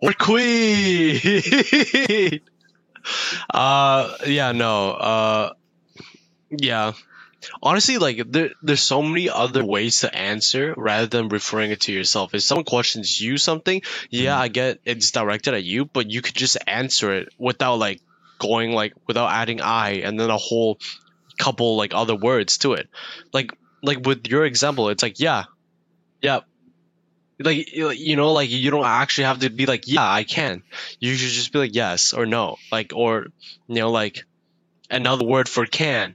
or 0.00 0.12
queen. 0.12 1.20
uh, 3.54 4.14
yeah, 4.26 4.52
no. 4.52 4.92
Uh, 4.92 5.52
yeah. 6.50 6.92
Honestly, 7.62 7.98
like 7.98 8.30
there, 8.30 8.50
there's 8.62 8.82
so 8.82 9.02
many 9.02 9.30
other 9.30 9.64
ways 9.64 10.00
to 10.00 10.14
answer 10.14 10.74
rather 10.76 11.06
than 11.06 11.28
referring 11.28 11.70
it 11.70 11.82
to 11.82 11.92
yourself. 11.92 12.34
If 12.34 12.42
someone 12.42 12.64
questions 12.64 13.20
you 13.20 13.38
something, 13.38 13.82
yeah, 14.10 14.32
mm-hmm. 14.32 14.42
I 14.42 14.48
get 14.48 14.80
it's 14.84 15.10
directed 15.10 15.54
at 15.54 15.64
you, 15.64 15.84
but 15.86 16.10
you 16.10 16.22
could 16.22 16.34
just 16.34 16.58
answer 16.66 17.14
it 17.14 17.28
without 17.38 17.76
like 17.76 18.00
going 18.38 18.72
like 18.72 18.94
without 19.06 19.30
adding 19.30 19.60
I 19.60 20.00
and 20.04 20.18
then 20.18 20.30
a 20.30 20.36
whole 20.36 20.78
couple 21.38 21.76
like 21.76 21.94
other 21.94 22.14
words 22.14 22.58
to 22.58 22.74
it. 22.74 22.88
Like 23.32 23.52
like 23.82 24.06
with 24.06 24.26
your 24.26 24.44
example, 24.44 24.88
it's 24.88 25.02
like 25.02 25.20
yeah, 25.20 25.44
yeah. 26.20 26.40
Like 27.38 27.72
you 27.72 27.90
you 27.90 28.16
know, 28.16 28.32
like 28.32 28.50
you 28.50 28.70
don't 28.70 28.84
actually 28.84 29.24
have 29.24 29.40
to 29.40 29.50
be 29.50 29.66
like 29.66 29.84
yeah, 29.86 30.10
I 30.10 30.24
can. 30.24 30.62
You 30.98 31.14
should 31.14 31.30
just 31.30 31.52
be 31.52 31.58
like 31.58 31.74
yes 31.74 32.12
or 32.12 32.26
no, 32.26 32.56
like 32.70 32.92
or 32.94 33.26
you 33.66 33.76
know 33.76 33.90
like 33.90 34.24
another 34.90 35.24
word 35.24 35.48
for 35.48 35.64
can. 35.64 36.14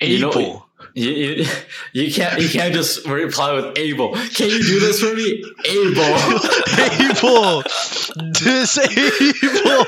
You 0.00 0.18
know- 0.20 0.30
Able. 0.30 0.64
You, 0.94 1.10
you, 1.10 1.46
you 1.92 2.12
can't 2.12 2.40
you 2.40 2.48
can't 2.48 2.72
just 2.74 3.06
reply 3.06 3.52
with 3.52 3.76
able. 3.78 4.14
Can 4.14 4.48
you 4.48 4.62
do 4.62 4.80
this 4.80 5.00
for 5.00 5.14
me? 5.14 5.44
Able. 5.64 6.16
Able. 7.04 7.62
Disable. 8.32 9.84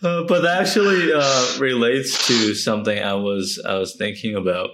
Uh, 0.00 0.22
but 0.24 0.42
that 0.42 0.60
actually 0.60 1.12
uh, 1.12 1.58
relates 1.58 2.26
to 2.28 2.54
something 2.54 2.98
I 3.02 3.14
was 3.14 3.60
I 3.66 3.74
was 3.78 3.96
thinking 3.96 4.34
about. 4.36 4.70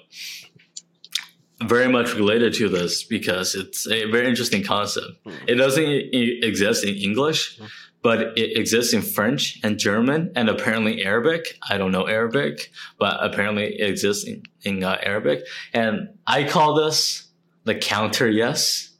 Very 1.62 1.88
much 1.88 2.14
related 2.14 2.52
to 2.54 2.68
this 2.68 3.04
because 3.04 3.54
it's 3.54 3.86
a 3.88 4.04
very 4.10 4.28
interesting 4.28 4.62
concept. 4.62 5.12
It 5.46 5.54
doesn't 5.54 5.82
e- 5.82 6.40
exist 6.42 6.84
in 6.84 6.94
English, 6.94 7.58
but 8.04 8.38
it 8.38 8.56
exists 8.56 8.92
in 8.92 9.02
French 9.02 9.58
and 9.64 9.78
German 9.78 10.30
and 10.36 10.48
apparently 10.48 11.04
Arabic. 11.04 11.58
I 11.68 11.78
don't 11.78 11.90
know 11.90 12.06
Arabic, 12.06 12.70
but 12.98 13.16
apparently 13.20 13.64
it 13.64 13.90
exists 13.90 14.24
in, 14.24 14.44
in 14.62 14.84
uh, 14.84 14.98
Arabic. 15.02 15.44
And 15.72 16.10
I 16.24 16.44
call 16.44 16.74
this 16.74 17.26
the 17.64 17.74
counter 17.74 18.28
yes, 18.28 18.90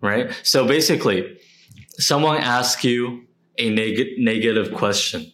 right? 0.00 0.30
So 0.44 0.68
basically, 0.68 1.38
someone 1.98 2.36
asks 2.36 2.84
you 2.84 3.24
a 3.58 3.70
neg- 3.70 4.18
negative 4.18 4.72
question 4.72 5.32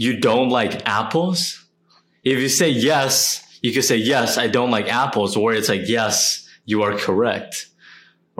you 0.00 0.18
don't 0.18 0.48
like 0.48 0.88
apples? 0.88 1.66
If 2.24 2.38
you 2.38 2.48
say 2.48 2.70
yes, 2.70 3.46
you 3.60 3.70
could 3.70 3.84
say 3.84 3.98
yes, 3.98 4.38
I 4.38 4.48
don't 4.48 4.70
like 4.70 4.88
apples, 4.88 5.36
or 5.36 5.52
it's 5.52 5.68
like 5.68 5.82
yes, 5.84 6.48
you 6.64 6.82
are 6.82 6.96
correct, 6.96 7.66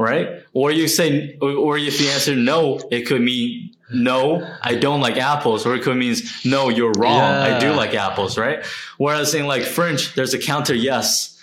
right? 0.01 0.43
Or 0.55 0.71
you 0.73 0.89
say, 0.89 1.37
or- 1.41 1.79
if 1.79 2.01
you 2.01 2.09
answer 2.09 2.35
no, 2.35 2.81
it 2.91 3.07
could 3.07 3.21
mean 3.21 3.75
no, 3.93 4.47
I 4.63 4.75
don't 4.77 5.01
like 5.01 5.17
apples, 5.17 5.67
or 5.67 5.75
it 5.75 5.83
could 5.83 5.97
mean 5.97 6.15
no, 6.45 6.69
you're 6.69 6.93
wrong, 6.93 7.21
I 7.21 7.59
do 7.59 7.73
like 7.73 7.95
apples, 7.95 8.39
right? 8.39 8.65
Whereas 8.99 9.35
in 9.35 9.47
like 9.47 9.63
French, 9.63 10.15
there's 10.15 10.33
a 10.33 10.39
counter 10.39 10.75
yes, 10.75 11.39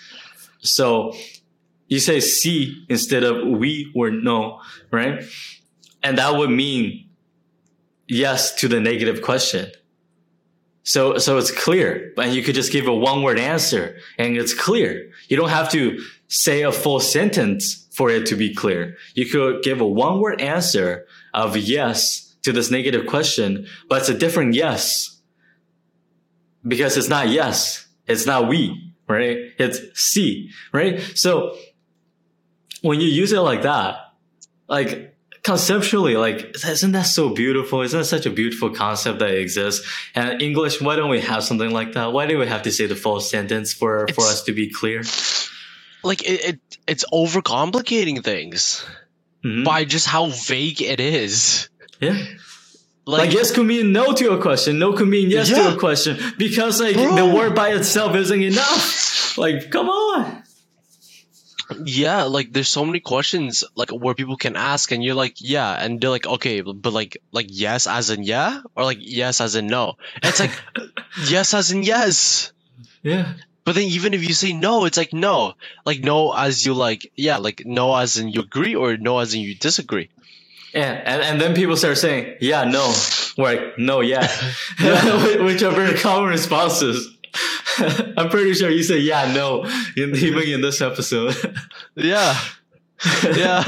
so 0.60 1.14
you 1.86 2.00
say 2.00 2.20
si 2.20 2.84
instead 2.88 3.22
of 3.22 3.46
oui 3.46 3.92
or 3.94 4.10
no, 4.10 4.60
right? 4.90 5.24
And 6.02 6.18
that 6.18 6.36
would 6.36 6.50
mean 6.50 7.08
yes 8.06 8.54
to 8.56 8.68
the 8.68 8.80
negative 8.80 9.22
question. 9.22 9.70
So, 10.84 11.18
so 11.18 11.36
it's 11.36 11.50
clear, 11.50 12.14
and 12.16 12.32
you 12.32 12.42
could 12.42 12.54
just 12.54 12.72
give 12.72 12.86
a 12.86 12.94
one 12.94 13.22
word 13.22 13.38
answer 13.38 13.98
and 14.18 14.38
it's 14.38 14.54
clear. 14.54 15.10
You 15.28 15.36
don't 15.36 15.50
have 15.50 15.70
to 15.72 16.02
say 16.28 16.62
a 16.62 16.72
full 16.72 17.00
sentence 17.00 17.86
for 17.98 18.10
it 18.10 18.26
to 18.26 18.36
be 18.36 18.54
clear. 18.54 18.96
You 19.14 19.26
could 19.26 19.64
give 19.64 19.80
a 19.80 19.86
one 19.86 20.20
word 20.20 20.40
answer 20.40 21.08
of 21.34 21.56
yes 21.56 22.36
to 22.44 22.52
this 22.52 22.70
negative 22.70 23.08
question, 23.08 23.66
but 23.88 23.98
it's 23.98 24.08
a 24.08 24.14
different 24.14 24.54
yes. 24.54 25.18
because 26.62 26.96
it's 26.96 27.08
not 27.08 27.28
yes, 27.28 27.88
it's 28.06 28.24
not 28.24 28.48
oui, 28.48 28.94
right? 29.08 29.36
It's 29.58 29.80
si, 29.94 30.50
right? 30.72 31.00
So 31.16 31.56
when 32.82 33.00
you 33.00 33.08
use 33.08 33.32
it 33.32 33.40
like 33.40 33.62
that, 33.62 33.96
like 34.68 35.16
conceptually, 35.42 36.16
like 36.16 36.54
isn't 36.64 36.92
that 36.92 37.06
so 37.06 37.30
beautiful? 37.30 37.82
Isn't 37.82 37.98
that 37.98 38.04
such 38.04 38.26
a 38.26 38.30
beautiful 38.30 38.70
concept 38.70 39.18
that 39.18 39.34
exists? 39.34 39.84
And 40.14 40.40
English, 40.40 40.80
why 40.80 40.94
don't 40.94 41.10
we 41.10 41.20
have 41.20 41.42
something 41.42 41.72
like 41.72 41.94
that? 41.94 42.12
Why 42.12 42.26
do 42.26 42.38
we 42.38 42.46
have 42.46 42.62
to 42.62 42.70
say 42.70 42.86
the 42.86 42.94
full 42.94 43.20
sentence 43.20 43.72
for 43.72 44.06
for 44.14 44.22
us 44.22 44.44
to 44.44 44.52
be 44.52 44.70
clear? 44.70 45.02
Like 46.02 46.22
it, 46.22 46.44
it 46.44 46.60
it's 46.86 47.04
overcomplicating 47.12 48.22
things 48.24 48.84
Mhm. 49.44 49.64
by 49.64 49.84
just 49.84 50.06
how 50.06 50.26
vague 50.30 50.80
it 50.82 51.00
is. 51.00 51.68
yeah. 52.00 52.18
Like, 53.06 53.28
Like, 53.28 53.32
yes 53.32 53.52
could 53.52 53.64
mean 53.66 53.92
no 53.92 54.12
to 54.12 54.32
a 54.32 54.38
question, 54.42 54.78
no 54.78 54.92
could 54.92 55.08
mean 55.08 55.30
yes 55.30 55.48
Yeah. 55.48 55.70
to 55.70 55.74
a 55.74 55.78
question 55.78 56.18
because 56.36 56.78
like 56.80 56.94
Bro. 56.94 57.16
the 57.16 57.24
word 57.26 57.54
by 57.54 57.70
itself 57.70 58.14
isn't 58.16 58.42
enough. 58.42 59.06
Like, 59.38 59.70
come 59.70 59.88
on. 59.88 60.42
yeah, 61.84 62.24
like 62.24 62.52
there's 62.52 62.68
so 62.68 62.84
many 62.84 62.98
questions 63.00 63.62
like 63.76 63.90
where 63.90 64.14
people 64.14 64.36
can 64.36 64.56
ask 64.56 64.90
and 64.90 65.04
you're 65.04 65.14
like, 65.14 65.36
yeah, 65.38 65.72
and 65.72 66.00
they're 66.00 66.10
like, 66.10 66.26
okay, 66.26 66.60
but 66.62 66.92
like 66.92 67.18
like 67.30 67.46
yes 67.50 67.86
as 67.86 68.10
in 68.10 68.24
yeah 68.24 68.60
or 68.74 68.84
like 68.84 68.98
yes 69.00 69.40
as 69.40 69.54
in 69.54 69.66
no. 69.68 69.94
And 70.22 70.30
it's 70.30 70.40
like 70.40 70.52
yes 71.28 71.54
as 71.54 71.70
in 71.70 71.82
yes. 71.84 72.52
Yeah. 73.02 73.34
But 73.68 73.74
then 73.74 73.84
even 73.84 74.14
if 74.14 74.26
you 74.26 74.32
say 74.32 74.54
no, 74.54 74.86
it's 74.86 74.96
like 74.96 75.12
no. 75.12 75.52
Like 75.84 76.00
no 76.00 76.32
as 76.32 76.64
you 76.64 76.72
like 76.72 77.12
yeah, 77.14 77.36
like 77.36 77.66
no 77.66 77.94
as 77.94 78.16
in 78.16 78.28
you 78.30 78.40
agree 78.40 78.74
or 78.74 78.96
no 78.96 79.18
as 79.18 79.34
in 79.34 79.42
you 79.42 79.54
disagree. 79.54 80.08
Yeah, 80.72 80.92
and, 81.04 81.20
and 81.20 81.38
then 81.38 81.54
people 81.54 81.76
start 81.76 81.98
saying, 81.98 82.38
yeah, 82.40 82.64
no. 82.64 82.94
We're 83.36 83.44
like, 83.44 83.78
no, 83.78 84.00
yeah. 84.00 84.26
Which 85.44 85.62
are 85.62 85.72
very 85.72 85.98
common 85.98 86.30
responses. 86.30 87.14
I'm 88.16 88.30
pretty 88.30 88.54
sure 88.54 88.70
you 88.70 88.82
say, 88.82 89.00
yeah, 89.00 89.34
no, 89.34 89.64
in, 89.98 90.16
even 90.16 90.44
in 90.44 90.62
this 90.62 90.80
episode. 90.80 91.36
Yeah. 91.94 92.40
Yeah. 93.22 93.64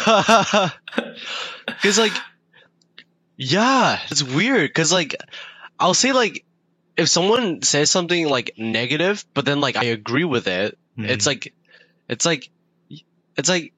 Cause 1.82 1.98
like, 1.98 2.14
yeah, 3.36 4.01
it's 4.11 4.22
weird. 4.22 4.72
Cause 4.72 4.94
like, 4.94 5.14
I'll 5.78 5.92
say 5.92 6.12
like, 6.12 6.46
if 7.01 7.09
someone 7.09 7.62
says 7.62 7.90
something 7.90 8.28
like 8.28 8.53
negative, 8.59 9.24
but 9.32 9.44
then 9.44 9.61
like 9.61 9.76
I 9.76 9.84
agree 9.84 10.24
with 10.24 10.46
it, 10.46 10.78
mm-hmm. 10.98 11.09
it's 11.09 11.26
like, 11.26 11.55
it's 12.09 12.26
like, 12.26 12.51
it's 13.36 13.48
like, 13.48 13.72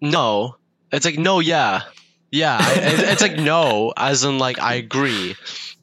no, 0.00 0.56
it's 0.92 1.04
like 1.04 1.18
no, 1.18 1.40
yeah, 1.40 1.82
yeah. 2.30 2.58
It's, 2.60 3.02
it's 3.02 3.22
like 3.22 3.36
no, 3.36 3.92
as 3.96 4.22
in 4.22 4.38
like 4.38 4.60
I 4.60 4.74
agree, 4.74 5.34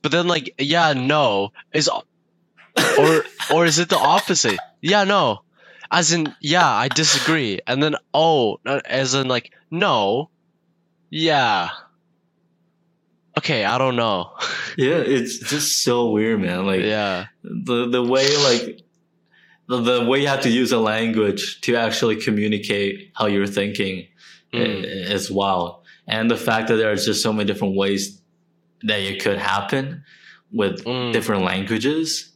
but 0.01 0.11
then 0.11 0.27
like 0.27 0.55
yeah, 0.57 0.93
no. 0.93 1.51
Is, 1.73 1.89
or 1.89 3.23
or 3.53 3.65
is 3.65 3.79
it 3.79 3.89
the 3.89 3.97
opposite? 3.97 4.59
Yeah, 4.79 5.03
no, 5.03 5.41
as 5.91 6.13
in 6.13 6.33
yeah, 6.39 6.67
I 6.67 6.87
disagree, 6.87 7.59
and 7.67 7.83
then 7.83 7.95
oh, 8.13 8.59
as 8.65 9.13
in 9.13 9.27
like 9.27 9.51
no, 9.69 10.29
yeah. 11.09 11.69
Okay, 13.37 13.63
I 13.65 13.77
don't 13.77 13.95
know. 13.95 14.31
yeah, 14.77 14.95
it's 14.97 15.37
just 15.39 15.83
so 15.83 16.09
weird, 16.11 16.41
man. 16.41 16.65
Like, 16.65 16.81
yeah, 16.81 17.27
the 17.43 17.87
the 17.89 18.03
way 18.03 18.27
like 18.37 18.81
the, 19.67 19.79
the 19.81 20.05
way 20.05 20.21
you 20.21 20.27
have 20.27 20.41
to 20.41 20.49
use 20.49 20.71
a 20.71 20.77
language 20.79 21.61
to 21.61 21.75
actually 21.75 22.17
communicate 22.17 23.11
how 23.15 23.27
you're 23.27 23.47
thinking 23.47 24.07
Mm. 24.53 24.83
is 24.83 25.31
wild 25.31 25.79
and 26.07 26.29
the 26.29 26.35
fact 26.35 26.67
that 26.67 26.75
there's 26.75 27.05
just 27.05 27.23
so 27.23 27.31
many 27.31 27.47
different 27.47 27.77
ways 27.77 28.21
that 28.83 28.99
it 28.99 29.23
could 29.23 29.37
happen 29.37 30.03
with 30.51 30.83
Mm. 30.83 31.13
different 31.13 31.45
languages 31.45 32.33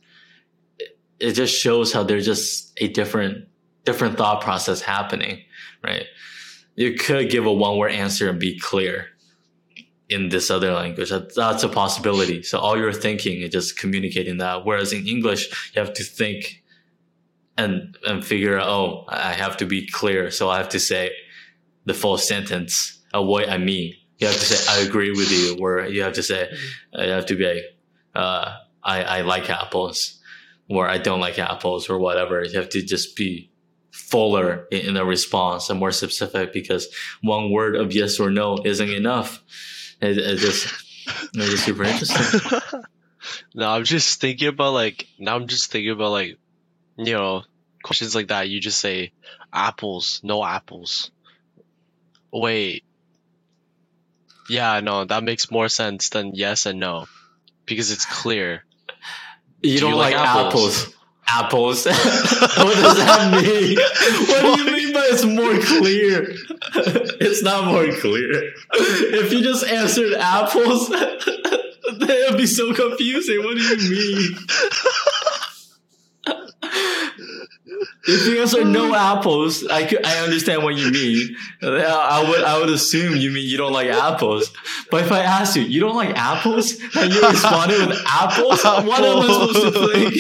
it- 0.80 0.98
it 1.20 1.32
just 1.34 1.54
shows 1.54 1.92
how 1.92 2.04
there's 2.04 2.26
just 2.26 2.72
a 2.80 2.88
different 2.88 3.50
different 3.84 4.18
thought 4.18 4.40
process 4.40 4.80
happening 4.80 5.44
right 5.84 6.06
you 6.78 6.94
could 6.94 7.30
give 7.30 7.46
a 7.46 7.52
one 7.52 7.76
word 7.78 7.92
answer 7.92 8.30
and 8.30 8.40
be 8.40 8.58
clear 8.58 9.08
in 10.10 10.30
this 10.30 10.52
other 10.52 10.74
language. 10.74 11.10
That, 11.10 11.34
that's 11.36 11.64
a 11.64 11.70
possibility. 11.70 12.44
So 12.44 12.60
all 12.60 12.78
you're 12.78 12.94
thinking 12.94 13.42
is 13.42 13.50
just 13.50 13.80
communicating 13.80 14.38
that. 14.38 14.66
Whereas 14.66 14.94
in 14.94 15.08
English, 15.08 15.50
you 15.74 15.82
have 15.82 15.94
to 15.94 16.04
think 16.04 16.64
and 17.58 17.98
and 18.06 18.24
figure 18.24 18.60
out. 18.60 18.68
Oh, 18.68 19.06
I 19.08 19.34
have 19.34 19.58
to 19.58 19.66
be 19.66 19.88
clear. 19.88 20.30
So 20.32 20.50
I 20.50 20.58
have 20.58 20.70
to 20.70 20.80
say 20.80 21.12
the 21.86 21.94
full 21.94 22.18
sentence 22.18 23.02
of 23.14 23.26
what 23.28 23.50
I 23.50 23.58
mean. 23.58 23.94
You 24.18 24.28
have 24.28 24.36
to 24.36 24.46
say 24.46 24.72
I 24.72 24.86
agree 24.86 25.12
with 25.12 25.32
you, 25.32 25.58
or 25.60 25.86
you 25.86 26.04
have 26.04 26.14
to 26.14 26.24
say 26.24 26.50
you 26.94 27.10
have 27.10 27.26
to 27.28 27.36
be 27.36 27.46
like, 27.46 27.64
uh, 28.14 28.56
I 28.84 29.04
I 29.04 29.22
like 29.22 29.50
apples, 29.50 30.22
or 30.70 30.88
I 30.88 30.98
don't 30.98 31.20
like 31.20 31.40
apples, 31.40 31.90
or 31.90 31.98
whatever. 32.00 32.44
You 32.44 32.60
have 32.60 32.70
to 32.70 32.82
just 32.82 33.16
be 33.16 33.52
fuller 33.92 34.68
in, 34.72 34.88
in 34.88 34.94
the 34.94 35.06
response 35.06 35.70
and 35.70 35.80
more 35.80 35.92
specific 35.92 36.52
because 36.52 36.88
one 37.22 37.50
word 37.50 37.76
of 37.76 37.94
yes 37.94 38.20
or 38.20 38.30
no 38.30 38.58
isn't 38.66 38.90
enough. 38.90 39.42
It, 40.02 40.18
it 40.18 40.38
just 40.38 40.68
it's 41.34 41.50
just 41.52 41.66
super 41.66 41.84
interesting. 41.84 42.60
no, 43.56 43.70
I'm 43.70 43.84
just 43.84 44.20
thinking 44.22 44.50
about 44.50 44.74
like 44.74 45.08
now. 45.20 45.36
I'm 45.36 45.48
just 45.48 45.72
thinking 45.72 45.92
about 45.92 46.12
like, 46.12 46.38
you 46.98 47.14
know, 47.14 47.44
questions 47.84 48.16
like 48.16 48.28
that. 48.28 48.50
You 48.50 48.60
just 48.60 48.80
say 48.80 49.12
apples, 49.54 50.22
no 50.24 50.44
apples. 50.44 51.12
Wait. 52.32 52.84
Yeah, 54.50 54.80
no, 54.82 55.06
that 55.06 55.24
makes 55.24 55.50
more 55.50 55.70
sense 55.70 56.10
than 56.10 56.36
yes 56.36 56.66
and 56.66 56.80
no, 56.80 57.08
because 57.66 57.92
it's 57.92 58.06
clear. 58.06 58.64
You 59.62 59.76
Do 59.76 59.80
don't 59.82 59.90
you 59.92 59.96
like, 59.96 60.16
like 60.16 60.28
apples. 60.28 60.94
Apples. 61.28 61.86
what 61.86 61.96
does 61.96 62.98
that 62.98 63.42
mean? 63.44 63.78
What 64.28 64.58
do 64.58 64.64
you 64.64 64.72
mean 64.72 64.75
it's 65.12 65.26
more 65.26 65.60
clear? 65.60 66.34
it's 67.20 67.44
not 67.44 67.66
more 67.66 67.88
clear. 68.00 68.54
If 68.74 69.32
you 69.32 69.42
just 69.42 69.66
answered 69.66 70.14
apples, 70.14 70.90
that 70.90 72.28
would 72.30 72.38
be 72.38 72.46
so 72.46 72.72
confusing. 72.74 73.44
What 73.44 73.58
do 73.58 73.62
you 73.62 73.78
mean? 73.90 74.38
If 78.08 78.28
you 78.28 78.40
answer 78.40 78.64
no 78.64 78.94
apples, 78.94 79.66
I 79.68 79.84
could, 79.86 80.06
I 80.06 80.24
understand 80.24 80.62
what 80.64 80.76
you 80.76 80.92
mean. 80.92 81.36
I 81.62 82.24
would 82.30 82.44
I 82.44 82.60
would 82.60 82.70
assume 82.70 83.16
you 83.16 83.32
mean 83.32 83.48
you 83.48 83.58
don't 83.58 83.74
like 83.74 83.88
apples. 83.88 84.52
But 84.92 85.06
if 85.06 85.12
I 85.12 85.22
ask 85.22 85.56
you, 85.56 85.64
you 85.64 85.80
don't 85.80 85.96
like 85.96 86.16
apples, 86.16 86.76
and 86.96 87.12
you 87.12 87.28
responded 87.28 87.88
with 87.88 88.00
apples, 88.06 88.64
what 88.64 89.04
am 89.04 89.18
I 89.20 89.28
supposed 89.28 89.74
to 89.74 89.88
think? 89.94 90.16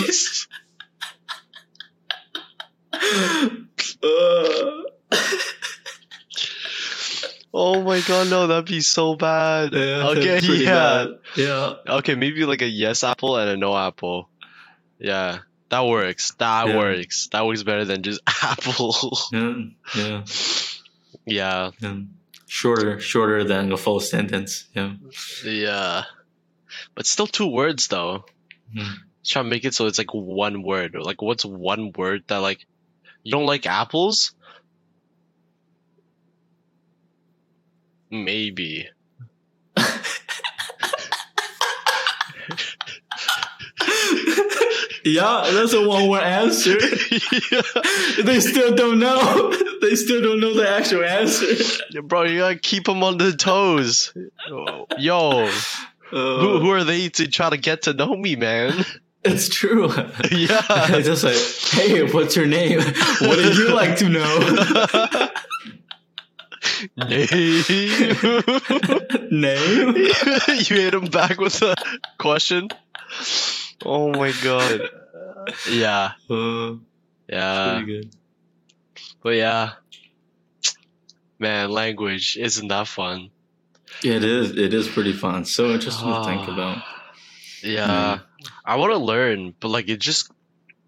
Oh 7.57 7.81
my 7.83 8.01
god, 8.01 8.29
no, 8.29 8.47
that'd 8.47 8.65
be 8.65 8.81
so 8.81 9.15
bad. 9.15 9.71
yeah, 9.71 10.07
okay, 10.09 10.39
yeah. 10.41 10.65
bad. 11.05 11.07
Yeah. 11.37 11.73
Okay, 11.87 12.15
maybe 12.15 12.43
like 12.45 12.61
a 12.61 12.67
yes 12.67 13.01
apple 13.03 13.37
and 13.37 13.49
a 13.49 13.55
no 13.55 13.75
apple. 13.77 14.27
Yeah, 14.99 15.37
that 15.69 15.85
works. 15.85 16.33
That 16.37 16.67
Yeah. 16.67 16.77
works. 16.77 17.29
That 17.31 17.45
works 17.45 17.63
better 17.63 17.85
than 17.85 18.03
just 18.03 18.19
apple. 18.43 18.93
Yeah. 19.31 19.53
Yeah. 19.95 20.23
yeah, 21.25 21.71
yeah. 21.79 21.95
Shorter, 22.47 22.99
shorter 22.99 23.45
than 23.45 23.71
a 23.71 23.77
full 23.77 24.01
sentence. 24.01 24.65
Yeah. 24.73 24.95
yeah. 25.45 26.03
But 26.93 27.05
still 27.05 27.27
two 27.27 27.47
words 27.47 27.87
though. 27.87 28.25
Let's 28.75 29.29
try 29.29 29.43
to 29.43 29.47
make 29.47 29.63
it 29.63 29.73
so 29.73 29.85
it's 29.85 29.97
like 29.97 30.13
one 30.13 30.61
word. 30.61 30.93
Like 30.99 31.21
what's 31.21 31.45
one 31.45 31.93
word 31.95 32.23
that 32.27 32.37
like 32.39 32.65
you 33.25 33.31
don't 33.31 33.45
like 33.45 33.65
apples? 33.65 34.33
Maybe. 38.09 38.87
Yeah, 45.03 45.51
that's 45.53 45.73
a 45.73 45.87
one 45.87 46.09
word 46.09 46.23
answer. 46.23 46.77
yeah. 47.51 47.61
they 48.23 48.39
still 48.39 48.75
don't 48.75 48.97
know. 48.97 49.53
They 49.81 49.95
still 49.95 50.19
don't 50.19 50.39
know 50.39 50.55
the 50.55 50.67
actual 50.67 51.03
answer. 51.03 51.45
Yeah, 51.91 52.01
Bro, 52.01 52.23
you 52.23 52.39
gotta 52.39 52.55
keep 52.57 52.85
them 52.85 53.03
on 53.03 53.19
their 53.19 53.33
toes. 53.33 54.13
Yo, 54.97 55.49
Uh, 56.11 56.39
who, 56.39 56.59
who 56.59 56.69
are 56.69 56.83
they 56.83 57.09
to 57.09 57.27
try 57.27 57.49
to 57.49 57.57
get 57.57 57.81
to 57.81 57.93
know 57.93 58.15
me, 58.15 58.35
man? 58.35 58.85
It's 59.25 59.49
true. 59.49 59.87
yeah. 60.31 61.01
Just 61.01 61.23
like, 61.23 61.35
hey, 61.71 62.03
what's 62.11 62.35
your 62.35 62.45
name? 62.47 62.79
What 62.79 63.37
do 63.37 63.53
you 63.53 63.73
like 63.73 63.97
to 63.97 64.09
know? 64.09 65.29
Name. 66.97 67.63
name? 69.31 69.95
you 69.95 70.75
hit 70.75 70.93
him 70.93 71.05
back 71.05 71.37
with 71.39 71.61
a 71.61 71.75
question. 72.17 72.69
Oh 73.83 74.09
my 74.11 74.33
god. 74.43 74.89
Yeah, 75.69 76.11
Uh, 76.29 76.75
yeah, 77.29 77.75
pretty 77.77 77.85
good. 77.85 78.15
but 79.21 79.35
yeah, 79.35 79.73
man, 81.39 81.69
language 81.69 82.37
isn't 82.39 82.67
that 82.69 82.87
fun. 82.87 83.29
It 84.03 84.23
is. 84.23 84.51
It 84.57 84.73
is 84.73 84.87
pretty 84.87 85.13
fun. 85.13 85.45
So 85.45 85.71
interesting 85.71 86.07
to 86.07 86.23
think 86.23 86.47
about. 86.47 86.83
Yeah, 87.63 88.19
I 88.65 88.77
want 88.77 88.93
to 88.93 88.97
learn, 88.97 89.53
but 89.59 89.69
like 89.69 89.89
it 89.89 89.99
just 89.99 90.31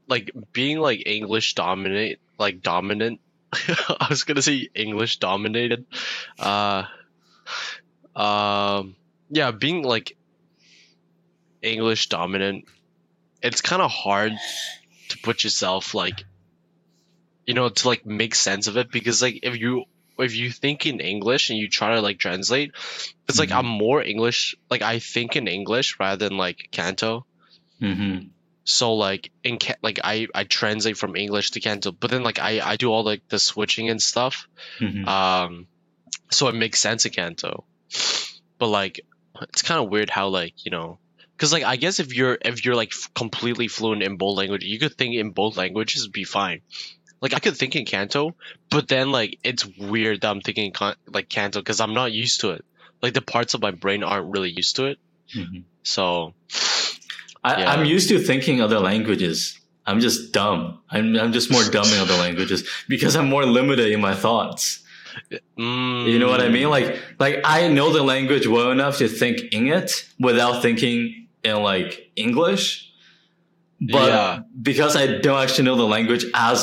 like 0.07 0.31
being 0.53 0.79
like 0.79 1.03
English 1.05 1.55
dominate, 1.55 2.19
like 2.39 2.61
dominant. 2.61 3.21
I 3.53 4.07
was 4.09 4.23
gonna 4.23 4.41
say 4.41 4.69
English 4.75 5.17
dominated. 5.17 5.85
Uh, 6.39 6.85
um, 8.15 8.95
yeah, 9.29 9.51
being 9.51 9.83
like 9.83 10.17
English 11.61 12.09
dominant, 12.09 12.65
it's 13.43 13.61
kind 13.61 13.81
of 13.81 13.91
hard 13.91 14.33
to 15.09 15.17
put 15.19 15.43
yourself 15.43 15.93
like, 15.93 16.25
you 17.45 17.53
know, 17.53 17.69
to 17.69 17.87
like 17.87 18.05
make 18.05 18.35
sense 18.35 18.67
of 18.67 18.77
it 18.77 18.91
because 18.91 19.21
like 19.21 19.39
if 19.43 19.57
you 19.57 19.85
if 20.17 20.35
you 20.35 20.51
think 20.51 20.87
in 20.87 20.99
English 20.99 21.51
and 21.51 21.59
you 21.59 21.69
try 21.69 21.93
to 21.93 22.01
like 22.01 22.17
translate, 22.17 22.71
it's 23.29 23.37
like 23.37 23.49
Mhm. 23.49 23.57
I'm 23.59 23.67
more 23.67 24.01
English. 24.01 24.55
Like 24.69 24.81
I 24.81 24.97
think 24.99 25.35
in 25.35 25.47
English 25.47 25.99
rather 25.99 26.27
than 26.27 26.37
like 26.37 26.69
Canto. 26.71 27.26
Mm-hmm. 27.81 28.27
So 28.63 28.95
like 28.95 29.31
in 29.43 29.59
like 29.81 29.99
I 30.03 30.27
I 30.35 30.43
translate 30.43 30.97
from 30.97 31.15
English 31.15 31.51
to 31.51 31.61
Canto, 31.61 31.91
but 31.91 32.11
then 32.11 32.23
like 32.23 32.39
I 32.39 32.59
I 32.59 32.75
do 32.75 32.91
all 32.91 33.03
like 33.03 33.27
the 33.29 33.39
switching 33.39 33.89
and 33.89 34.01
stuff. 34.01 34.47
Mm-hmm. 34.79 35.07
Um, 35.07 35.67
so 36.31 36.49
it 36.49 36.55
makes 36.55 36.79
sense 36.79 37.05
in 37.05 37.13
Canto. 37.13 37.63
But 38.57 38.67
like 38.67 38.99
it's 39.41 39.61
kind 39.61 39.83
of 39.83 39.89
weird 39.89 40.09
how 40.09 40.27
like 40.27 40.65
you 40.65 40.71
know. 40.71 40.99
Cause 41.37 41.53
like 41.53 41.63
I 41.63 41.75
guess 41.75 41.99
if 41.99 42.15
you're 42.15 42.37
if 42.43 42.65
you're 42.65 42.75
like 42.75 42.91
f- 42.91 43.11
completely 43.13 43.67
fluent 43.67 44.01
in 44.01 44.17
both 44.17 44.37
languages, 44.37 44.67
you 44.67 44.79
could 44.79 44.95
think 44.95 45.15
in 45.15 45.29
both 45.29 45.55
languages 45.55 46.03
and 46.03 46.11
be 46.11 46.23
fine. 46.23 46.61
Like 47.21 47.33
I 47.33 47.39
could 47.39 47.55
think 47.55 47.75
in 47.75 47.85
Canto, 47.85 48.35
but 48.69 48.87
then 48.87 49.11
like 49.11 49.39
it's 49.43 49.65
weird 49.65 50.21
that 50.21 50.29
I'm 50.29 50.41
thinking 50.41 50.71
con- 50.71 50.95
like 51.07 51.29
Canto 51.29 51.59
because 51.59 51.79
I'm 51.79 51.93
not 51.93 52.11
used 52.11 52.41
to 52.41 52.51
it. 52.51 52.65
Like 53.01 53.13
the 53.13 53.21
parts 53.21 53.53
of 53.53 53.61
my 53.61 53.71
brain 53.71 54.03
aren't 54.03 54.31
really 54.31 54.49
used 54.49 54.75
to 54.77 54.85
it. 54.85 54.97
Mm-hmm. 55.35 55.59
So 55.83 56.33
I, 57.47 57.51
Yeah. 57.59 57.71
I'm 57.71 57.83
used 57.95 58.07
to 58.09 58.17
thinking 58.29 58.61
other 58.61 58.79
languages. 58.91 59.37
I'm 59.89 59.99
just 60.07 60.19
dumb. 60.37 60.61
I'm, 60.93 61.15
I'm 61.21 61.31
just 61.37 61.49
more 61.55 61.63
dumb 61.75 61.87
in 61.95 61.99
other 62.05 62.17
languages 62.25 62.59
because 62.93 63.13
I'm 63.17 63.29
more 63.35 63.45
limited 63.59 63.87
in 63.95 64.01
my 64.01 64.15
thoughts. 64.25 64.61
mm, 65.57 66.11
You 66.11 66.17
know 66.19 66.29
what 66.33 66.41
I 66.41 66.49
mean? 66.49 66.69
Like, 66.77 66.89
like 67.19 67.35
I 67.57 67.59
know 67.77 67.87
the 67.93 68.03
language 68.03 68.45
well 68.55 68.69
enough 68.71 68.97
to 69.01 69.07
think 69.21 69.37
in 69.53 69.67
it 69.79 69.89
without 70.19 70.61
thinking 70.61 71.27
in 71.43 71.57
like 71.71 72.11
English. 72.15 72.65
But 73.79 74.07
Yeah. 74.09 74.39
because 74.69 74.93
I 75.03 75.05
don't 75.25 75.39
actually 75.43 75.65
know 75.69 75.75
the 75.85 75.91
language 75.97 76.25
as 76.33 76.59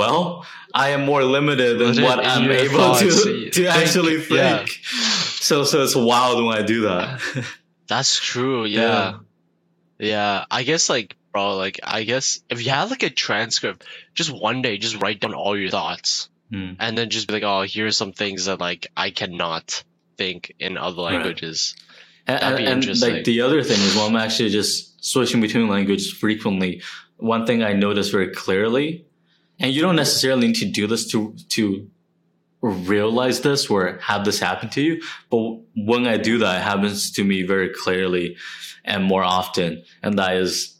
well, 0.00 0.46
I 0.74 0.86
am 0.96 1.02
more 1.04 1.22
limited 1.22 1.72
in 1.80 1.94
Limited 1.94 2.04
what 2.04 2.18
I'm 2.26 2.50
able 2.50 2.78
thoughts. 2.78 3.00
to, 3.00 3.50
to 3.50 3.62
think- 3.62 3.68
actually 3.80 4.16
think. 4.20 4.40
yeah. 4.40 4.64
So, 5.48 5.64
so 5.64 5.82
it's 5.84 5.94
wild 5.94 6.36
when 6.44 6.54
I 6.58 6.62
do 6.62 6.78
that. 6.90 7.20
That's 7.86 8.18
true. 8.18 8.64
Yeah. 8.78 9.18
Yeah. 9.98 10.44
I 10.50 10.62
guess 10.62 10.88
like 10.88 11.16
bro, 11.32 11.56
like 11.56 11.80
I 11.84 12.04
guess 12.04 12.40
if 12.48 12.64
you 12.64 12.70
had 12.70 12.90
like 12.90 13.02
a 13.02 13.10
transcript, 13.10 13.84
just 14.14 14.30
one 14.30 14.62
day, 14.62 14.78
just 14.78 15.00
write 15.00 15.20
down 15.20 15.34
all 15.34 15.56
your 15.58 15.70
thoughts, 15.70 16.28
Hmm. 16.50 16.72
and 16.80 16.96
then 16.96 17.10
just 17.10 17.28
be 17.28 17.34
like, 17.34 17.42
oh, 17.42 17.62
here's 17.68 17.96
some 17.98 18.12
things 18.12 18.46
that 18.46 18.58
like 18.58 18.86
I 18.96 19.10
cannot 19.10 19.84
think 20.16 20.54
in 20.58 20.78
other 20.78 21.02
languages. 21.02 21.76
And, 22.26 22.40
That'd 22.40 22.58
be 22.58 22.64
and, 22.64 22.72
and, 22.72 22.82
interesting. 22.82 23.14
like 23.14 23.24
the 23.24 23.42
other 23.42 23.62
thing 23.62 23.80
is, 23.80 23.94
when 23.96 24.06
I'm 24.06 24.16
actually 24.16 24.50
just 24.50 25.04
switching 25.04 25.40
between 25.40 25.68
languages 25.68 26.10
frequently, 26.10 26.82
one 27.18 27.46
thing 27.46 27.62
I 27.62 27.72
notice 27.74 28.08
very 28.08 28.28
clearly, 28.34 29.04
and 29.60 29.72
you 29.72 29.82
don't 29.82 29.96
necessarily 29.96 30.46
need 30.48 30.56
to 30.56 30.66
do 30.70 30.86
this 30.86 31.06
to 31.08 31.34
to 31.50 31.90
realize 32.60 33.40
this 33.40 33.68
or 33.70 33.98
have 33.98 34.24
this 34.24 34.40
happen 34.40 34.68
to 34.70 34.82
you, 34.82 35.02
but 35.30 35.60
when 35.76 36.06
I 36.06 36.16
do 36.16 36.38
that, 36.38 36.60
it 36.60 36.62
happens 36.64 37.12
to 37.12 37.24
me 37.24 37.42
very 37.42 37.70
clearly 37.72 38.36
and 38.84 39.04
more 39.04 39.22
often, 39.22 39.82
and 40.02 40.18
that 40.18 40.36
is, 40.36 40.76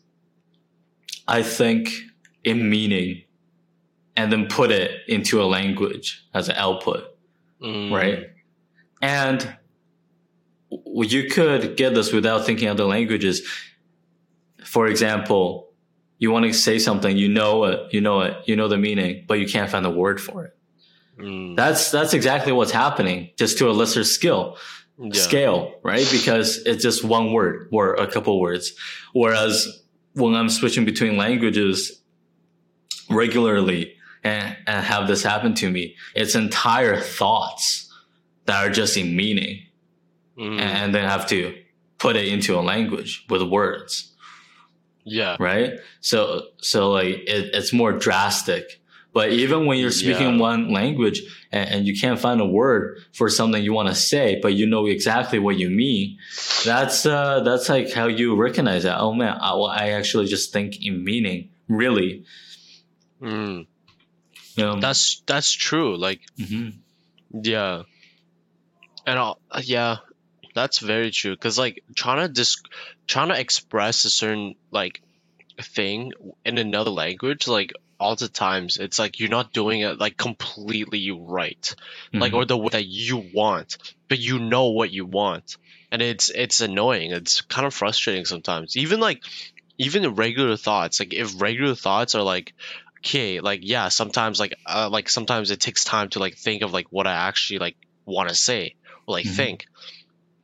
I 1.27 1.43
think 1.43 1.93
in 2.43 2.71
meaning, 2.71 3.23
and 4.17 4.33
then 4.33 4.47
put 4.49 4.71
it 4.71 4.91
into 5.07 5.41
a 5.43 5.45
language 5.45 6.27
as 6.35 6.49
an 6.49 6.57
output 6.57 7.05
Mm, 7.61 7.93
right? 7.93 8.31
And 9.03 9.57
you 10.71 11.29
could 11.29 11.77
get 11.77 11.95
this 11.95 12.13
without 12.13 12.45
thinking 12.47 12.69
other 12.69 12.85
languages. 12.85 13.47
For 14.65 14.87
example, 14.87 15.71
you 16.19 16.31
want 16.31 16.47
to 16.47 16.53
say 16.53 16.79
something, 16.79 17.17
you 17.17 17.29
know 17.29 17.65
it, 17.65 17.93
you 17.93 18.01
know 18.01 18.21
it, 18.23 18.37
you 18.47 18.57
know 18.57 18.69
the 18.69 18.77
meaning, 18.77 19.25
but 19.27 19.39
you 19.39 19.47
can't 19.47 19.71
find 19.71 19.87
a 19.87 19.91
word 19.91 20.21
for 20.21 20.45
it. 20.45 20.58
Mm, 21.19 21.57
That's 21.57 21.91
that's 21.91 22.15
exactly 22.15 22.53
what's 22.53 22.73
happening, 22.73 23.31
just 23.37 23.59
to 23.59 23.69
a 23.69 23.73
lesser 23.73 24.05
skill 24.05 24.57
yeah. 24.99 25.21
scale, 25.21 25.75
right? 25.83 26.09
Because 26.11 26.59
it's 26.67 26.83
just 26.83 27.05
one 27.05 27.33
word 27.33 27.69
or 27.73 27.95
a 27.95 28.07
couple 28.07 28.41
words. 28.41 28.73
Whereas 29.13 29.83
when 30.15 30.35
I'm 30.35 30.49
switching 30.49 30.85
between 30.85 31.17
languages 31.17 32.03
regularly 33.11 33.95
and, 34.25 34.57
and 34.67 34.85
have 34.85 35.07
this 35.09 35.23
happen 35.23 35.55
to 35.57 35.71
me, 35.71 35.97
it's 36.15 36.35
entire 36.35 37.01
thoughts 37.01 37.93
that 38.47 38.67
are 38.67 38.71
just 38.71 38.97
in 38.97 39.15
meaning 39.15 39.69
Mm, 40.39 40.61
and 40.61 40.95
then 40.95 41.09
have 41.09 41.27
to 41.27 41.53
put 41.99 42.15
it 42.15 42.29
into 42.29 42.57
a 42.57 42.63
language 42.63 43.27
with 43.29 43.43
words, 43.43 44.15
yeah. 45.05 45.37
right? 45.41 45.81
So, 46.01 46.43
so 46.59 46.93
like 46.93 47.17
it, 47.27 47.51
it's 47.55 47.73
more 47.73 47.93
drastic. 47.93 48.81
But 49.19 49.29
even 49.43 49.67
when 49.67 49.77
you're 49.81 49.91
speaking 50.05 50.33
Yeah. 50.35 50.49
one 50.51 50.63
language 50.81 51.19
and, 51.51 51.67
and 51.73 51.81
you 51.89 51.95
can't 52.03 52.21
find 52.27 52.39
a 52.41 52.47
word 52.61 52.83
for 53.19 53.27
something 53.39 53.61
you 53.69 53.73
want 53.81 53.89
to 53.95 53.99
say, 54.13 54.27
but 54.45 54.53
you 54.59 54.65
know 54.73 54.87
exactly 54.87 55.39
what 55.47 55.57
you 55.63 55.69
mean, 55.85 56.05
that's 56.65 56.99
uh, 57.17 57.41
that's 57.49 57.67
like 57.75 57.89
how 57.99 58.07
you 58.21 58.27
recognize 58.47 58.83
that. 58.87 58.97
Oh 59.05 59.13
man, 59.23 59.35
I, 59.49 59.53
I 59.83 59.85
actually 59.99 60.27
just 60.35 60.53
think 60.55 60.69
in 60.87 60.95
meaning, 61.11 61.41
really. 61.83 62.11
Mm, 63.21 63.67
that's 64.57 65.23
that's 65.27 65.53
true. 65.53 65.97
Like 66.07 66.21
Mhm. 66.39 66.79
Yeah. 67.33 67.83
And 69.07 69.19
I'll, 69.19 69.39
yeah, 69.63 69.97
that's 70.55 70.79
very 70.79 71.11
true. 71.11 71.35
Cause 71.37 71.59
like 71.59 71.83
trying 71.97 72.21
to 72.27 72.29
dis- 72.41 72.63
trying 73.07 73.29
to 73.35 73.39
express 73.41 74.05
a 74.05 74.11
certain 74.11 74.55
like 74.71 75.03
thing 75.77 76.13
in 76.45 76.59
another 76.59 76.91
language, 76.91 77.49
like 77.49 77.73
all 78.01 78.17
the 78.17 78.29
times, 78.29 78.77
it's 78.77 78.99
like 78.99 79.19
you're 79.19 79.29
not 79.29 79.53
doing 79.53 79.81
it 79.81 79.99
like 79.99 80.17
completely 80.17 81.11
right, 81.11 81.75
like 82.15 82.33
Mhm. 82.33 82.37
or 82.37 82.45
the 82.45 82.57
way 82.57 82.69
that 82.73 82.87
you 82.87 83.17
want, 83.35 83.77
but 84.09 84.19
you 84.19 84.39
know 84.39 84.71
what 84.71 84.91
you 84.91 85.05
want, 85.05 85.57
and 85.91 86.01
it's 86.03 86.31
it's 86.31 86.61
annoying. 86.61 87.11
It's 87.13 87.41
kind 87.43 87.67
of 87.67 87.75
frustrating 87.75 88.25
sometimes. 88.25 88.77
Even 88.77 89.01
like 89.01 89.23
even 89.79 90.15
regular 90.15 90.57
thoughts, 90.57 91.01
like 91.01 91.15
if 91.15 91.41
regular 91.41 91.75
thoughts 91.75 92.15
are 92.15 92.23
like 92.23 92.53
okay 92.99 93.39
like 93.41 93.61
yeah 93.63 93.89
sometimes 93.89 94.41
like 94.41 94.55
uh, 94.67 94.89
like 94.91 95.09
sometimes 95.09 95.53
it 95.53 95.61
takes 95.61 95.85
time 95.85 96.09
to 96.09 96.19
like 96.19 96.37
think 96.37 96.63
of 96.63 96.73
like 96.73 96.87
what 96.91 97.07
i 97.07 97.13
actually 97.13 97.61
like 97.61 97.77
want 98.05 98.29
to 98.29 98.35
say 98.35 98.75
or 99.07 99.13
like 99.15 99.25
Mhm. 99.25 99.37
think 99.37 99.67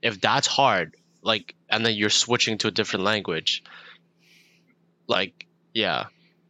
if 0.02 0.20
that's 0.20 0.46
hard 0.46 0.94
like 1.20 1.56
and 1.68 1.84
then 1.84 1.94
you're 1.96 2.10
switching 2.10 2.56
to 2.58 2.68
a 2.68 2.70
different 2.70 3.04
language 3.04 3.64
like 5.08 5.46
yeah 5.72 6.04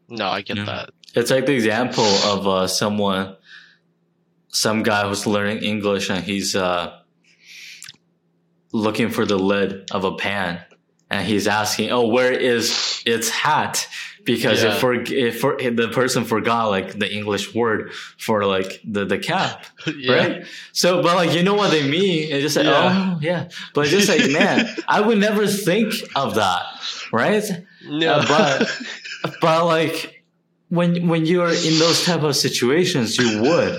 no 0.09 0.27
i 0.29 0.41
get 0.43 0.57
Yeah. 0.57 0.65
that 0.65 0.91
It's 1.15 1.31
like 1.31 1.47
the 1.47 1.55
example 1.55 2.05
of 2.33 2.47
uh, 2.47 2.67
someone, 2.67 3.37
some 4.49 4.83
guy 4.83 5.07
who's 5.09 5.27
learning 5.27 5.63
English 5.63 6.11
and 6.11 6.25
he's 6.25 6.57
uh, 6.57 6.91
looking 8.73 9.11
for 9.11 9.25
the 9.25 9.39
lid 9.39 9.89
of 9.93 10.05
a 10.05 10.17
pan, 10.17 10.61
and 11.11 11.27
he's 11.27 11.47
asking, 11.47 11.91
"Oh, 11.93 12.07
where 12.09 12.33
is 12.33 13.03
its 13.07 13.31
hat?" 13.31 13.87
Because 14.25 14.63
Yeah. 14.63 14.73
if, 14.73 14.79
for, 14.81 14.95
if 14.95 15.41
for 15.41 15.57
the 15.59 15.89
person 15.93 16.25
forgot 16.25 16.67
like 16.71 16.99
the 16.99 17.13
English 17.13 17.55
word 17.55 17.93
for 18.19 18.45
like 18.47 18.81
the 18.85 19.05
the 19.05 19.19
cap, 19.19 19.67
yeah 19.87 20.15
right? 20.15 20.47
So, 20.73 21.03
but 21.03 21.15
like 21.17 21.33
you 21.37 21.43
know 21.43 21.55
what 21.55 21.71
they 21.71 21.89
mean, 21.89 22.33
and 22.33 22.41
just 22.41 22.57
like, 22.57 22.67
Yeah. 22.67 23.15
oh 23.17 23.19
yeah, 23.21 23.49
but 23.75 23.87
just 23.89 24.09
like 24.09 24.31
man, 24.31 24.67
I 24.89 25.01
would 25.01 25.19
never 25.19 25.47
think 25.47 25.93
of 26.17 26.37
that, 26.37 26.63
right? 27.13 27.45
yeah 27.83 28.13
Uh, 28.17 28.27
but 28.27 29.35
but 29.43 29.67
like 29.67 30.23
when 30.71 31.07
when 31.09 31.27
you're 31.27 31.49
in 31.53 31.79
those 31.79 32.05
type 32.05 32.23
of 32.23 32.35
situations 32.35 33.19
you 33.19 33.43
would 33.43 33.79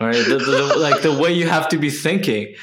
right 0.00 0.24
the, 0.30 0.38
the, 0.38 0.52
the- 0.68 0.78
like 0.78 1.02
the 1.02 1.12
way 1.12 1.32
you 1.32 1.48
have 1.48 1.68
to 1.70 1.76
be 1.78 1.90
thinking 1.90 2.54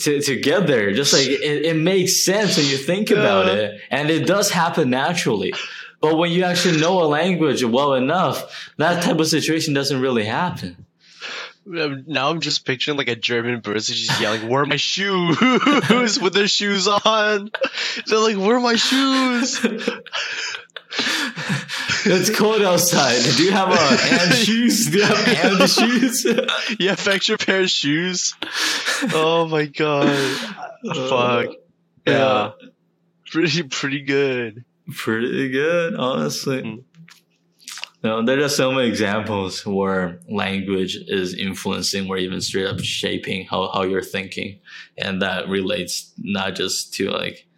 to, 0.00 0.20
to 0.20 0.36
get 0.38 0.66
there 0.66 0.92
just 0.92 1.12
like 1.12 1.26
it, 1.26 1.64
it 1.70 1.76
makes 1.76 2.22
sense 2.24 2.56
when 2.58 2.66
you 2.66 2.76
think 2.76 3.10
about 3.10 3.46
Yeah. 3.46 3.52
it 3.54 3.80
and 3.90 4.10
it 4.10 4.26
does 4.26 4.50
happen 4.50 4.90
naturally 4.90 5.52
but 6.00 6.16
when 6.16 6.30
you 6.30 6.44
actually 6.44 6.80
know 6.80 7.02
a 7.02 7.06
language 7.06 7.64
well 7.64 7.94
enough 7.94 8.70
that 8.76 9.02
type 9.02 9.18
of 9.18 9.26
situation 9.26 9.74
doesn't 9.74 10.00
really 10.00 10.24
happen. 10.24 10.86
Um, 11.66 12.04
now 12.06 12.30
i'm 12.30 12.40
just 12.40 12.64
picturing 12.64 12.96
like 12.96 13.08
a 13.08 13.16
german 13.16 13.60
person 13.60 13.96
just 13.96 14.20
yelling 14.20 14.48
where 14.48 14.62
are 14.62 14.66
my 14.66 14.76
shoes? 14.76 15.36
with 16.20 16.32
their 16.32 16.46
shoes 16.48 16.86
on. 16.86 17.50
They're 18.06 18.18
like 18.18 18.36
where 18.36 18.56
are 18.56 18.60
my 18.60 18.76
shoes? 18.76 19.66
It's 22.08 22.30
cold 22.30 22.62
outside. 22.62 23.20
Do 23.36 23.42
you 23.42 23.50
have 23.50 23.68
a 23.68 23.76
hand 23.96 24.34
shoes? 24.34 24.86
Do 24.86 24.98
you 24.98 25.04
have 25.04 25.18
hand 25.18 25.68
shoes? 25.68 26.24
You 26.78 26.88
have 26.90 27.08
extra 27.08 27.36
pair 27.36 27.62
of 27.62 27.70
shoes? 27.70 28.34
Oh 29.12 29.48
my 29.50 29.66
god. 29.66 30.16
Fuck. 30.94 31.56
Yeah. 32.06 32.52
Pretty 33.30 33.64
pretty 33.64 34.02
good. 34.02 34.64
Pretty 34.94 35.50
good, 35.50 35.94
honestly. 35.96 36.62
Mm. 36.62 36.84
No, 38.02 38.22
there 38.24 38.40
are 38.44 38.48
so 38.48 38.70
many 38.70 38.88
examples 38.88 39.66
where 39.66 40.20
language 40.28 40.96
is 41.08 41.34
influencing 41.34 42.08
or 42.08 42.16
even 42.18 42.40
straight 42.40 42.66
up 42.66 42.78
shaping 42.78 43.46
how, 43.46 43.68
how 43.72 43.82
you're 43.82 44.02
thinking. 44.02 44.60
And 44.96 45.22
that 45.22 45.48
relates 45.48 46.12
not 46.16 46.54
just 46.54 46.94
to 46.94 47.10
like, 47.10 47.48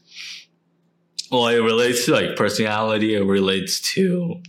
well, 1.31 1.49
it 1.49 1.59
relates 1.59 2.07
to 2.07 2.13
like 2.13 2.37
personality, 2.37 3.15
it 3.15 3.25
relates 3.25 3.81
to 3.93 4.41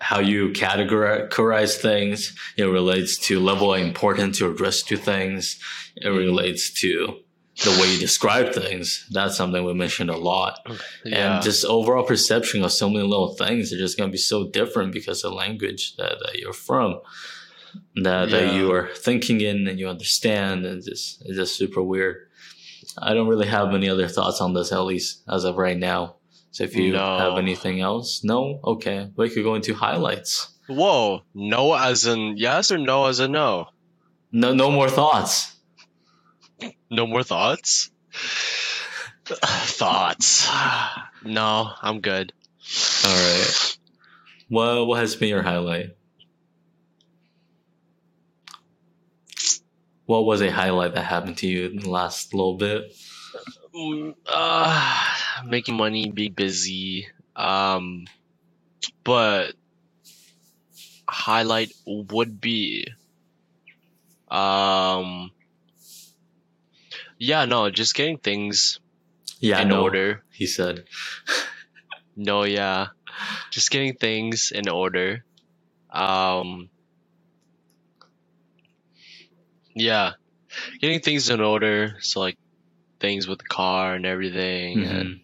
how 0.00 0.20
you 0.20 0.50
categorize 0.50 1.76
things, 1.76 2.34
it 2.56 2.64
relates 2.64 3.18
to 3.18 3.40
level 3.40 3.74
of 3.74 3.80
importance 3.80 4.40
you 4.40 4.50
address 4.50 4.82
to 4.84 4.96
things, 4.96 5.60
it 5.96 6.08
relates 6.08 6.70
to 6.80 7.18
the 7.64 7.70
way 7.80 7.90
you 7.92 7.98
describe 7.98 8.52
things. 8.52 9.06
That's 9.10 9.36
something 9.36 9.64
we 9.64 9.72
mentioned 9.72 10.10
a 10.10 10.16
lot. 10.16 10.58
Yeah. 11.04 11.36
and 11.36 11.42
just 11.44 11.64
overall 11.64 12.04
perception 12.04 12.62
of 12.62 12.72
so 12.72 12.88
many 12.90 13.02
little 13.06 13.34
things 13.34 13.72
are 13.72 13.78
just 13.78 13.96
going 13.96 14.10
to 14.10 14.12
be 14.12 14.18
so 14.18 14.48
different 14.50 14.92
because 14.92 15.24
of 15.24 15.32
language 15.32 15.96
that, 15.96 16.16
that 16.24 16.38
you're 16.38 16.52
from 16.52 17.00
that, 17.96 18.30
that 18.30 18.54
you 18.54 18.72
are 18.72 18.88
thinking 18.94 19.40
in 19.40 19.66
and 19.68 19.78
you 19.78 19.88
understand 19.88 20.64
and 20.66 20.82
just 20.84 21.22
it's 21.24 21.36
just 21.36 21.56
super 21.56 21.82
weird. 21.82 22.28
I 22.98 23.14
don't 23.14 23.28
really 23.28 23.46
have 23.48 23.74
any 23.74 23.88
other 23.88 24.08
thoughts 24.08 24.40
on 24.40 24.54
this 24.54 24.72
at 24.72 24.80
least 24.80 25.22
as 25.28 25.44
of 25.44 25.56
right 25.56 25.76
now. 25.78 26.16
So 26.50 26.64
if 26.64 26.74
you 26.76 26.92
No. 26.92 27.18
have 27.18 27.38
anything 27.38 27.80
else 27.80 28.22
no? 28.24 28.60
Okay. 28.64 29.10
We 29.16 29.30
could 29.30 29.44
go 29.44 29.54
into 29.54 29.74
highlights. 29.74 30.48
Whoa, 30.68 31.22
no 31.34 31.74
as 31.74 32.06
in 32.06 32.36
yes 32.36 32.70
or 32.72 32.78
no 32.78 33.06
as 33.06 33.20
in 33.20 33.32
no? 33.32 33.68
no 34.32 34.52
no 34.52 34.70
more 34.70 34.90
thoughts 34.90 35.55
No 36.90 37.06
more 37.06 37.22
thoughts? 37.22 37.90
thoughts. 39.26 40.48
No, 41.24 41.70
I'm 41.82 42.00
good. 42.00 42.32
all 43.04 43.14
right 43.14 43.78
what 44.48 44.86
what 44.86 45.00
has 45.00 45.16
been 45.16 45.28
your 45.28 45.42
highlight 45.42 45.90
what 50.06 50.24
was 50.24 50.40
a 50.40 50.50
highlight 50.50 50.94
that 50.94 51.02
happened 51.02 51.36
to 51.38 51.48
you 51.48 51.66
in 51.66 51.76
the 51.80 51.90
last 51.90 52.32
little 52.34 52.56
bit 52.56 52.92
Mm, 53.74 54.14
Uh, 54.26 55.04
making 55.44 55.76
money, 55.76 56.10
being 56.10 56.32
busy. 56.32 57.08
Um, 57.34 58.06
but 59.04 59.52
highlight 61.06 61.72
would 61.86 62.40
be, 62.40 62.88
um, 64.30 65.30
yeah, 67.18 67.44
no, 67.44 67.70
just 67.70 67.94
getting 67.94 68.18
things 68.18 68.78
yeah 69.40 69.62
in 69.62 69.70
no, 69.70 69.72
order. 69.72 70.22
he 70.30 70.46
said 70.46 70.84
No, 72.16 72.44
yeah, 72.44 72.88
just 73.50 73.70
getting 73.70 73.94
things 73.94 74.52
in 74.54 74.68
order. 74.68 75.24
Um, 75.90 76.70
yeah, 79.74 80.12
getting 80.80 81.00
things 81.00 81.30
in 81.30 81.40
order. 81.40 81.96
So 82.00 82.20
like 82.20 82.36
things 83.00 83.26
with 83.28 83.38
the 83.38 83.44
car 83.46 83.94
and 83.94 84.06
everything, 84.06 84.84
and 84.84 85.16
Mhm. 85.16 85.22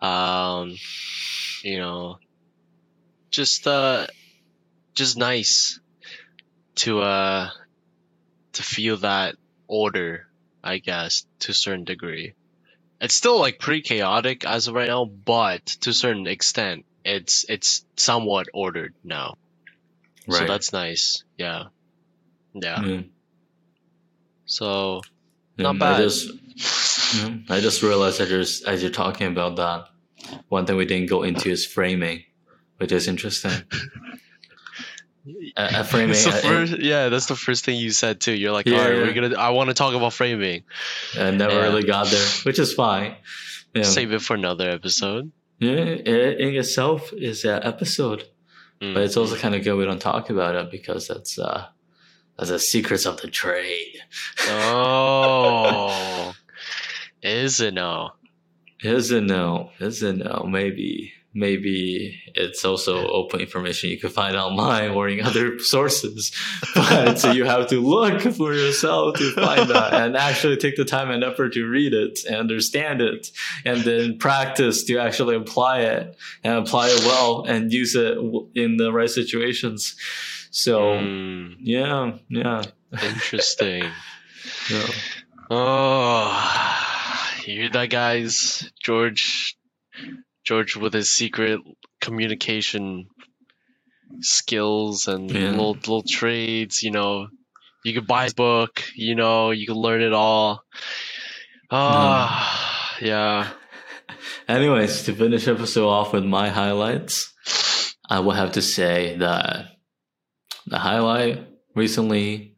um, 0.00 0.74
you 1.62 1.78
know, 1.78 2.18
just 3.30 3.66
uh, 3.66 4.06
just 4.94 5.16
nice 5.18 5.80
to 6.76 7.00
uh 7.00 7.50
to 8.54 8.62
feel 8.62 8.96
that 8.98 9.36
order, 9.68 10.26
I 10.62 10.78
guess, 10.78 11.26
to 11.40 11.52
a 11.52 11.54
certain 11.54 11.84
degree. 11.84 12.34
It's 13.00 13.14
still 13.14 13.38
like 13.40 13.58
pretty 13.58 13.82
chaotic 13.82 14.44
as 14.44 14.68
of 14.68 14.74
right 14.74 14.88
now, 14.88 15.04
but 15.04 15.64
to 15.82 15.90
a 15.90 15.94
certain 15.94 16.26
extent, 16.26 16.84
it's 17.04 17.44
it's 17.48 17.84
somewhat 17.96 18.46
ordered 18.54 18.94
now. 19.02 19.34
Right. 20.28 20.38
So 20.38 20.46
that's 20.46 20.72
nice. 20.72 21.24
Yeah. 21.36 21.64
Yeah. 22.54 22.78
Mm. 22.78 23.10
So 24.46 25.00
Not 25.56 25.76
Mm, 25.76 25.78
bad. 25.80 25.94
I 25.94 26.02
just, 26.02 26.30
I 27.50 27.60
just 27.60 27.82
realized 27.82 28.18
that 28.18 28.28
there's, 28.28 28.62
as 28.62 28.82
you're 28.82 28.90
talking 28.92 29.26
about 29.26 29.56
that, 29.56 29.88
one 30.48 30.66
thing 30.66 30.76
we 30.76 30.86
didn't 30.86 31.08
go 31.08 31.22
into 31.22 31.50
is 31.50 31.66
framing, 31.66 32.22
which 32.76 32.92
is 32.92 33.08
interesting. 33.08 33.50
A 35.56 35.84
framing, 35.90 36.10
It's 36.10 36.24
the 36.24 36.32
I- 36.32 36.38
I- 36.38 36.40
first, 36.40 36.78
yeah, 36.78 37.08
that's 37.08 37.26
the 37.26 37.36
first 37.36 37.64
thing 37.64 37.78
you 37.78 37.90
said 37.90 38.20
too. 38.20 38.32
You're 38.32 38.52
like, 38.52 38.66
Yeah, 38.66 38.78
all 38.78 38.84
right, 38.84 38.96
yeah. 38.96 39.02
we're 39.04 39.12
gonna. 39.14 39.36
I 39.38 39.50
want 39.50 39.68
to 39.70 39.74
talk 39.74 39.94
about 39.94 40.12
framing. 40.12 40.64
I 41.18 41.30
never 41.30 41.54
Yeah. 41.54 41.62
really 41.62 41.84
got 41.84 42.08
there, 42.08 42.26
which 42.42 42.58
is 42.58 42.72
fine. 42.74 43.16
Yeah, 43.74 43.84
Save 43.84 44.12
it 44.12 44.20
for 44.22 44.34
another 44.34 44.68
episode. 44.70 45.30
yeah 45.58 45.70
it 45.72 46.40
in 46.40 46.54
itself 46.56 47.12
is 47.12 47.44
an 47.44 47.62
episode, 47.62 48.24
Mm. 48.80 48.94
but 48.94 49.04
it's 49.04 49.16
also 49.16 49.36
kind 49.36 49.54
of 49.54 49.62
good 49.62 49.76
we 49.76 49.84
don't 49.84 50.00
talk 50.02 50.28
about 50.28 50.56
it 50.56 50.70
because 50.72 51.06
that's 51.06 51.38
uh, 51.38 51.66
that's 52.36 52.50
the 52.50 52.58
secrets 52.58 53.06
of 53.06 53.20
the 53.20 53.28
trade. 53.28 53.96
oh, 54.48 56.34
is 57.22 57.60
it 57.60 57.74
no? 57.74 58.10
Is 58.82 59.10
it 59.12 59.22
no? 59.22 59.70
Is 59.78 60.02
it 60.02 60.16
no? 60.16 60.44
Maybe. 60.48 61.12
Maybe 61.34 62.20
it's 62.34 62.64
also 62.64 63.08
open 63.08 63.40
information 63.40 63.90
you 63.90 63.98
can 63.98 64.10
find 64.10 64.36
online 64.36 64.90
or 64.90 65.08
in 65.08 65.24
other 65.24 65.58
sources. 65.74 66.32
But 66.74 67.18
so 67.18 67.32
you 67.32 67.44
have 67.44 67.68
to 67.68 67.80
look 67.80 68.20
for 68.22 68.52
yourself 68.52 69.16
to 69.16 69.32
find 69.32 69.68
that 69.70 69.94
and 69.94 70.16
actually 70.16 70.56
take 70.56 70.76
the 70.76 70.84
time 70.84 71.10
and 71.10 71.24
effort 71.24 71.54
to 71.54 71.64
read 71.66 71.94
it 71.94 72.20
and 72.26 72.36
understand 72.36 73.00
it 73.00 73.30
and 73.64 73.80
then 73.82 74.18
practice 74.18 74.84
to 74.84 74.98
actually 74.98 75.36
apply 75.36 75.80
it 75.80 76.16
and 76.44 76.54
apply 76.54 76.88
it 76.88 77.00
well 77.00 77.44
and 77.44 77.72
use 77.72 77.94
it 77.94 78.18
in 78.54 78.76
the 78.76 78.92
right 78.92 79.10
situations. 79.10 79.96
So, 80.50 80.80
Mm, 80.82 81.56
yeah, 81.60 82.18
yeah, 82.28 82.62
interesting. 82.92 83.84
yeah. 84.70 84.86
Oh, 85.50 86.78
you 87.46 87.54
hear 87.62 87.70
that, 87.70 87.90
guys? 87.90 88.70
George, 88.82 89.56
George 90.44 90.76
with 90.76 90.92
his 90.92 91.10
secret 91.10 91.60
communication 92.00 93.08
skills 94.20 95.06
and 95.08 95.30
Yeah. 95.30 95.50
little 95.50 95.74
little 95.74 96.02
trades. 96.02 96.82
You 96.82 96.90
know, 96.90 97.28
you 97.84 97.94
could 97.94 98.06
buy 98.06 98.24
his 98.24 98.34
book. 98.34 98.82
You 98.94 99.14
know, 99.14 99.50
you 99.50 99.66
can 99.66 99.76
learn 99.76 100.02
it 100.02 100.12
all. 100.12 100.64
Ah, 101.70 102.96
yeah. 103.00 103.50
Anyways, 104.48 105.04
to 105.04 105.14
finish 105.14 105.48
episode 105.48 105.88
off 105.88 106.12
with 106.12 106.24
my 106.24 106.48
highlights, 106.50 107.32
I 108.08 108.20
will 108.20 108.32
have 108.32 108.52
to 108.52 108.62
say 108.62 109.16
that 109.18 109.66
the 110.66 110.78
highlight 110.78 111.46
recently 111.74 112.56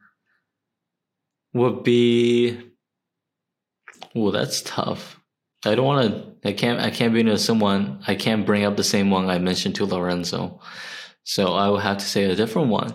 would 1.53 1.85
be. 1.85 2.59
Well, 4.14 4.32
that's 4.32 4.62
tough. 4.62 5.20
I 5.67 5.75
don't 5.75 5.87
want 5.87 6.43
to. 6.43 6.49
I 6.49 6.53
can't. 6.53 6.81
I 6.81 6.91
can't 6.91 7.15
be 7.15 7.21
into 7.21 7.39
someone. 7.39 8.03
I 8.07 8.15
can't 8.15 8.47
bring 8.47 8.65
up 8.65 8.77
the 8.77 8.85
same 8.85 9.11
one 9.11 9.29
I 9.31 9.39
mentioned 9.39 9.77
to 9.77 9.87
Lorenzo. 9.87 10.61
So 11.25 11.55
I 11.55 11.69
would 11.69 11.83
have 11.83 11.99
to 11.99 12.05
say 12.05 12.25
a 12.25 12.37
different 12.37 12.69
one, 12.69 12.95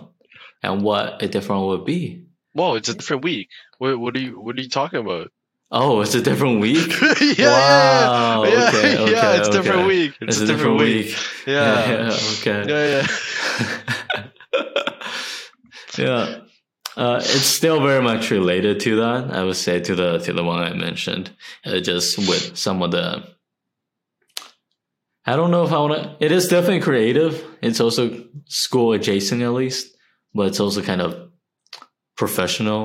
and 0.62 0.82
what 0.82 1.22
a 1.22 1.28
different 1.28 1.62
one 1.62 1.70
would 1.70 1.84
be. 1.84 2.26
Whoa, 2.52 2.74
it's 2.74 2.88
a 2.88 2.94
different 2.94 3.24
week. 3.24 3.48
What 3.78 3.98
what 3.98 4.16
are 4.16 4.20
you 4.20 4.40
what 4.40 4.56
are 4.56 4.60
you 4.60 4.68
talking 4.68 5.00
about? 5.00 5.32
Oh, 5.72 6.00
it's 6.00 6.14
a 6.14 6.22
different 6.22 6.60
week. 6.60 7.00
yeah, 7.38 7.46
Wow, 7.46 8.44
yeah, 8.44 8.50
yeah, 8.50 8.68
okay, 8.68 8.92
yeah. 8.98 9.18
okay, 9.18 9.38
It's 9.38 9.48
different 9.50 9.86
week. 9.86 10.14
It's, 10.20 10.40
a 10.40 10.46
different, 10.46 10.78
week. 10.80 11.16
Yeah, 11.46 11.90
yeah, 12.08 12.18
okay. 12.40 12.64
yeah, 12.68 13.06
yeah. 14.56 14.64
yeah. 15.98 16.39
Uh, 17.00 17.18
it's 17.22 17.46
still 17.46 17.80
very 17.80 18.02
much 18.02 18.30
related 18.30 18.78
to 18.80 18.96
that. 18.96 19.30
I 19.32 19.42
would 19.42 19.56
say 19.56 19.80
to 19.80 19.94
the 19.94 20.18
to 20.18 20.32
the 20.34 20.44
one 20.44 20.60
I 20.62 20.74
mentioned, 20.74 21.30
uh, 21.64 21.80
just 21.80 22.18
with 22.18 22.58
some 22.58 22.82
of 22.82 22.90
the. 22.90 23.06
I 25.24 25.36
don't 25.36 25.50
know 25.50 25.64
if 25.64 25.72
I 25.72 25.78
want 25.78 25.94
to. 26.02 26.24
It 26.26 26.30
is 26.30 26.48
definitely 26.48 26.80
creative. 26.80 27.32
It's 27.62 27.80
also 27.80 28.02
school 28.46 28.92
adjacent 28.92 29.40
at 29.42 29.52
least, 29.52 29.96
but 30.34 30.48
it's 30.48 30.60
also 30.60 30.82
kind 30.82 31.00
of 31.00 31.30
professional, 32.16 32.82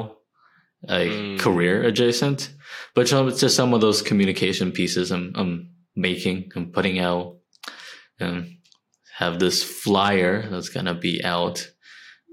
like 0.83 1.11
Mm. 1.11 1.39
career 1.39 1.83
adjacent. 1.83 2.39
But 2.93 3.11
it's 3.11 3.39
just 3.41 3.55
some 3.55 3.73
of 3.73 3.81
those 3.81 4.01
communication 4.01 4.71
pieces 4.71 5.11
I'm 5.11 5.33
I'm 5.35 5.51
making, 5.95 6.51
I'm 6.55 6.71
putting 6.71 6.99
out, 6.99 7.37
and 8.19 8.57
have 9.17 9.39
this 9.39 9.61
flyer 9.63 10.47
that's 10.49 10.69
gonna 10.69 10.93
be 10.93 11.21
out 11.23 11.71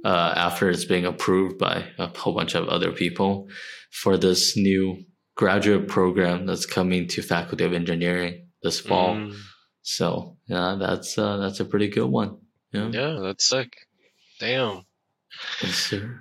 uh, 0.04 0.34
after 0.36 0.70
it's 0.70 0.84
being 0.86 1.06
approved 1.06 1.58
by 1.58 1.86
a 1.98 2.08
whole 2.18 2.34
bunch 2.34 2.54
of 2.54 2.68
other 2.68 2.92
people 2.92 3.48
for 3.92 4.16
this 4.18 4.56
new 4.56 5.04
graduate 5.36 5.88
program 5.88 6.46
that's 6.46 6.66
coming 6.66 7.08
to 7.08 7.22
Faculty 7.22 7.64
of 7.64 7.72
Engineering 7.72 8.48
this 8.62 8.80
fall. 8.80 9.16
Mm, 9.16 9.34
So 9.82 10.36
yeah, 10.48 10.76
that's 10.78 11.18
uh, 11.18 11.38
that's 11.38 11.60
a 11.60 11.64
pretty 11.64 11.88
good 11.88 12.08
one. 12.10 12.38
Yeah, 12.72 12.88
yeah, 12.90 13.18
that's 13.22 13.48
sick. 13.48 13.72
Damn. 14.40 14.82
Yes, 15.62 15.74
sir. 15.76 16.20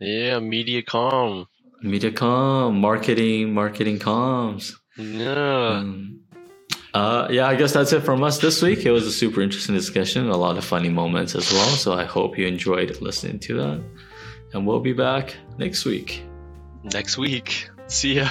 Yeah, 0.00 0.40
MediaCom. 0.40 1.46
Mediacom, 1.84 2.74
marketing, 2.74 3.54
marketing 3.54 3.98
comms. 3.98 4.72
Yeah. 4.98 5.78
Um, 5.78 6.21
Uh, 6.94 7.26
yeah, 7.30 7.46
I 7.46 7.56
guess 7.56 7.72
that's 7.72 7.92
it 7.92 8.00
from 8.00 8.22
us 8.22 8.38
this 8.38 8.60
week. 8.60 8.84
It 8.84 8.90
was 8.90 9.06
a 9.06 9.12
super 9.12 9.40
interesting 9.40 9.74
discussion, 9.74 10.28
a 10.28 10.36
lot 10.36 10.58
of 10.58 10.64
funny 10.64 10.90
moments 10.90 11.34
as 11.34 11.50
well. 11.50 11.68
So 11.68 11.94
I 11.94 12.04
hope 12.04 12.36
you 12.36 12.46
enjoyed 12.46 13.00
listening 13.00 13.38
to 13.40 13.54
that. 13.56 13.84
And 14.52 14.66
we'll 14.66 14.80
be 14.80 14.92
back 14.92 15.34
next 15.56 15.86
week. 15.86 16.22
Next 16.84 17.16
week. 17.16 17.70
See 17.86 18.16
ya. 18.16 18.28